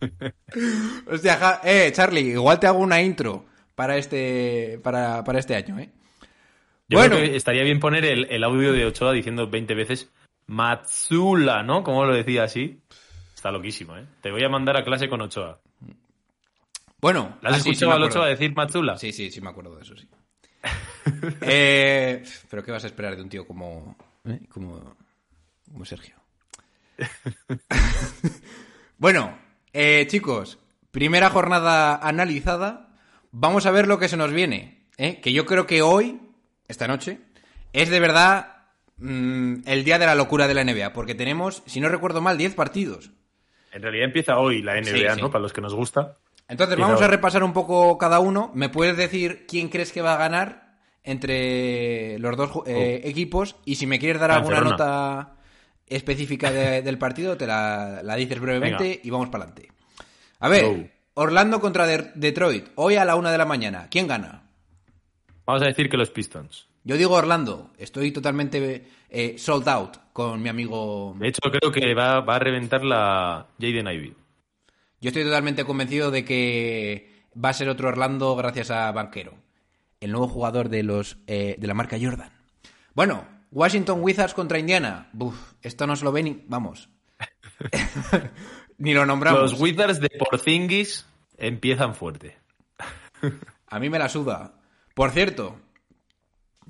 Hostia, 1.10 1.36
Ja- 1.36 1.60
eh, 1.64 1.92
Charlie, 1.92 2.30
igual 2.32 2.58
te 2.60 2.66
hago 2.66 2.78
una 2.78 3.00
intro 3.02 3.44
para 3.74 3.96
este, 3.96 4.80
para, 4.82 5.22
para 5.24 5.38
este 5.38 5.54
año, 5.56 5.78
¿eh? 5.78 5.90
Yo 6.88 6.98
Bueno. 6.98 7.16
creo 7.16 7.30
que 7.30 7.36
estaría 7.36 7.62
bien 7.62 7.80
poner 7.80 8.04
el, 8.04 8.26
el 8.30 8.44
audio 8.44 8.72
de 8.72 8.86
Ochoa 8.86 9.12
diciendo 9.12 9.48
20 9.48 9.74
veces 9.74 10.12
Matsula, 10.46 11.62
¿no? 11.62 11.82
Como 11.82 12.04
lo 12.04 12.14
decía 12.14 12.44
así. 12.44 12.80
Está 13.34 13.50
loquísimo, 13.50 13.96
¿eh? 13.96 14.06
Te 14.20 14.30
voy 14.30 14.44
a 14.44 14.48
mandar 14.48 14.76
a 14.76 14.84
clase 14.84 15.08
con 15.08 15.20
Ochoa. 15.22 15.60
Bueno, 17.00 17.38
¿La 17.42 17.50
has 17.50 17.56
ah, 17.56 17.58
sí, 17.58 17.64
sí, 17.64 17.70
escuchado 17.70 17.92
al. 17.92 18.02
Ochoa 18.04 18.26
decir 18.28 18.54
Matsula? 18.54 18.96
Sí, 18.96 19.12
sí, 19.12 19.30
sí, 19.30 19.40
me 19.40 19.50
acuerdo 19.50 19.76
de 19.76 19.82
eso, 19.82 19.96
sí. 19.96 20.08
Eh, 21.42 22.22
pero 22.48 22.62
¿qué 22.62 22.72
vas 22.72 22.84
a 22.84 22.86
esperar 22.86 23.14
de 23.14 23.22
un 23.22 23.28
tío 23.28 23.46
como, 23.46 23.94
eh, 24.24 24.40
como, 24.48 24.96
como 25.70 25.84
Sergio? 25.84 26.14
bueno, 28.98 29.36
eh, 29.72 30.06
chicos, 30.08 30.58
primera 30.90 31.30
jornada 31.30 31.96
analizada. 31.96 32.88
Vamos 33.32 33.66
a 33.66 33.70
ver 33.70 33.86
lo 33.86 33.98
que 33.98 34.08
se 34.08 34.16
nos 34.16 34.32
viene. 34.32 34.86
¿eh? 34.96 35.20
Que 35.20 35.32
yo 35.32 35.44
creo 35.44 35.66
que 35.66 35.82
hoy, 35.82 36.20
esta 36.68 36.86
noche, 36.88 37.18
es 37.72 37.90
de 37.90 38.00
verdad 38.00 38.56
mm, 38.96 39.62
el 39.66 39.84
día 39.84 39.98
de 39.98 40.06
la 40.06 40.14
locura 40.14 40.46
de 40.48 40.54
la 40.54 40.64
NBA. 40.64 40.92
Porque 40.92 41.14
tenemos, 41.14 41.62
si 41.66 41.80
no 41.80 41.88
recuerdo 41.88 42.20
mal, 42.20 42.38
10 42.38 42.54
partidos. 42.54 43.10
En 43.72 43.82
realidad 43.82 44.04
empieza 44.06 44.38
hoy 44.38 44.62
la 44.62 44.74
NBA, 44.74 44.84
Sí, 44.84 45.04
sí. 45.16 45.20
¿no? 45.20 45.30
Para 45.30 45.42
los 45.42 45.52
que 45.52 45.60
nos 45.60 45.74
gusta. 45.74 46.16
Entonces 46.48 46.76
vamos 46.78 47.00
a 47.02 47.08
repasar 47.08 47.42
un 47.42 47.52
poco 47.52 47.96
cada 47.98 48.20
uno. 48.20 48.50
¿Me 48.54 48.68
puedes 48.68 48.96
decir 48.96 49.46
quién 49.48 49.68
crees 49.68 49.92
que 49.92 50.02
va 50.02 50.14
a 50.14 50.18
ganar 50.18 50.74
entre 51.02 52.18
los 52.18 52.36
dos 52.36 52.50
eh, 52.66 53.00
equipos? 53.04 53.56
Y 53.64 53.76
si 53.76 53.86
me 53.86 53.98
quieres 53.98 54.20
dar 54.20 54.30
alguna 54.30 54.60
nota 54.60 55.36
específica 55.86 56.50
de- 56.52 56.82
del 56.82 56.98
partido, 56.98 57.36
te 57.36 57.46
la, 57.46 58.00
la 58.02 58.16
dices 58.16 58.38
brevemente 58.40 58.84
Venga. 58.84 59.00
y 59.02 59.10
vamos 59.10 59.28
para 59.30 59.44
adelante. 59.44 59.72
A 60.40 60.48
ver. 60.48 60.92
Orlando 61.14 61.60
contra 61.60 61.86
De- 61.86 62.10
Detroit, 62.16 62.68
hoy 62.74 62.96
a 62.96 63.04
la 63.04 63.14
una 63.16 63.30
de 63.30 63.38
la 63.38 63.44
mañana. 63.44 63.86
¿Quién 63.90 64.06
gana? 64.08 64.43
Vamos 65.46 65.62
a 65.62 65.66
decir 65.66 65.88
que 65.88 65.96
los 65.96 66.10
Pistons. 66.10 66.68
Yo 66.84 66.96
digo 66.96 67.14
Orlando, 67.14 67.70
estoy 67.78 68.12
totalmente 68.12 68.84
eh, 69.08 69.38
sold 69.38 69.68
out 69.68 69.96
con 70.12 70.42
mi 70.42 70.48
amigo. 70.48 71.14
De 71.18 71.28
hecho, 71.28 71.40
creo 71.50 71.72
que 71.72 71.94
va, 71.94 72.20
va 72.20 72.36
a 72.36 72.38
reventar 72.38 72.84
la 72.84 73.46
Jaden 73.58 73.88
Ivy. 73.88 74.14
Yo 75.00 75.08
estoy 75.08 75.24
totalmente 75.24 75.64
convencido 75.64 76.10
de 76.10 76.24
que 76.24 77.24
va 77.42 77.50
a 77.50 77.54
ser 77.54 77.68
otro 77.68 77.88
Orlando 77.88 78.36
gracias 78.36 78.70
a 78.70 78.90
Banquero, 78.92 79.34
el 80.00 80.12
nuevo 80.12 80.28
jugador 80.28 80.68
de 80.68 80.82
los 80.82 81.18
eh, 81.26 81.56
de 81.58 81.66
la 81.66 81.74
marca 81.74 81.96
Jordan. 82.00 82.32
Bueno, 82.94 83.26
Washington 83.50 84.00
Wizards 84.02 84.34
contra 84.34 84.58
Indiana. 84.58 85.08
Buf, 85.12 85.54
esto 85.62 85.86
no 85.86 85.96
se 85.96 86.04
lo 86.04 86.12
ve 86.12 86.22
ni. 86.22 86.42
Vamos. 86.48 86.88
ni 88.78 88.94
lo 88.94 89.06
nombramos. 89.06 89.52
Los 89.52 89.60
Wizards 89.60 90.00
de 90.00 90.10
Porzingis 90.10 91.06
empiezan 91.38 91.94
fuerte. 91.94 92.36
A 93.66 93.80
mí 93.80 93.88
me 93.88 93.98
la 93.98 94.08
suda. 94.08 94.54
Por 94.94 95.10
cierto, 95.10 95.56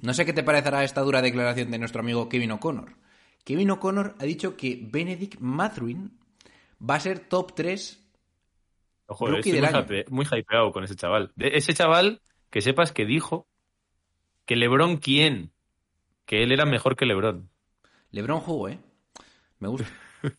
no 0.00 0.14
sé 0.14 0.24
qué 0.24 0.32
te 0.32 0.42
parecerá 0.42 0.82
esta 0.84 1.02
dura 1.02 1.22
declaración 1.22 1.70
de 1.70 1.78
nuestro 1.78 2.00
amigo 2.00 2.28
Kevin 2.28 2.52
O'Connor. 2.52 2.94
Kevin 3.44 3.70
O'Connor 3.72 4.14
ha 4.18 4.24
dicho 4.24 4.56
que 4.56 4.78
Benedict 4.90 5.38
Mathurin 5.40 6.18
va 6.80 6.94
a 6.96 7.00
ser 7.00 7.18
top 7.20 7.54
3 7.54 8.00
Ojo, 9.06 9.26
Rookie 9.26 9.50
estoy 9.50 9.52
del 9.52 9.60
muy, 9.62 9.68
año. 9.68 9.86
hype- 9.86 10.08
muy 10.08 10.24
hypeado 10.30 10.72
con 10.72 10.84
ese 10.84 10.96
chaval. 10.96 11.30
De- 11.36 11.56
ese 11.56 11.74
chaval, 11.74 12.22
que 12.50 12.62
sepas 12.62 12.92
que 12.92 13.04
dijo 13.04 13.46
que 14.46 14.56
LeBron 14.56 14.96
quién, 14.96 15.52
que 16.24 16.42
él 16.42 16.52
era 16.52 16.64
mejor 16.64 16.96
que 16.96 17.04
LeBron. 17.04 17.50
LeBron 18.12 18.40
jugó, 18.40 18.68
¿eh? 18.70 18.78
Me 19.58 19.68
gusta. 19.68 19.86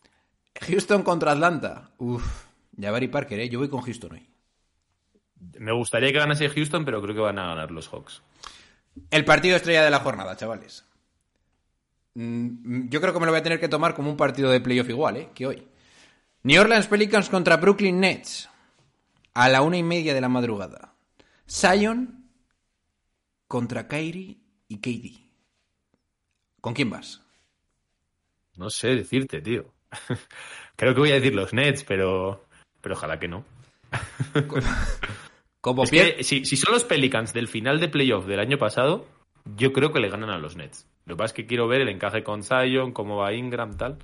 Houston 0.62 1.02
contra 1.04 1.32
Atlanta. 1.32 1.92
Uf, 1.98 2.46
Jabari 2.80 3.06
Parker, 3.08 3.38
¿eh? 3.38 3.48
Yo 3.48 3.60
voy 3.60 3.68
con 3.68 3.82
Houston 3.82 4.12
hoy. 4.14 4.28
Me 5.58 5.72
gustaría 5.72 6.12
que 6.12 6.18
ganase 6.18 6.48
Houston, 6.48 6.84
pero 6.84 7.02
creo 7.02 7.14
que 7.14 7.20
van 7.20 7.38
a 7.38 7.46
ganar 7.46 7.70
los 7.70 7.88
Hawks. 7.88 8.22
El 9.10 9.24
partido 9.24 9.56
estrella 9.56 9.84
de 9.84 9.90
la 9.90 10.00
jornada, 10.00 10.36
chavales. 10.36 10.84
Mm, 12.14 12.88
Yo 12.88 13.00
creo 13.00 13.12
que 13.12 13.20
me 13.20 13.26
lo 13.26 13.32
voy 13.32 13.40
a 13.40 13.44
tener 13.44 13.60
que 13.60 13.68
tomar 13.68 13.94
como 13.94 14.10
un 14.10 14.16
partido 14.16 14.50
de 14.50 14.60
playoff 14.60 14.88
igual, 14.88 15.16
¿eh? 15.18 15.28
Que 15.34 15.46
hoy. 15.46 15.68
New 16.42 16.60
Orleans 16.60 16.86
Pelicans 16.86 17.28
contra 17.28 17.56
Brooklyn 17.58 18.00
Nets. 18.00 18.48
A 19.34 19.48
la 19.48 19.60
una 19.62 19.76
y 19.76 19.82
media 19.82 20.14
de 20.14 20.20
la 20.20 20.28
madrugada. 20.28 20.94
Zion 21.48 22.30
contra 23.46 23.86
Kyrie 23.86 24.38
y 24.68 24.78
KD. 24.78 25.20
¿Con 26.60 26.72
quién 26.74 26.88
vas? 26.90 27.20
No 28.56 28.70
sé 28.70 28.88
decirte, 28.94 29.42
tío. 29.42 29.72
creo 30.76 30.94
que 30.94 31.00
voy 31.00 31.10
a 31.10 31.16
decir 31.16 31.34
los 31.34 31.52
Nets, 31.52 31.84
pero, 31.84 32.46
pero 32.80 32.94
ojalá 32.94 33.20
que 33.20 33.28
no. 33.28 33.44
Como 35.66 35.82
Es 35.82 35.90
pier- 35.90 36.14
que 36.16 36.22
si, 36.22 36.44
si 36.44 36.56
son 36.56 36.72
los 36.72 36.84
Pelicans 36.84 37.32
del 37.32 37.48
final 37.48 37.80
de 37.80 37.88
playoff 37.88 38.24
del 38.26 38.38
año 38.38 38.56
pasado, 38.56 39.04
yo 39.56 39.72
creo 39.72 39.92
que 39.92 39.98
le 39.98 40.08
ganan 40.08 40.30
a 40.30 40.38
los 40.38 40.54
Nets. 40.56 40.88
Lo 41.06 41.16
que 41.16 41.18
pasa 41.18 41.26
es 41.26 41.32
que 41.32 41.46
quiero 41.46 41.66
ver 41.66 41.80
el 41.80 41.88
encaje 41.88 42.22
con 42.22 42.44
Zion, 42.44 42.92
cómo 42.92 43.16
va 43.16 43.32
Ingram, 43.32 43.76
tal. 43.76 43.98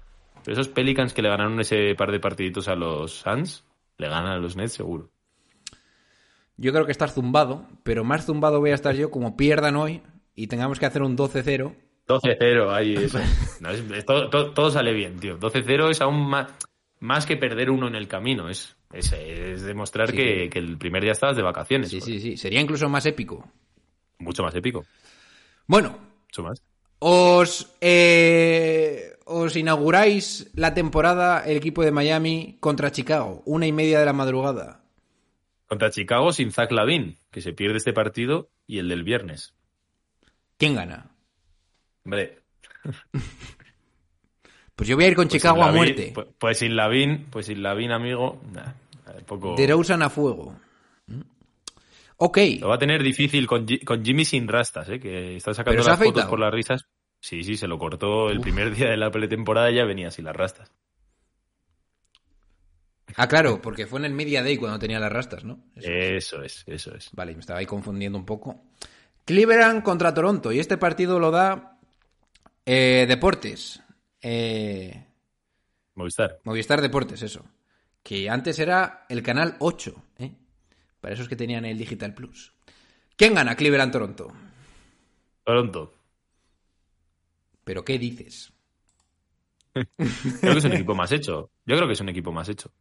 Pero 0.45 0.55
esos 0.55 0.67
Pelicans 0.69 1.13
que 1.15 1.23
le 1.23 1.29
ganaron 1.29 1.61
ese 1.61 1.95
par 1.95 2.11
de 2.11 2.19
partiditos 2.19 2.67
a 2.67 2.75
los 2.75 3.13
Suns, 3.21 3.65
le 3.99 4.09
ganan 4.09 4.33
a 4.33 4.39
los 4.39 4.57
Nets 4.57 4.73
seguro. 4.73 5.11
Yo 6.57 6.73
creo 6.73 6.85
que 6.85 6.91
estás 6.93 7.15
zumbado, 7.15 7.67
pero 7.85 8.03
más 8.05 8.27
zumbado 8.27 8.59
voy 8.59 8.71
a 8.71 8.75
estar 8.75 8.95
yo 8.97 9.11
como 9.13 9.37
pierdan 9.37 9.77
hoy 9.77 10.03
y 10.35 10.49
tengamos 10.49 10.81
que 10.81 10.87
hacer 10.87 11.03
un 11.03 11.17
12-0. 11.17 11.75
12-0, 12.09 12.71
ahí 12.75 12.95
eso. 12.95 13.19
No, 13.61 13.71
es- 13.71 13.89
es- 13.89 14.05
todo, 14.05 14.29
todo- 14.31 14.51
todo 14.53 14.71
sale 14.71 14.93
bien, 14.93 15.21
tío. 15.21 15.39
12-0 15.39 15.91
es 15.91 16.01
aún 16.01 16.29
más, 16.29 16.53
más 16.99 17.25
que 17.27 17.37
perder 17.37 17.71
uno 17.71 17.87
en 17.87 17.95
el 17.95 18.09
camino. 18.09 18.49
Es, 18.49 18.77
es, 18.93 19.13
es 19.13 19.63
demostrar 19.63 20.11
Sí, 20.11 20.17
que, 20.17 20.43
sí. 20.45 20.49
que 20.51 20.59
el 20.59 20.79
primer 20.79 21.03
día 21.03 21.13
estabas 21.13 21.37
de 21.37 21.43
vacaciones. 21.43 21.89
Sí, 21.91 22.01
sí, 22.01 22.21
sí. 22.21 22.37
Sería 22.37 22.61
incluso 22.61 22.89
más 22.89 23.07
épico. 23.07 23.49
Mucho 24.19 24.43
más 24.43 24.55
épico. 24.55 24.85
Bueno, 25.67 25.99
Mucho 26.29 26.43
más. 26.43 26.63
os, 26.99 27.75
eh, 27.81 29.15
os 29.25 29.57
inauguráis 29.57 30.51
la 30.55 30.75
temporada 30.75 31.45
el 31.45 31.57
equipo 31.57 31.83
de 31.83 31.91
Miami 31.91 32.57
contra 32.61 32.93
Chicago. 32.93 33.43
Una 33.47 33.67
y 33.67 33.73
media 33.73 33.99
de 33.99 34.07
la 34.07 34.13
madrugada. 34.13 34.81
Contra 35.67 35.91
Chicago 35.91 36.33
sin 36.33 36.53
Zach 36.53 36.71
Lavin, 36.71 37.17
que 37.31 37.41
se 37.41 37.53
pierde 37.55 37.79
este 37.79 37.93
partido 37.95 38.51
y 38.67 38.79
el 38.79 38.89
del 38.89 39.05
viernes. 39.05 39.55
¿Quién 40.59 40.75
gana? 40.75 41.11
Hombre, 42.05 42.39
Pues 44.75 44.89
yo 44.89 44.97
voy 44.97 45.05
a 45.05 45.09
ir 45.09 45.15
con 45.15 45.27
pues 45.29 45.35
Chicago 45.41 45.63
a 45.63 45.71
muerte. 45.71 46.13
Pues, 46.15 46.27
pues 46.39 46.59
sin 46.59 46.77
Lavin, 46.77 47.27
pues 47.31 47.47
sin 47.47 47.63
Lavin, 47.63 47.93
amigo, 47.93 48.41
nah, 48.53 48.73
poco... 49.27 49.55
DeRozan 49.57 50.03
a 50.03 50.11
fuego. 50.11 50.55
¿Mm? 51.07 51.21
Ok. 52.19 52.39
Lo 52.61 52.69
va 52.69 52.77
a 52.77 52.79
tener 52.79 53.03
difícil 53.03 53.47
con, 53.47 53.67
con 53.85 54.05
Jimmy 54.05 54.25
sin 54.25 54.49
rastas, 54.49 54.89
¿eh? 54.89 55.01
que 55.01 55.37
está 55.37 55.53
sacando 55.55 55.73
¿Pero 55.73 55.83
se 55.83 55.89
ha 55.89 55.93
las 55.93 55.99
fotos 55.99 56.11
afeitado? 56.11 56.31
por 56.31 56.41
las 56.41 56.53
risas. 56.53 56.87
Sí, 57.21 57.45
sí, 57.45 57.57
se 57.57 57.69
lo 57.69 57.79
cortó 57.79 58.31
el 58.31 58.41
primer 58.41 58.75
día 58.75 58.91
de 58.91 58.97
la 58.97 59.11
pretemporada 59.11 59.71
y 59.71 59.77
ya 59.77 59.85
venía 59.85 60.09
así 60.09 60.23
las 60.23 60.35
rastas. 60.35 60.73
Ah, 63.17 63.29
claro, 63.29 63.61
porque 63.61 63.87
fue 63.87 63.99
en 63.99 64.07
el 64.07 64.13
Media 64.15 64.43
Day 64.43 64.57
cuando 64.57 64.79
tenía 64.79 64.99
las 64.99 65.13
rastas, 65.13 65.45
¿no? 65.45 65.61
Eso. 65.77 65.91
Eso 65.91 66.43
es, 66.43 66.65
eso 66.67 66.95
es. 66.95 67.11
Vale, 67.13 67.35
me 67.35 67.41
estaba 67.41 67.59
ahí 67.59 67.67
confundiendo 67.67 68.19
un 68.19 68.25
poco. 68.25 68.63
Cleveland 69.25 69.83
contra 69.83 70.15
Toronto. 70.15 70.51
Y 70.51 70.59
este 70.59 70.79
partido 70.79 71.19
lo 71.19 71.31
da 71.31 71.79
eh, 72.65 73.05
Deportes. 73.09 73.83
Eh, 74.21 75.07
Movistar. 75.95 76.39
Movistar 76.45 76.81
Deportes, 76.81 77.23
eso. 77.23 77.45
Que 78.03 78.29
antes 78.29 78.59
era 78.59 79.07
el 79.09 79.23
canal 79.23 79.57
8, 79.61 79.95
¿eh? 80.19 80.33
Para 81.01 81.15
esos 81.15 81.29
que 81.29 81.37
tenían 81.37 81.65
el 81.65 81.79
Digital 81.79 82.15
Plus. 82.15 82.53
¿Quién 83.17 83.35
gana 83.35 83.55
Cleveland-Toronto? 83.55 84.33
Toronto. 85.45 85.95
¿Pero 87.65 87.85
qué 87.85 87.99
dices? 87.99 88.53
Creo 89.73 90.53
que 90.53 90.59
es 90.59 90.65
un 90.65 90.73
equipo 90.73 90.95
más 90.95 91.13
hecho. 91.13 91.51
Yo 91.65 91.77
creo 91.77 91.87
que 91.87 91.95
es 91.95 92.01
un 92.01 92.09
equipo 92.09 92.33
más 92.33 92.49
hecho. 92.49 92.73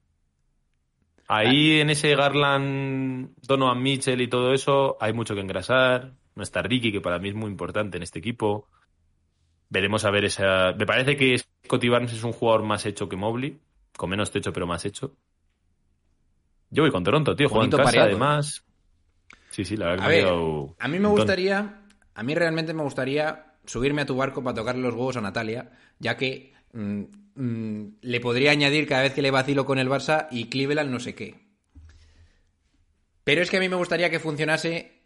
Ahí 1.28 1.80
en 1.80 1.90
ese 1.90 2.16
Garland, 2.16 3.34
Donovan 3.42 3.82
Mitchell 3.82 4.20
y 4.20 4.28
todo 4.28 4.54
eso, 4.54 4.98
hay 5.00 5.14
mucho 5.14 5.34
que 5.34 5.42
engrasar. 5.42 6.14
No 6.36 6.44
está 6.44 6.62
Ricky, 6.62 6.92
que 6.92 7.02
para 7.02 7.20
mí 7.20 7.30
es 7.30 7.36
muy 7.36 7.50
importante 7.50 7.98
en 7.98 8.04
este 8.04 8.20
equipo. 8.20 8.68
Veremos 9.70 10.04
a 10.04 10.12
ver 10.12 10.26
esa. 10.26 10.74
Me 10.74 10.86
parece 10.86 11.16
que 11.16 11.38
Scotty 11.38 11.88
Barnes 11.88 12.14
es 12.14 12.24
un 12.24 12.34
jugador 12.34 12.64
más 12.64 12.86
hecho 12.86 13.08
que 13.08 13.16
Mobley, 13.16 13.60
con 14.02 14.10
menos 14.10 14.32
techo, 14.32 14.52
pero 14.52 14.66
más 14.66 14.84
hecho. 14.84 15.16
Yo 16.72 16.82
voy 16.82 16.92
con 16.92 17.04
Toronto, 17.04 17.36
tío. 17.36 17.48
Juega 17.50 17.66
en 17.66 17.70
casa, 17.70 17.84
pareado. 17.84 18.08
además. 18.10 18.66
Sí, 19.52 19.64
sí, 19.64 19.78
la 19.78 19.90
verdad 19.90 20.00
que 20.00 20.06
A 20.06 20.08
me 20.08 20.14
ha 20.14 20.18
ver, 20.18 20.24
quedado 20.26 20.76
a 20.80 20.88
mí 20.88 20.98
me 20.98 21.08
gustaría, 21.08 21.82
a 22.16 22.24
mí 22.24 22.34
realmente 22.34 22.74
me 22.74 22.82
gustaría 22.82 23.54
subirme 23.66 24.02
a 24.02 24.06
tu 24.08 24.16
barco 24.16 24.44
para 24.44 24.56
tocarle 24.56 24.82
los 24.82 24.96
huevos 24.96 25.18
a 25.18 25.22
Natalia, 25.22 25.70
ya 26.00 26.18
que 26.18 26.52
mm, 26.74 27.02
mm, 27.36 27.98
le 28.02 28.20
podría 28.22 28.50
añadir 28.50 28.88
cada 28.88 29.04
vez 29.04 29.14
que 29.14 29.22
le 29.22 29.30
vacilo 29.30 29.68
con 29.68 29.78
el 29.78 29.88
Barça 29.88 30.28
y 30.32 30.50
Cleveland 30.50 30.90
no 30.90 31.00
sé 31.00 31.14
qué. 31.14 31.48
Pero 33.24 33.44
es 33.44 33.52
que 33.52 33.58
a 33.58 33.60
mí 33.60 33.70
me 33.70 33.76
gustaría 33.76 34.10
que 34.10 34.20
funcionase 34.20 35.04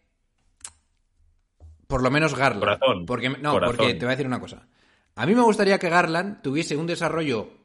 por 1.87 2.01
lo 2.01 2.09
menos 2.11 2.33
Garland. 2.33 2.61
Corazón. 2.61 3.05
Porque, 3.05 3.27
no, 3.27 3.51
Corazón. 3.51 3.75
porque 3.75 3.93
te 3.95 4.05
voy 4.05 4.13
a 4.13 4.15
decir 4.15 4.25
una 4.27 4.39
cosa. 4.39 4.69
A 5.15 5.25
mí 5.25 5.35
me 5.35 5.41
gustaría 5.41 5.79
que 5.79 5.89
Garland 5.89 6.41
tuviese 6.41 6.77
un 6.77 6.87
desarrollo 6.87 7.64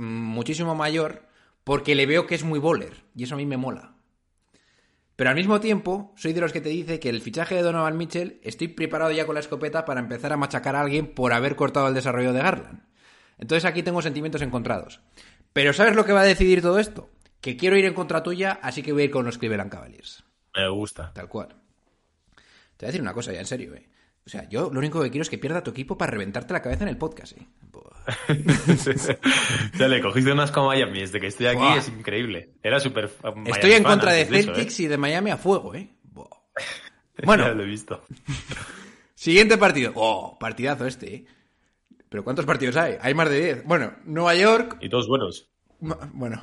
muchísimo 0.00 0.74
mayor 0.74 1.22
porque 1.64 1.94
le 1.94 2.06
veo 2.06 2.26
que 2.26 2.34
es 2.34 2.44
muy 2.44 2.58
bowler 2.58 3.04
y 3.14 3.24
eso 3.24 3.34
a 3.34 3.38
mí 3.38 3.46
me 3.46 3.56
mola. 3.56 3.94
Pero 5.16 5.30
al 5.30 5.36
mismo 5.36 5.60
tiempo, 5.60 6.14
soy 6.16 6.32
de 6.32 6.40
los 6.40 6.52
que 6.52 6.62
te 6.62 6.70
dice 6.70 6.98
que 6.98 7.10
el 7.10 7.20
fichaje 7.20 7.54
de 7.54 7.62
Donovan 7.62 7.98
Mitchell 7.98 8.40
estoy 8.42 8.68
preparado 8.68 9.10
ya 9.10 9.26
con 9.26 9.34
la 9.34 9.40
escopeta 9.40 9.84
para 9.84 10.00
empezar 10.00 10.32
a 10.32 10.38
machacar 10.38 10.76
a 10.76 10.80
alguien 10.80 11.14
por 11.14 11.34
haber 11.34 11.56
cortado 11.56 11.88
el 11.88 11.94
desarrollo 11.94 12.32
de 12.32 12.40
Garland. 12.40 12.82
Entonces 13.36 13.66
aquí 13.66 13.82
tengo 13.82 14.00
sentimientos 14.00 14.40
encontrados. 14.40 15.00
Pero 15.52 15.74
¿sabes 15.74 15.94
lo 15.94 16.06
que 16.06 16.12
va 16.12 16.22
a 16.22 16.24
decidir 16.24 16.62
todo 16.62 16.78
esto? 16.78 17.10
Que 17.42 17.58
quiero 17.58 17.76
ir 17.76 17.84
en 17.84 17.94
contra 17.94 18.22
tuya, 18.22 18.58
así 18.62 18.82
que 18.82 18.92
voy 18.92 19.02
a 19.02 19.04
ir 19.06 19.10
con 19.10 19.26
los 19.26 19.36
Cleveland 19.36 19.70
Cavaliers. 19.70 20.24
Me 20.56 20.68
gusta. 20.68 21.12
Tal 21.12 21.28
cual. 21.28 21.48
Te 21.48 22.86
voy 22.86 22.86
a 22.86 22.86
decir 22.86 23.02
una 23.02 23.12
cosa 23.12 23.32
ya, 23.32 23.40
en 23.40 23.46
serio, 23.46 23.74
eh. 23.74 23.86
O 24.30 24.32
sea, 24.32 24.48
yo 24.48 24.70
lo 24.72 24.78
único 24.78 25.02
que 25.02 25.10
quiero 25.10 25.22
es 25.22 25.28
que 25.28 25.38
pierda 25.38 25.60
tu 25.60 25.72
equipo 25.72 25.98
para 25.98 26.12
reventarte 26.12 26.52
la 26.52 26.62
cabeza 26.62 26.84
en 26.84 26.90
el 26.90 26.96
podcast, 26.96 27.36
eh. 27.36 27.48
Ya 29.76 29.88
le 29.88 30.00
cogiste 30.00 30.30
unas 30.30 30.52
como 30.52 30.68
Miami. 30.68 31.00
Desde 31.00 31.18
que 31.18 31.26
estoy 31.26 31.48
aquí 31.48 31.58
Buah. 31.58 31.78
es 31.78 31.88
increíble. 31.88 32.54
Era 32.62 32.78
súper. 32.78 33.10
Miami 33.24 33.50
Estoy 33.50 33.72
en 33.72 33.82
contra 33.82 34.12
de 34.12 34.20
eso, 34.22 34.32
Celtics 34.32 34.78
¿eh? 34.78 34.82
y 34.84 34.86
de 34.86 34.98
Miami 34.98 35.32
a 35.32 35.36
fuego, 35.36 35.74
eh. 35.74 35.90
Buah. 36.04 36.28
Ya 37.18 37.26
Bueno, 37.26 37.52
lo 37.52 37.64
he 37.64 37.66
visto. 37.66 38.04
Siguiente 39.16 39.58
partido. 39.58 39.90
Oh, 39.96 40.38
partidazo 40.38 40.86
este, 40.86 41.12
¿eh? 41.12 41.26
Pero 42.08 42.22
¿cuántos 42.22 42.46
partidos 42.46 42.76
hay? 42.76 42.98
Hay 43.00 43.14
más 43.14 43.28
de 43.30 43.40
10. 43.40 43.64
Bueno, 43.64 43.94
Nueva 44.04 44.36
York. 44.36 44.78
Y 44.80 44.88
todos 44.88 45.08
buenos. 45.08 45.50
Bueno, 45.80 46.40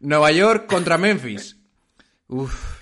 Nueva 0.00 0.32
York 0.32 0.66
contra 0.66 0.98
Memphis. 0.98 1.56
Uf. 2.26 2.80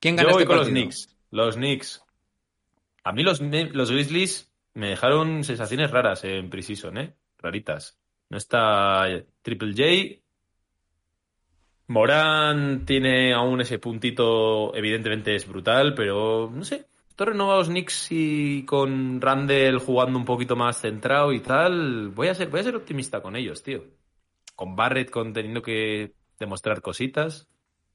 ¿Quién 0.00 0.16
gana 0.16 0.30
Yo 0.30 0.34
voy 0.34 0.42
este 0.42 0.48
con 0.48 0.56
los 0.56 0.66
partido? 0.66 0.86
Knicks. 0.86 1.16
Los 1.30 1.54
Knicks. 1.54 2.03
A 3.04 3.12
mí 3.12 3.22
los, 3.22 3.40
los 3.40 3.90
Grizzlies 3.90 4.52
me 4.72 4.88
dejaron 4.88 5.44
sensaciones 5.44 5.90
raras 5.90 6.24
en 6.24 6.50
Precision, 6.50 6.98
¿eh? 6.98 7.14
Raritas. 7.38 7.98
No 8.30 8.38
está 8.38 9.06
Triple 9.42 9.72
J. 9.72 10.24
Morán 11.86 12.86
tiene 12.86 13.34
aún 13.34 13.60
ese 13.60 13.78
puntito, 13.78 14.74
evidentemente 14.74 15.34
es 15.34 15.46
brutal, 15.46 15.94
pero 15.94 16.50
no 16.52 16.64
sé. 16.64 16.86
Estos 17.08 17.28
renovados 17.28 17.68
Knicks 17.68 18.08
y 18.10 18.64
con 18.64 19.20
Randall 19.20 19.78
jugando 19.78 20.18
un 20.18 20.24
poquito 20.24 20.56
más 20.56 20.80
centrado 20.80 21.32
y 21.32 21.40
tal, 21.40 22.08
voy 22.08 22.28
a 22.28 22.34
ser, 22.34 22.48
voy 22.48 22.60
a 22.60 22.64
ser 22.64 22.74
optimista 22.74 23.20
con 23.20 23.36
ellos, 23.36 23.62
tío. 23.62 23.84
Con 24.56 24.74
Barrett 24.74 25.10
con 25.10 25.32
teniendo 25.32 25.62
que 25.62 26.14
demostrar 26.38 26.80
cositas. 26.80 27.48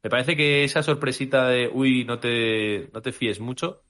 Me 0.03 0.09
parece 0.09 0.37
que 0.37 0.63
esa 0.63 0.83
sorpresita 0.83 1.47
de, 1.47 1.67
uy, 1.67 2.05
no 2.05 2.19
te, 2.19 2.89
no 2.93 3.01
te 3.01 3.11
fíes 3.11 3.39
mucho, 3.39 3.83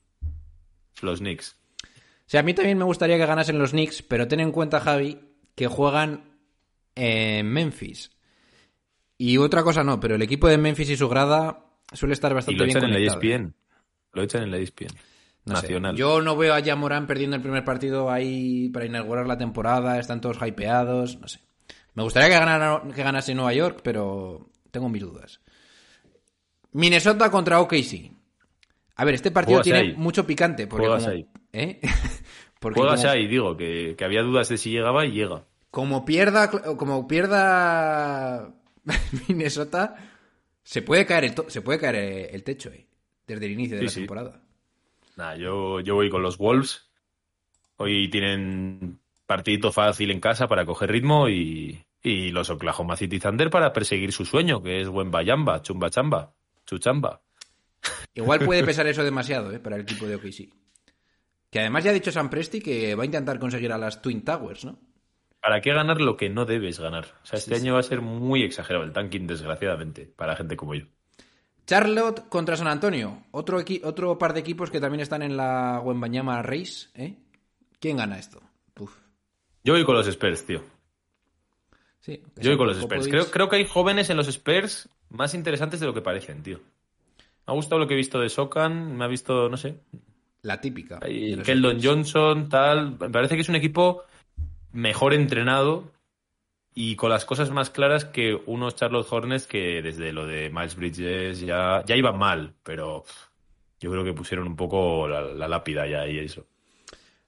los 1.02 1.20
Knicks. 1.20 1.56
O 1.84 2.30
sea, 2.30 2.40
a 2.40 2.42
mí 2.42 2.54
también 2.54 2.78
me 2.78 2.84
gustaría 2.84 3.16
que 3.16 3.26
ganasen 3.26 3.58
los 3.58 3.72
Knicks, 3.72 4.02
pero 4.02 4.28
ten 4.28 4.40
en 4.40 4.52
cuenta, 4.52 4.80
Javi, 4.80 5.18
que 5.54 5.66
juegan 5.66 6.38
en 6.94 7.46
Memphis. 7.46 8.12
Y 9.18 9.36
otra 9.36 9.62
cosa 9.62 9.82
no, 9.84 10.00
pero 10.00 10.14
el 10.14 10.22
equipo 10.22 10.48
de 10.48 10.56
Memphis 10.56 10.90
y 10.90 10.96
su 10.96 11.08
grada 11.08 11.66
suele 11.92 12.14
estar 12.14 12.30
Y 12.30 12.34
bastante 12.34 12.58
lo 12.58 12.64
bien 12.64 12.76
echan 12.76 12.88
en 12.88 12.92
la 12.92 12.98
E 12.98 13.06
conectado. 13.08 13.32
ESPN. 13.34 13.54
Lo 14.12 14.22
echan 14.22 14.42
en 14.44 14.50
la 14.50 14.58
E 14.58 14.62
ESPN. 14.62 14.88
No 15.44 15.56
sé. 15.56 15.62
Nacional. 15.62 15.96
Yo 15.96 16.20
no 16.20 16.36
veo 16.36 16.54
a 16.54 16.60
Yamorán 16.60 17.06
perdiendo 17.06 17.36
el 17.36 17.42
primer 17.42 17.64
partido 17.64 18.10
ahí 18.10 18.68
para 18.68 18.86
inaugurar 18.86 19.26
la 19.26 19.38
temporada. 19.38 19.98
Están 19.98 20.20
todos 20.20 20.38
hypeados. 20.46 21.18
No 21.18 21.28
sé. 21.28 21.40
Me 21.94 22.02
gustaría 22.02 22.28
que, 22.28 22.34
ganara, 22.34 22.82
que 22.94 23.02
ganase 23.02 23.34
Nueva 23.34 23.52
York, 23.52 23.80
pero 23.82 24.48
tengo 24.70 24.88
mis 24.88 25.02
dudas. 25.02 25.40
Minnesota 26.72 27.30
contra 27.30 27.60
OKC. 27.60 28.12
A 29.00 29.04
ver, 29.04 29.14
este 29.14 29.30
partido 29.30 29.62
tiene 29.62 29.78
ahí. 29.78 29.94
mucho 29.96 30.26
picante. 30.26 30.66
Porque 30.66 30.86
Juegas 30.86 31.04
como, 31.04 31.14
ahí. 31.16 31.26
¿eh? 31.52 31.80
porque 32.60 32.78
Juegas 32.80 33.00
como, 33.00 33.12
ahí, 33.12 33.26
digo, 33.26 33.56
que, 33.56 33.94
que 33.96 34.04
había 34.04 34.22
dudas 34.22 34.48
de 34.50 34.58
si 34.58 34.70
llegaba 34.70 35.06
y 35.06 35.12
llega. 35.12 35.44
como 35.70 36.04
pierda, 36.04 36.50
como 36.50 37.08
pierda 37.08 38.52
Minnesota, 39.28 39.96
se 40.62 40.82
puede 40.82 41.06
caer 41.06 41.24
el, 41.24 41.34
se 41.48 41.62
puede 41.62 41.78
caer 41.78 42.30
el 42.34 42.42
techo 42.44 42.70
eh, 42.70 42.86
desde 43.26 43.46
el 43.46 43.52
inicio 43.52 43.76
de 43.76 43.80
Sí, 43.80 43.84
la 43.86 43.90
sí. 43.90 44.00
temporada. 44.00 44.40
Nada, 45.16 45.36
yo, 45.36 45.80
yo 45.80 45.94
voy 45.94 46.10
con 46.10 46.22
los 46.22 46.36
Wolves. 46.38 46.90
Hoy 47.76 48.10
tienen 48.10 48.98
partidito 49.26 49.72
fácil 49.72 50.10
en 50.10 50.20
casa 50.20 50.46
para 50.46 50.66
coger 50.66 50.90
ritmo 50.92 51.28
y, 51.28 51.82
y 52.02 52.30
los 52.30 52.50
Oklahoma 52.50 52.96
City 52.96 53.18
Thunder 53.18 53.48
para 53.48 53.72
perseguir 53.72 54.12
su 54.12 54.24
sueño, 54.26 54.62
que 54.62 54.80
es 54.82 54.88
buen 54.88 55.10
bayamba, 55.10 55.62
chumba 55.62 55.88
chamba, 55.88 56.34
chuchamba. 56.66 57.22
Igual 58.14 58.44
puede 58.44 58.64
pesar 58.64 58.86
eso 58.86 59.04
demasiado 59.04 59.52
¿eh? 59.52 59.60
para 59.60 59.76
el 59.76 59.82
equipo 59.82 60.06
de 60.06 60.16
OKC. 60.16 60.52
Que 61.50 61.60
además 61.60 61.84
ya 61.84 61.90
ha 61.90 61.94
dicho 61.94 62.12
Sam 62.12 62.30
Presti 62.30 62.60
que 62.60 62.94
va 62.94 63.02
a 63.02 63.06
intentar 63.06 63.38
conseguir 63.38 63.72
a 63.72 63.78
las 63.78 64.02
Twin 64.02 64.24
Towers, 64.24 64.64
¿no? 64.64 64.78
¿Para 65.40 65.60
qué 65.60 65.72
ganar 65.72 66.00
lo 66.00 66.16
que 66.16 66.28
no 66.28 66.44
debes 66.44 66.78
ganar? 66.78 67.06
O 67.22 67.26
sea, 67.26 67.38
este 67.38 67.54
año 67.54 67.74
va 67.74 67.80
a 67.80 67.84
ser 67.84 68.02
muy 68.02 68.42
exagerado 68.42 68.84
el 68.84 68.92
tanking, 68.92 69.26
desgraciadamente, 69.26 70.04
para 70.04 70.36
gente 70.36 70.56
como 70.56 70.74
yo. 70.74 70.84
Charlotte 71.66 72.28
contra 72.28 72.56
San 72.56 72.66
Antonio. 72.66 73.22
Otro, 73.30 73.58
otro 73.84 74.18
par 74.18 74.34
de 74.34 74.40
equipos 74.40 74.70
que 74.70 74.80
también 74.80 75.00
están 75.00 75.22
en 75.22 75.36
la 75.36 75.80
Wembanyama 75.82 76.42
Race. 76.42 76.88
¿eh? 76.94 77.16
¿Quién 77.78 77.96
gana 77.96 78.18
esto? 78.18 78.42
Uf. 78.78 78.92
Yo 79.64 79.72
voy 79.72 79.84
con 79.84 79.94
los 79.94 80.06
Spurs, 80.06 80.44
tío. 80.44 80.62
Sí, 82.00 82.22
Yo 82.36 82.50
voy 82.50 82.58
con 82.58 82.66
los. 82.66 82.78
Spurs. 82.78 83.08
Creo, 83.08 83.30
creo 83.30 83.48
que 83.48 83.56
hay 83.56 83.66
jóvenes 83.66 84.10
en 84.10 84.16
los 84.16 84.28
Spurs 84.28 84.88
más 85.08 85.34
interesantes 85.34 85.80
de 85.80 85.86
lo 85.86 85.94
que 85.94 86.02
parecen, 86.02 86.42
tío. 86.42 86.60
Me 87.50 87.54
ha 87.54 87.56
gustado 87.56 87.80
lo 87.80 87.88
que 87.88 87.94
he 87.94 87.96
visto 87.96 88.20
de 88.20 88.28
Sokan, 88.28 88.96
me 88.96 89.04
ha 89.04 89.08
visto, 89.08 89.48
no 89.48 89.56
sé, 89.56 89.80
La 90.42 90.60
típica. 90.60 91.00
los 91.02 91.44
Keldon 91.44 91.78
Spurs. 91.78 91.84
Johnson, 91.84 92.48
tal. 92.48 92.96
Me 92.96 93.10
parece 93.10 93.34
que 93.34 93.40
es 93.40 93.48
un 93.48 93.56
equipo 93.56 94.04
mejor 94.70 95.14
entrenado 95.14 95.90
y 96.76 96.94
con 96.94 97.10
las 97.10 97.24
cosas 97.24 97.50
más 97.50 97.68
claras 97.68 98.04
que 98.04 98.40
unos 98.46 98.76
Charlotte 98.76 99.08
Hornets 99.10 99.48
que 99.48 99.82
desde 99.82 100.12
lo 100.12 100.28
de 100.28 100.48
Miles 100.50 100.76
Bridges 100.76 101.40
ya, 101.40 101.82
ya 101.84 101.96
iban 101.96 102.16
mal, 102.16 102.54
pero 102.62 103.02
yo 103.80 103.90
creo 103.90 104.04
que 104.04 104.12
pusieron 104.12 104.46
un 104.46 104.54
poco 104.54 105.08
la, 105.08 105.20
la 105.22 105.48
lápida 105.48 105.88
ya 105.88 106.06
y 106.06 106.20
eso. 106.20 106.46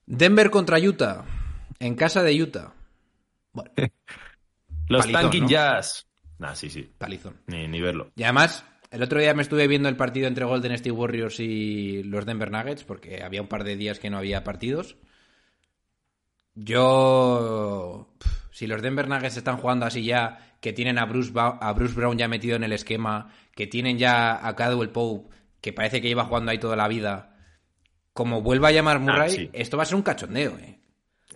Denver 0.06 0.50
contra 0.50 0.78
Utah. 0.78 1.24
En 1.80 1.96
casa 1.96 2.22
de 2.22 2.40
Utah. 2.40 2.72
Bueno, 3.52 3.72
Los 4.88 5.00
Palizón, 5.06 5.12
Tanking 5.22 5.42
¿no? 5.42 5.48
Jazz. 5.48 6.06
Nah, 6.38 6.54
sí, 6.54 6.70
sí. 6.70 6.88
palizón. 6.96 7.40
Ni, 7.48 7.66
ni 7.66 7.80
verlo. 7.80 8.12
Y 8.14 8.22
además, 8.22 8.64
el 8.92 9.02
otro 9.02 9.18
día 9.20 9.34
me 9.34 9.42
estuve 9.42 9.66
viendo 9.66 9.88
el 9.88 9.96
partido 9.96 10.28
entre 10.28 10.44
Golden 10.44 10.72
State 10.72 10.90
Warriors 10.92 11.40
y 11.40 12.02
los 12.04 12.24
Denver 12.26 12.50
Nuggets, 12.50 12.84
porque 12.84 13.22
había 13.22 13.42
un 13.42 13.48
par 13.48 13.64
de 13.64 13.76
días 13.76 13.98
que 13.98 14.10
no 14.10 14.18
había 14.18 14.44
partidos. 14.44 14.96
Yo. 16.54 18.08
Si 18.50 18.66
los 18.66 18.82
Denver 18.82 19.08
Nuggets 19.08 19.36
están 19.38 19.56
jugando 19.56 19.86
así 19.86 20.04
ya, 20.04 20.56
que 20.60 20.72
tienen 20.72 20.98
a 20.98 21.06
Bruce, 21.06 21.32
Ba- 21.32 21.58
a 21.60 21.72
Bruce 21.72 21.94
Brown 21.94 22.18
ya 22.18 22.28
metido 22.28 22.56
en 22.56 22.64
el 22.64 22.72
esquema, 22.72 23.32
que 23.54 23.66
tienen 23.66 23.96
ya 23.98 24.46
a 24.46 24.54
Cadwell 24.54 24.90
Pope, 24.90 25.34
que 25.60 25.72
parece 25.72 26.00
que 26.02 26.08
lleva 26.08 26.24
jugando 26.24 26.50
ahí 26.50 26.58
toda 26.58 26.76
la 26.76 26.86
vida, 26.88 27.36
como 28.12 28.42
vuelva 28.42 28.68
a 28.68 28.72
llamar 28.72 29.00
Murray, 29.00 29.30
sí. 29.30 29.50
esto 29.54 29.76
va 29.78 29.84
a 29.84 29.86
ser 29.86 29.96
un 29.96 30.02
cachondeo, 30.02 30.58
¿eh? 30.58 30.78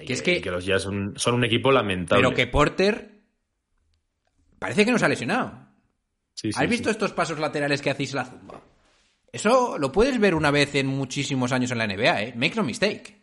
Que 0.07 0.13
es 0.13 0.21
que, 0.21 0.37
Y 0.37 0.43
los 0.43 0.67
Jazz 0.67 0.83
son, 0.83 1.15
son 1.17 1.35
un 1.37 1.45
equipo 1.45 1.73
lamentable. 1.73 2.23
pero 2.23 2.37
que 2.37 2.47
Porter 2.47 3.23
parece 4.59 4.85
que 4.85 4.93
no 4.93 4.99
se 4.99 5.07
ha 5.07 5.09
lesionado. 5.09 5.66
Sí, 6.37 6.51
¿Has 6.51 6.61
sí. 6.61 6.67
visto 6.67 6.91
estos 6.91 7.13
pasos 7.13 7.39
laterales 7.39 7.81
que 7.81 7.91
hacéis 7.91 8.13
la 8.13 8.27
zumba? 8.27 8.61
Eso 9.33 9.79
lo 9.79 9.91
puedes 9.91 10.21
ver 10.21 10.35
una 10.35 10.51
vez 10.51 10.75
en 10.75 10.87
muchísimos 10.87 11.51
años 11.53 11.71
en 11.71 11.79
la 11.79 11.87
NBA, 11.87 12.23
¿eh? 12.23 12.35
Make 12.37 12.55
no 12.55 12.63
mistake. 12.63 13.23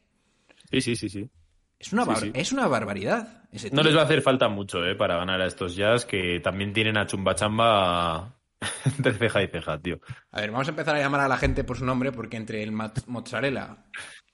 Sí, 0.71 0.81
sí, 0.81 0.95
sí, 0.95 1.09
sí. 1.09 1.29
Es 1.77 1.93
una, 1.93 2.05
bar-. 2.05 2.31
Es 2.33 2.51
una 2.51 2.67
barbaridad. 2.67 3.43
ese 3.51 3.69
No 3.69 3.83
les 3.83 3.95
va 3.95 4.01
a 4.01 4.05
hacer 4.05 4.21
falta 4.23 4.49
mucho, 4.49 4.83
¿eh? 4.83 4.95
Para 4.95 5.17
ganar 5.17 5.41
a 5.41 5.45
estos 5.45 5.75
Jazz 5.75 6.05
que 6.05 6.39
también 6.39 6.73
tienen 6.73 6.97
a 6.97 7.05
Chumba 7.05 7.35
Chamba 7.35 8.35
entre 8.97 9.13
ceja 9.13 9.43
y 9.43 9.47
ceja, 9.47 9.79
tío. 9.79 9.99
A 10.31 10.41
ver, 10.41 10.51
vamos 10.51 10.67
a 10.67 10.71
empezar 10.71 10.95
a 10.95 10.99
llamar 10.99 11.21
a 11.21 11.27
la 11.27 11.37
gente 11.37 11.63
por 11.63 11.77
su 11.77 11.85
nombre 11.85 12.11
porque 12.11 12.37
entre 12.37 12.63
el 12.63 12.71
mozzarella 12.71 13.85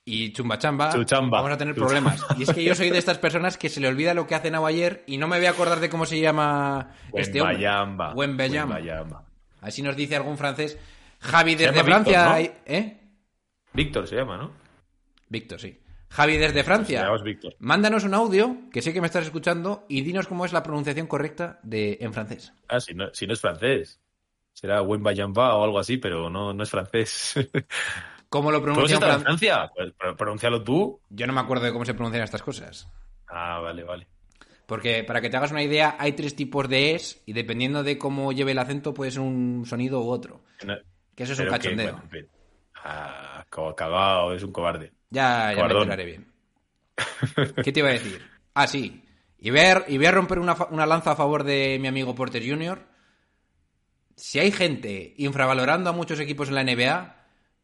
y 0.04 0.32
chumbachamba 0.32 0.92
Chuchamba. 0.92 1.38
vamos 1.38 1.52
a 1.52 1.58
tener 1.58 1.74
Chuchamba. 1.74 2.12
problemas. 2.14 2.38
Y 2.38 2.42
es 2.42 2.52
que 2.52 2.64
yo 2.64 2.74
soy 2.74 2.90
de 2.90 2.98
estas 2.98 3.18
personas 3.18 3.56
que 3.58 3.68
se 3.68 3.80
le 3.80 3.88
olvida 3.88 4.14
lo 4.14 4.26
que 4.26 4.34
ha 4.34 4.40
cenado 4.40 4.66
ayer 4.66 5.04
y 5.06 5.18
no 5.18 5.28
me 5.28 5.36
voy 5.36 5.46
a 5.46 5.50
acordar 5.50 5.80
de 5.80 5.88
cómo 5.90 6.06
se 6.06 6.20
llama 6.20 6.94
este 7.12 7.40
hombre. 7.40 7.56
Wembayamba. 7.56 8.14
Wembayamba. 8.14 8.74
Wembayamba. 8.76 9.24
Así 9.60 9.82
nos 9.82 9.96
dice 9.96 10.16
algún 10.16 10.38
francés. 10.38 10.78
Javi 11.20 11.54
desde 11.54 11.84
Francia. 11.84 12.34
Víctor, 12.34 12.56
¿Eh? 12.66 13.00
Víctor 13.72 14.08
se 14.08 14.16
llama, 14.16 14.36
¿no? 14.38 14.52
Víctor, 15.28 15.60
sí. 15.60 15.78
Javi 16.08 16.38
desde 16.38 16.64
Francia. 16.64 17.02
Llamaos 17.02 17.22
Víctor. 17.22 17.54
Mándanos 17.60 18.04
un 18.04 18.14
audio, 18.14 18.56
que 18.72 18.82
sé 18.82 18.92
que 18.92 19.00
me 19.00 19.06
estás 19.06 19.26
escuchando, 19.26 19.84
y 19.88 20.00
dinos 20.00 20.26
cómo 20.26 20.44
es 20.44 20.52
la 20.52 20.62
pronunciación 20.62 21.06
correcta 21.06 21.60
de 21.62 21.98
en 22.00 22.12
francés. 22.12 22.52
Ah, 22.68 22.80
si 22.80 22.94
no, 22.94 23.10
si 23.12 23.26
no 23.26 23.34
es 23.34 23.40
francés. 23.40 24.00
Será 24.52 24.82
Wembayamba 24.82 25.54
o 25.54 25.62
algo 25.62 25.78
así, 25.78 25.98
pero 25.98 26.28
no, 26.28 26.52
no 26.52 26.62
es 26.62 26.70
francés. 26.70 27.34
¿Cómo 28.30 28.50
lo 28.50 28.62
¿Tú 28.62 28.70
has 28.70 28.74
pronuncia 28.74 28.96
en 28.96 29.02
fran- 29.02 29.22
Francia? 29.22 29.70
Pues 29.74 29.92
pro- 29.92 30.16
pronúncialo 30.16 30.62
tú. 30.64 31.00
Yo 31.10 31.26
no 31.26 31.32
me 31.34 31.40
acuerdo 31.40 31.66
de 31.66 31.72
cómo 31.72 31.84
se 31.84 31.92
pronuncian 31.94 32.24
estas 32.24 32.42
cosas. 32.42 32.88
Ah, 33.28 33.58
vale, 33.60 33.84
vale. 33.84 34.06
Porque 34.66 35.02
para 35.04 35.20
que 35.20 35.28
te 35.28 35.36
hagas 35.36 35.50
una 35.50 35.62
idea, 35.64 35.96
hay 35.98 36.12
tres 36.12 36.34
tipos 36.36 36.68
de 36.68 36.94
es 36.94 37.22
y 37.26 37.32
dependiendo 37.32 37.82
de 37.82 37.98
cómo 37.98 38.30
lleve 38.32 38.52
el 38.52 38.58
acento 38.58 38.94
puede 38.94 39.10
ser 39.10 39.20
un 39.20 39.64
sonido 39.66 40.00
u 40.00 40.08
otro. 40.10 40.42
No- 40.64 40.76
Que 41.14 41.24
eso 41.24 41.32
es 41.34 41.40
un 41.40 41.44
que, 41.46 41.50
cachondeo. 41.50 42.00
bueno, 42.08 42.28
ah, 42.84 43.44
cagao, 43.76 44.32
es 44.32 44.42
un 44.44 44.52
cobarde. 44.52 44.92
Ya, 45.10 45.52
ya 45.52 45.64
me 45.66 45.72
enteraré 45.74 46.04
bien. 46.04 46.32
¿Qué 47.64 47.72
te 47.72 47.80
iba 47.80 47.88
a 47.88 47.92
decir? 47.92 48.22
Ah, 48.54 48.66
sí. 48.68 49.04
Y 49.38 49.50
voy 49.50 49.60
a, 49.60 49.84
y 49.88 49.96
voy 49.96 50.06
a 50.06 50.12
romper 50.12 50.38
una, 50.38 50.54
una 50.70 50.86
lanza 50.86 51.12
a 51.12 51.16
favor 51.16 51.42
de 51.44 51.78
mi 51.80 51.88
amigo 51.88 52.14
Porter 52.14 52.42
Jr. 52.48 52.86
Si 54.16 54.38
hay 54.38 54.52
gente 54.52 55.14
infravalorando 55.16 55.90
a 55.90 55.94
muchos 55.94 56.20
equipos 56.20 56.48
en 56.48 56.54
la 56.54 56.62
NBA, 56.64 57.19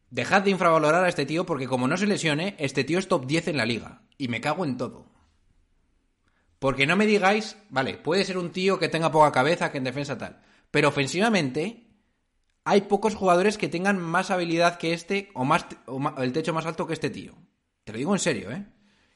dejad 0.09 0.41
de 0.41 0.51
infravalorar 0.51 1.03
a 1.03 1.09
este 1.09 1.25
tío 1.25 1.45
porque 1.45 1.67
como 1.67 1.87
no 1.87 1.97
se 1.97 2.07
lesione, 2.07 2.55
este 2.59 2.83
tío 2.83 2.99
es 2.99 3.07
top 3.07 3.25
10 3.25 3.49
en 3.49 3.57
la 3.57 3.65
liga. 3.65 4.01
Y 4.17 4.27
me 4.27 4.41
cago 4.41 4.65
en 4.65 4.77
todo. 4.77 5.11
Porque 6.59 6.87
no 6.87 6.95
me 6.95 7.05
digáis, 7.05 7.57
vale, 7.69 7.97
puede 7.97 8.25
ser 8.25 8.37
un 8.37 8.51
tío 8.51 8.79
que 8.79 8.89
tenga 8.89 9.11
poca 9.11 9.31
cabeza, 9.31 9.71
que 9.71 9.77
en 9.77 9.83
defensa 9.83 10.17
tal. 10.17 10.41
Pero 10.71 10.89
ofensivamente, 10.89 11.87
hay 12.63 12.81
pocos 12.81 13.15
jugadores 13.15 13.57
que 13.57 13.69
tengan 13.69 13.99
más 13.99 14.31
habilidad 14.31 14.77
que 14.77 14.93
este 14.93 15.29
o 15.33 15.45
más 15.45 15.65
o 15.85 16.01
el 16.21 16.33
techo 16.33 16.53
más 16.53 16.65
alto 16.65 16.87
que 16.87 16.93
este 16.93 17.09
tío. 17.09 17.35
Te 17.83 17.91
lo 17.91 17.99
digo 17.99 18.13
en 18.13 18.19
serio, 18.19 18.51
¿eh? 18.51 18.65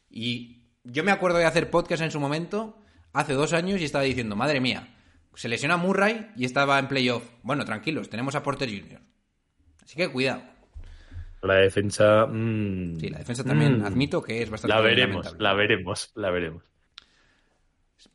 Y 0.10 0.70
yo 0.84 1.04
me 1.04 1.12
acuerdo 1.12 1.40
de 1.40 1.46
hacer 1.46 1.70
podcast 1.70 2.04
en 2.04 2.12
su 2.12 2.20
momento, 2.20 2.80
hace 3.12 3.34
dos 3.34 3.54
años, 3.54 3.82
y 3.82 3.86
estaba 3.86 4.04
diciendo, 4.04 4.36
madre 4.36 4.62
mía, 4.62 4.96
se 5.34 5.50
lesiona 5.50 5.78
Murray 5.78 6.32
y 6.38 6.46
estaba 6.46 6.78
en 6.80 6.88
playoff. 6.88 7.24
Bueno, 7.44 7.66
tranquilos, 7.66 8.10
tenemos 8.10 8.36
a 8.36 8.44
Porter 8.44 8.70
Jr. 8.70 9.02
Así 9.84 9.96
que 9.96 10.10
cuidado. 10.10 10.44
La 11.42 11.56
defensa. 11.56 12.26
mm, 12.28 13.00
Sí, 13.00 13.10
la 13.10 13.18
defensa 13.20 13.44
también 13.44 13.80
mm, 13.82 13.86
admito 13.86 14.22
que 14.22 14.42
es 14.44 14.50
bastante 14.50 14.76
La 14.76 14.82
veremos, 14.82 15.36
la 15.40 15.54
veremos, 15.54 16.12
la 16.16 16.30
veremos. 16.30 16.64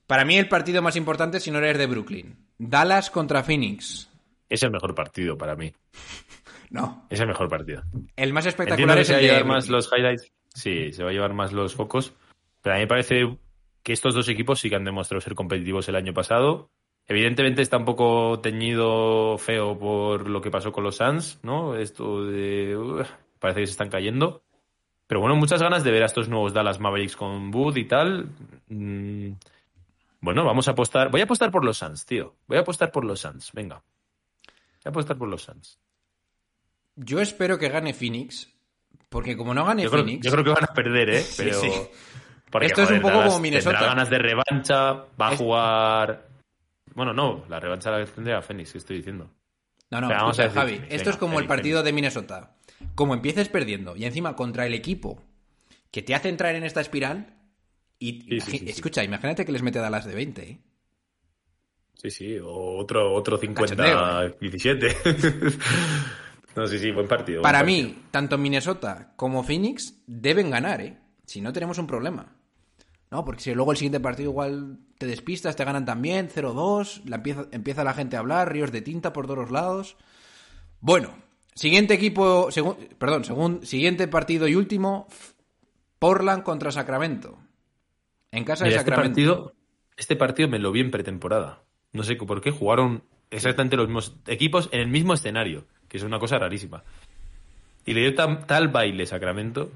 Para 0.06 0.24
mí 0.24 0.36
el 0.36 0.48
partido 0.48 0.82
más 0.82 0.96
importante 0.96 1.40
si 1.40 1.50
no 1.50 1.58
eres 1.58 1.78
de 1.78 1.86
Brooklyn. 1.86 2.36
Dallas 2.58 3.10
contra 3.10 3.42
Phoenix. 3.42 4.08
Es 4.48 4.62
el 4.62 4.70
mejor 4.70 4.94
partido 4.94 5.36
para 5.36 5.56
mí. 5.56 5.72
No, 6.68 7.06
Es 7.10 7.20
el 7.20 7.28
mejor 7.28 7.48
partido. 7.48 7.84
el 8.16 8.32
más 8.32 8.44
espectacular 8.44 8.98
es 8.98 9.06
se 9.06 9.12
va 9.12 9.18
el 9.20 9.24
a 9.26 9.28
llevar 9.28 9.44
más 9.46 9.68
los 9.68 9.88
highlights. 9.96 10.32
Sí, 10.52 10.92
se 10.92 11.04
va 11.04 11.10
a 11.10 11.12
llevar 11.12 11.32
más 11.32 11.52
los 11.52 11.76
focos. 11.76 12.12
Pero 12.60 12.74
a 12.74 12.78
mí 12.78 12.82
me 12.82 12.88
parece 12.88 13.38
que 13.84 13.92
estos 13.92 14.14
dos 14.16 14.28
equipos 14.28 14.58
sí 14.58 14.68
que 14.68 14.74
han 14.74 14.84
demostrado 14.84 15.20
ser 15.20 15.36
competitivos 15.36 15.88
el 15.88 15.94
año 15.94 16.12
pasado. 16.12 16.72
Evidentemente 17.08 17.62
está 17.62 17.76
un 17.76 17.84
poco 17.84 18.40
teñido 18.40 19.38
feo 19.38 19.78
por 19.78 20.28
lo 20.28 20.40
que 20.40 20.50
pasó 20.50 20.72
con 20.72 20.82
los 20.84 20.96
Suns, 20.96 21.38
¿no? 21.42 21.76
Esto 21.76 22.24
de... 22.24 22.76
uf, 22.76 23.08
parece 23.38 23.60
que 23.60 23.66
se 23.66 23.72
están 23.72 23.90
cayendo. 23.90 24.42
Pero 25.06 25.20
bueno, 25.20 25.36
muchas 25.36 25.62
ganas 25.62 25.84
de 25.84 25.92
ver 25.92 26.02
a 26.02 26.06
estos 26.06 26.28
nuevos 26.28 26.52
Dallas 26.52 26.80
Mavericks 26.80 27.14
con 27.16 27.54
Wood 27.54 27.76
y 27.76 27.84
tal. 27.84 28.28
Mm, 28.68 29.30
Bueno, 30.20 30.44
vamos 30.44 30.66
a 30.66 30.72
apostar. 30.72 31.10
Voy 31.12 31.20
a 31.20 31.24
apostar 31.24 31.52
por 31.52 31.64
los 31.64 31.78
Suns, 31.78 32.04
tío. 32.06 32.34
Voy 32.48 32.58
a 32.58 32.62
apostar 32.62 32.90
por 32.90 33.04
los 33.04 33.20
Suns. 33.20 33.52
Venga. 33.52 33.76
Voy 33.76 34.86
a 34.86 34.88
apostar 34.88 35.16
por 35.16 35.28
los 35.28 35.42
Suns. 35.42 35.78
Yo 36.96 37.20
espero 37.20 37.56
que 37.58 37.68
gane 37.68 37.94
Phoenix, 37.94 38.52
porque 39.08 39.36
como 39.36 39.54
no 39.54 39.64
gane 39.64 39.84
Yo 39.84 39.90
creo, 39.90 40.02
Phoenix... 40.02 40.24
yo 40.26 40.32
creo 40.32 40.42
que 40.44 40.50
van 40.50 40.64
a 40.64 40.74
perder, 40.74 41.10
¿eh? 41.10 41.24
Pero... 41.36 41.60
sí. 41.60 41.70
porque, 42.50 42.66
Esto 42.66 42.82
es 42.82 42.90
un 42.90 43.00
poco 43.00 43.12
Dallas 43.18 43.28
como 43.28 43.40
Minnesota. 43.42 43.76
Tendrá 43.78 43.94
ganas 43.94 44.10
de 44.10 44.18
revancha, 44.18 44.92
va 45.20 45.28
a 45.28 45.32
Es- 45.32 45.38
jugar... 45.38 46.26
Bueno, 46.96 47.12
no, 47.12 47.44
la 47.48 47.60
revancha 47.60 47.90
la 47.90 48.04
tendría 48.06 48.42
Phoenix, 48.42 48.72
¿qué 48.72 48.78
estoy 48.78 48.96
diciendo? 48.96 49.30
No, 49.90 50.00
no, 50.00 50.08
Venga, 50.08 50.22
vamos 50.22 50.38
escucha, 50.38 50.42
a 50.42 50.46
decir 50.46 50.60
Javi, 50.60 50.74
esto 50.88 50.94
es 50.96 51.06
venga, 51.06 51.18
como 51.18 51.38
el 51.40 51.46
partido 51.46 51.82
de 51.82 51.92
Minnesota. 51.92 52.56
Como 52.94 53.14
empieces 53.14 53.48
perdiendo 53.48 53.94
y 53.96 54.04
encima 54.04 54.34
contra 54.34 54.66
el 54.66 54.74
equipo 54.74 55.22
que 55.90 56.02
te 56.02 56.14
hace 56.14 56.28
entrar 56.28 56.54
en 56.56 56.64
esta 56.64 56.80
espiral 56.80 57.34
y 57.98 58.22
Sí, 58.22 58.26
sí, 58.28 58.36
imagi- 58.40 58.58
sí, 58.58 58.58
sí. 58.58 58.70
escucha, 58.70 59.04
imagínate 59.04 59.44
que 59.44 59.52
les 59.52 59.62
mete 59.62 59.78
a 59.78 59.82
Dallas 59.82 60.04
de 60.06 60.14
20, 60.14 60.42
¿eh? 60.50 60.58
Sí, 61.94 62.10
sí, 62.10 62.38
o 62.38 62.76
otro, 62.78 63.12
otro 63.14 63.38
Cachondeo, 63.40 63.98
50-17. 64.40 65.58
no, 66.56 66.66
sí, 66.66 66.78
sí, 66.78 66.90
buen 66.90 67.08
partido. 67.08 67.40
buen 67.40 67.52
Para 67.52 67.60
partido. 67.64 67.88
mí, 67.88 68.02
tanto 68.10 68.36
Minnesota 68.38 69.12
como 69.16 69.42
Phoenix 69.42 69.94
deben 70.06 70.50
ganar, 70.50 70.80
¿eh? 70.82 70.98
Si 71.24 71.40
no 71.40 71.52
tenemos 71.52 71.78
un 71.78 71.86
problema. 71.86 72.34
No, 73.10 73.24
porque 73.24 73.42
si 73.42 73.54
luego 73.54 73.70
el 73.72 73.76
siguiente 73.78 74.00
partido 74.00 74.30
igual 74.30 74.78
te 74.98 75.06
despistas, 75.06 75.54
te 75.56 75.64
ganan 75.64 75.84
también, 75.84 76.28
0-2, 76.28 77.02
la 77.04 77.16
empieza, 77.16 77.46
empieza 77.52 77.84
la 77.84 77.94
gente 77.94 78.16
a 78.16 78.20
hablar, 78.20 78.52
ríos 78.52 78.72
de 78.72 78.82
tinta 78.82 79.12
por 79.12 79.26
todos 79.26 79.38
los 79.38 79.50
lados. 79.50 79.96
Bueno, 80.80 81.14
siguiente 81.54 81.94
equipo, 81.94 82.48
segun- 82.50 82.76
perdón, 82.98 83.24
según, 83.24 83.64
siguiente 83.64 84.08
partido 84.08 84.48
y 84.48 84.56
último, 84.56 85.06
Portland 85.98 86.42
contra 86.42 86.72
Sacramento. 86.72 87.38
En 88.32 88.44
casa 88.44 88.64
Mira, 88.64 88.74
de 88.76 88.80
este 88.80 88.90
Sacramento. 88.90 89.14
partido, 89.16 89.52
este 89.96 90.16
partido 90.16 90.48
me 90.48 90.58
lo 90.58 90.72
vi 90.72 90.80
en 90.80 90.90
pretemporada. 90.90 91.62
No 91.92 92.02
sé 92.02 92.16
por 92.16 92.40
qué 92.40 92.50
jugaron 92.50 93.02
exactamente 93.30 93.76
los 93.76 93.86
mismos 93.86 94.16
equipos 94.26 94.68
en 94.72 94.80
el 94.80 94.88
mismo 94.88 95.14
escenario, 95.14 95.64
que 95.88 95.96
es 95.96 96.02
una 96.02 96.18
cosa 96.18 96.38
rarísima. 96.38 96.82
Y 97.84 97.94
le 97.94 98.00
dio 98.00 98.14
tan- 98.14 98.46
tal 98.46 98.68
baile 98.68 99.06
Sacramento 99.06 99.70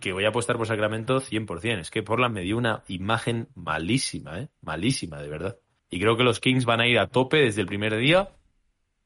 que 0.00 0.12
voy 0.12 0.24
a 0.24 0.28
apostar 0.28 0.56
por 0.56 0.66
Sacramento 0.66 1.20
100%. 1.20 1.80
Es 1.80 1.90
que 1.90 2.02
Portland 2.02 2.34
me 2.34 2.42
dio 2.42 2.56
una 2.56 2.82
imagen 2.88 3.48
malísima, 3.54 4.40
¿eh? 4.40 4.48
Malísima, 4.62 5.20
de 5.22 5.28
verdad. 5.28 5.58
Y 5.90 6.00
creo 6.00 6.16
que 6.16 6.24
los 6.24 6.40
Kings 6.40 6.64
van 6.64 6.80
a 6.80 6.88
ir 6.88 6.98
a 6.98 7.08
tope 7.08 7.38
desde 7.38 7.60
el 7.60 7.66
primer 7.66 7.96
día. 7.96 8.30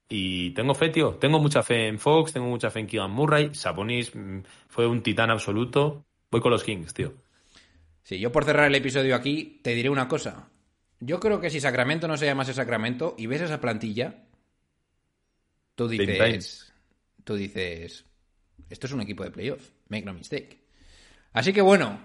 Y 0.08 0.50
tengo 0.50 0.74
fe, 0.74 0.90
tío. 0.90 1.14
Tengo 1.14 1.38
mucha 1.38 1.62
fe 1.62 1.88
en 1.88 1.98
Fox, 1.98 2.32
tengo 2.32 2.46
mucha 2.46 2.70
fe 2.70 2.80
en 2.80 2.86
Keegan 2.86 3.10
Murray. 3.10 3.54
Sabonis 3.54 4.14
mm, 4.14 4.40
fue 4.68 4.86
un 4.86 5.02
titán 5.02 5.30
absoluto. 5.30 6.06
Voy 6.30 6.40
con 6.40 6.52
los 6.52 6.62
Kings, 6.62 6.94
tío. 6.94 7.12
Sí, 8.02 8.18
yo 8.18 8.30
por 8.30 8.44
cerrar 8.44 8.66
el 8.66 8.74
episodio 8.74 9.16
aquí 9.16 9.60
te 9.62 9.74
diré 9.74 9.88
una 9.88 10.08
cosa. 10.08 10.50
Yo 11.00 11.20
creo 11.20 11.40
que 11.40 11.50
si 11.50 11.60
Sacramento 11.60 12.06
no 12.06 12.16
se 12.16 12.26
llamase 12.26 12.52
Sacramento 12.52 13.14
y 13.18 13.26
ves 13.26 13.40
esa 13.40 13.60
plantilla, 13.60 14.26
tú 15.74 15.88
dices, 15.88 16.72
tú 17.24 17.34
dices, 17.34 18.04
esto 18.68 18.86
es 18.86 18.92
un 18.92 19.00
equipo 19.00 19.24
de 19.24 19.30
playoff, 19.30 19.70
make 19.88 20.04
no 20.04 20.14
mistake. 20.14 20.63
Así 21.34 21.52
que 21.52 21.60
bueno, 21.60 21.98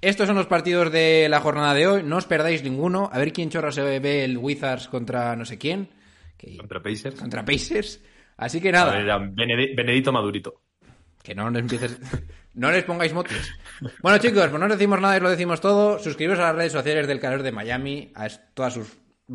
estos 0.00 0.26
son 0.28 0.36
los 0.36 0.46
partidos 0.46 0.92
de 0.92 1.26
la 1.28 1.40
jornada 1.40 1.74
de 1.74 1.86
hoy, 1.88 2.02
no 2.04 2.16
os 2.18 2.26
perdáis 2.26 2.62
ninguno, 2.62 3.10
a 3.12 3.18
ver 3.18 3.32
quién 3.32 3.50
chorra 3.50 3.72
se 3.72 3.82
ve 3.82 4.22
el 4.24 4.38
Wizards 4.38 4.86
contra 4.86 5.34
no 5.34 5.44
sé 5.44 5.58
quién, 5.58 5.88
que- 6.36 6.56
Contra 6.56 6.80
Pacers. 6.80 7.16
contra 7.16 7.44
Pacers. 7.44 8.00
Así 8.36 8.60
que 8.60 8.70
nada, 8.72 8.92
ver, 9.02 9.34
Benedito 9.76 10.12
Madurito. 10.12 10.60
que 11.22 11.34
no 11.34 11.50
les 11.50 11.60
empieces. 11.60 11.98
No 12.54 12.70
les 12.72 12.82
pongáis 12.84 13.12
motes. 13.14 13.52
Bueno, 14.02 14.18
chicos, 14.18 14.48
pues 14.48 14.58
no 14.58 14.66
os 14.66 14.72
decimos 14.72 15.00
nada 15.00 15.16
y 15.16 15.20
lo 15.20 15.30
decimos 15.30 15.60
todo. 15.60 15.98
Suscribiros 16.00 16.38
a 16.40 16.44
las 16.48 16.56
redes 16.56 16.72
sociales 16.72 17.06
del 17.06 17.20
calor 17.20 17.42
de 17.44 17.52
Miami, 17.52 18.10
a 18.14 18.28
todas 18.54 18.74
sus. 18.74 18.88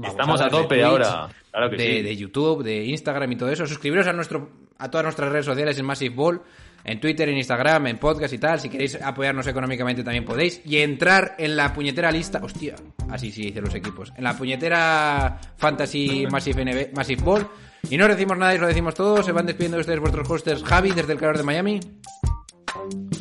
Estamos 0.04 0.42
a 0.42 0.46
de 0.46 0.50
tope 0.50 0.76
Twitch, 0.76 0.84
ahora. 0.84 1.30
Claro 1.50 1.70
que 1.70 1.78
de, 1.78 1.86
sí. 1.98 2.02
de 2.02 2.16
YouTube, 2.18 2.62
de 2.64 2.84
Instagram 2.84 3.32
y 3.32 3.36
todo 3.38 3.50
eso. 3.50 3.66
Suscribiros 3.68 4.06
a 4.08 4.12
nuestro 4.14 4.50
a 4.78 4.92
todas 4.92 5.06
nuestras 5.06 5.32
redes 5.32 5.46
sociales 5.46 5.80
en 5.80 5.86
Massive 5.86 6.14
Ball, 6.14 6.42
en 6.86 7.00
Twitter, 7.00 7.28
en 7.28 7.38
Instagram, 7.38 7.88
en 7.88 7.98
podcast 7.98 8.34
y 8.34 8.38
tal. 8.38 8.60
Si 8.60 8.70
queréis 8.70 8.96
apoyarnos 9.02 9.48
económicamente 9.48 10.04
también 10.04 10.24
podéis. 10.24 10.62
Y 10.66 10.78
entrar 10.78 11.36
en 11.38 11.56
la 11.56 11.74
puñetera 11.74 12.12
lista. 12.12 12.40
Hostia, 12.44 12.76
así 13.10 13.32
sí 13.32 13.48
dicen 13.48 13.64
los 13.64 13.74
equipos. 13.74 14.14
En 14.16 14.24
la 14.24 14.38
puñetera 14.38 15.40
Fantasy 15.58 16.28
Massive, 16.30 16.64
NB 16.64 16.96
Massive 16.96 17.22
Ball. 17.24 17.48
Y 17.90 17.98
no 17.98 18.08
decimos 18.08 18.38
nada 18.38 18.56
y 18.56 18.60
lo 18.60 18.68
decimos 18.68 18.94
todo. 18.94 19.24
Se 19.24 19.32
van 19.32 19.46
despidiendo 19.46 19.80
ustedes 19.80 20.00
vuestros 20.00 20.30
hosters. 20.30 20.64
Javi, 20.64 20.92
desde 20.92 21.14
el 21.14 21.20
calor 21.20 21.38
de 21.38 21.44
Miami. 21.44 21.80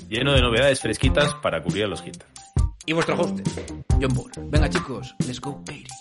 Lleno 0.08 0.32
de 0.34 0.42
novedades 0.42 0.80
fresquitas 0.80 1.34
para 1.34 1.62
cubrir 1.62 1.84
a 1.84 1.88
los 1.88 2.06
hits. 2.06 2.24
Y 2.86 2.92
vuestro 2.92 3.16
hoster, 3.16 3.44
John 4.00 4.14
Paul. 4.14 4.30
Venga, 4.50 4.68
chicos, 4.68 5.14
let's 5.26 5.40
go 5.40 5.64
80. 5.66 5.94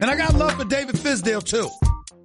And 0.00 0.10
I 0.10 0.16
got 0.16 0.34
love 0.34 0.54
for 0.54 0.64
David 0.64 0.96
Fisdale 0.96 1.44
too. 1.44 1.68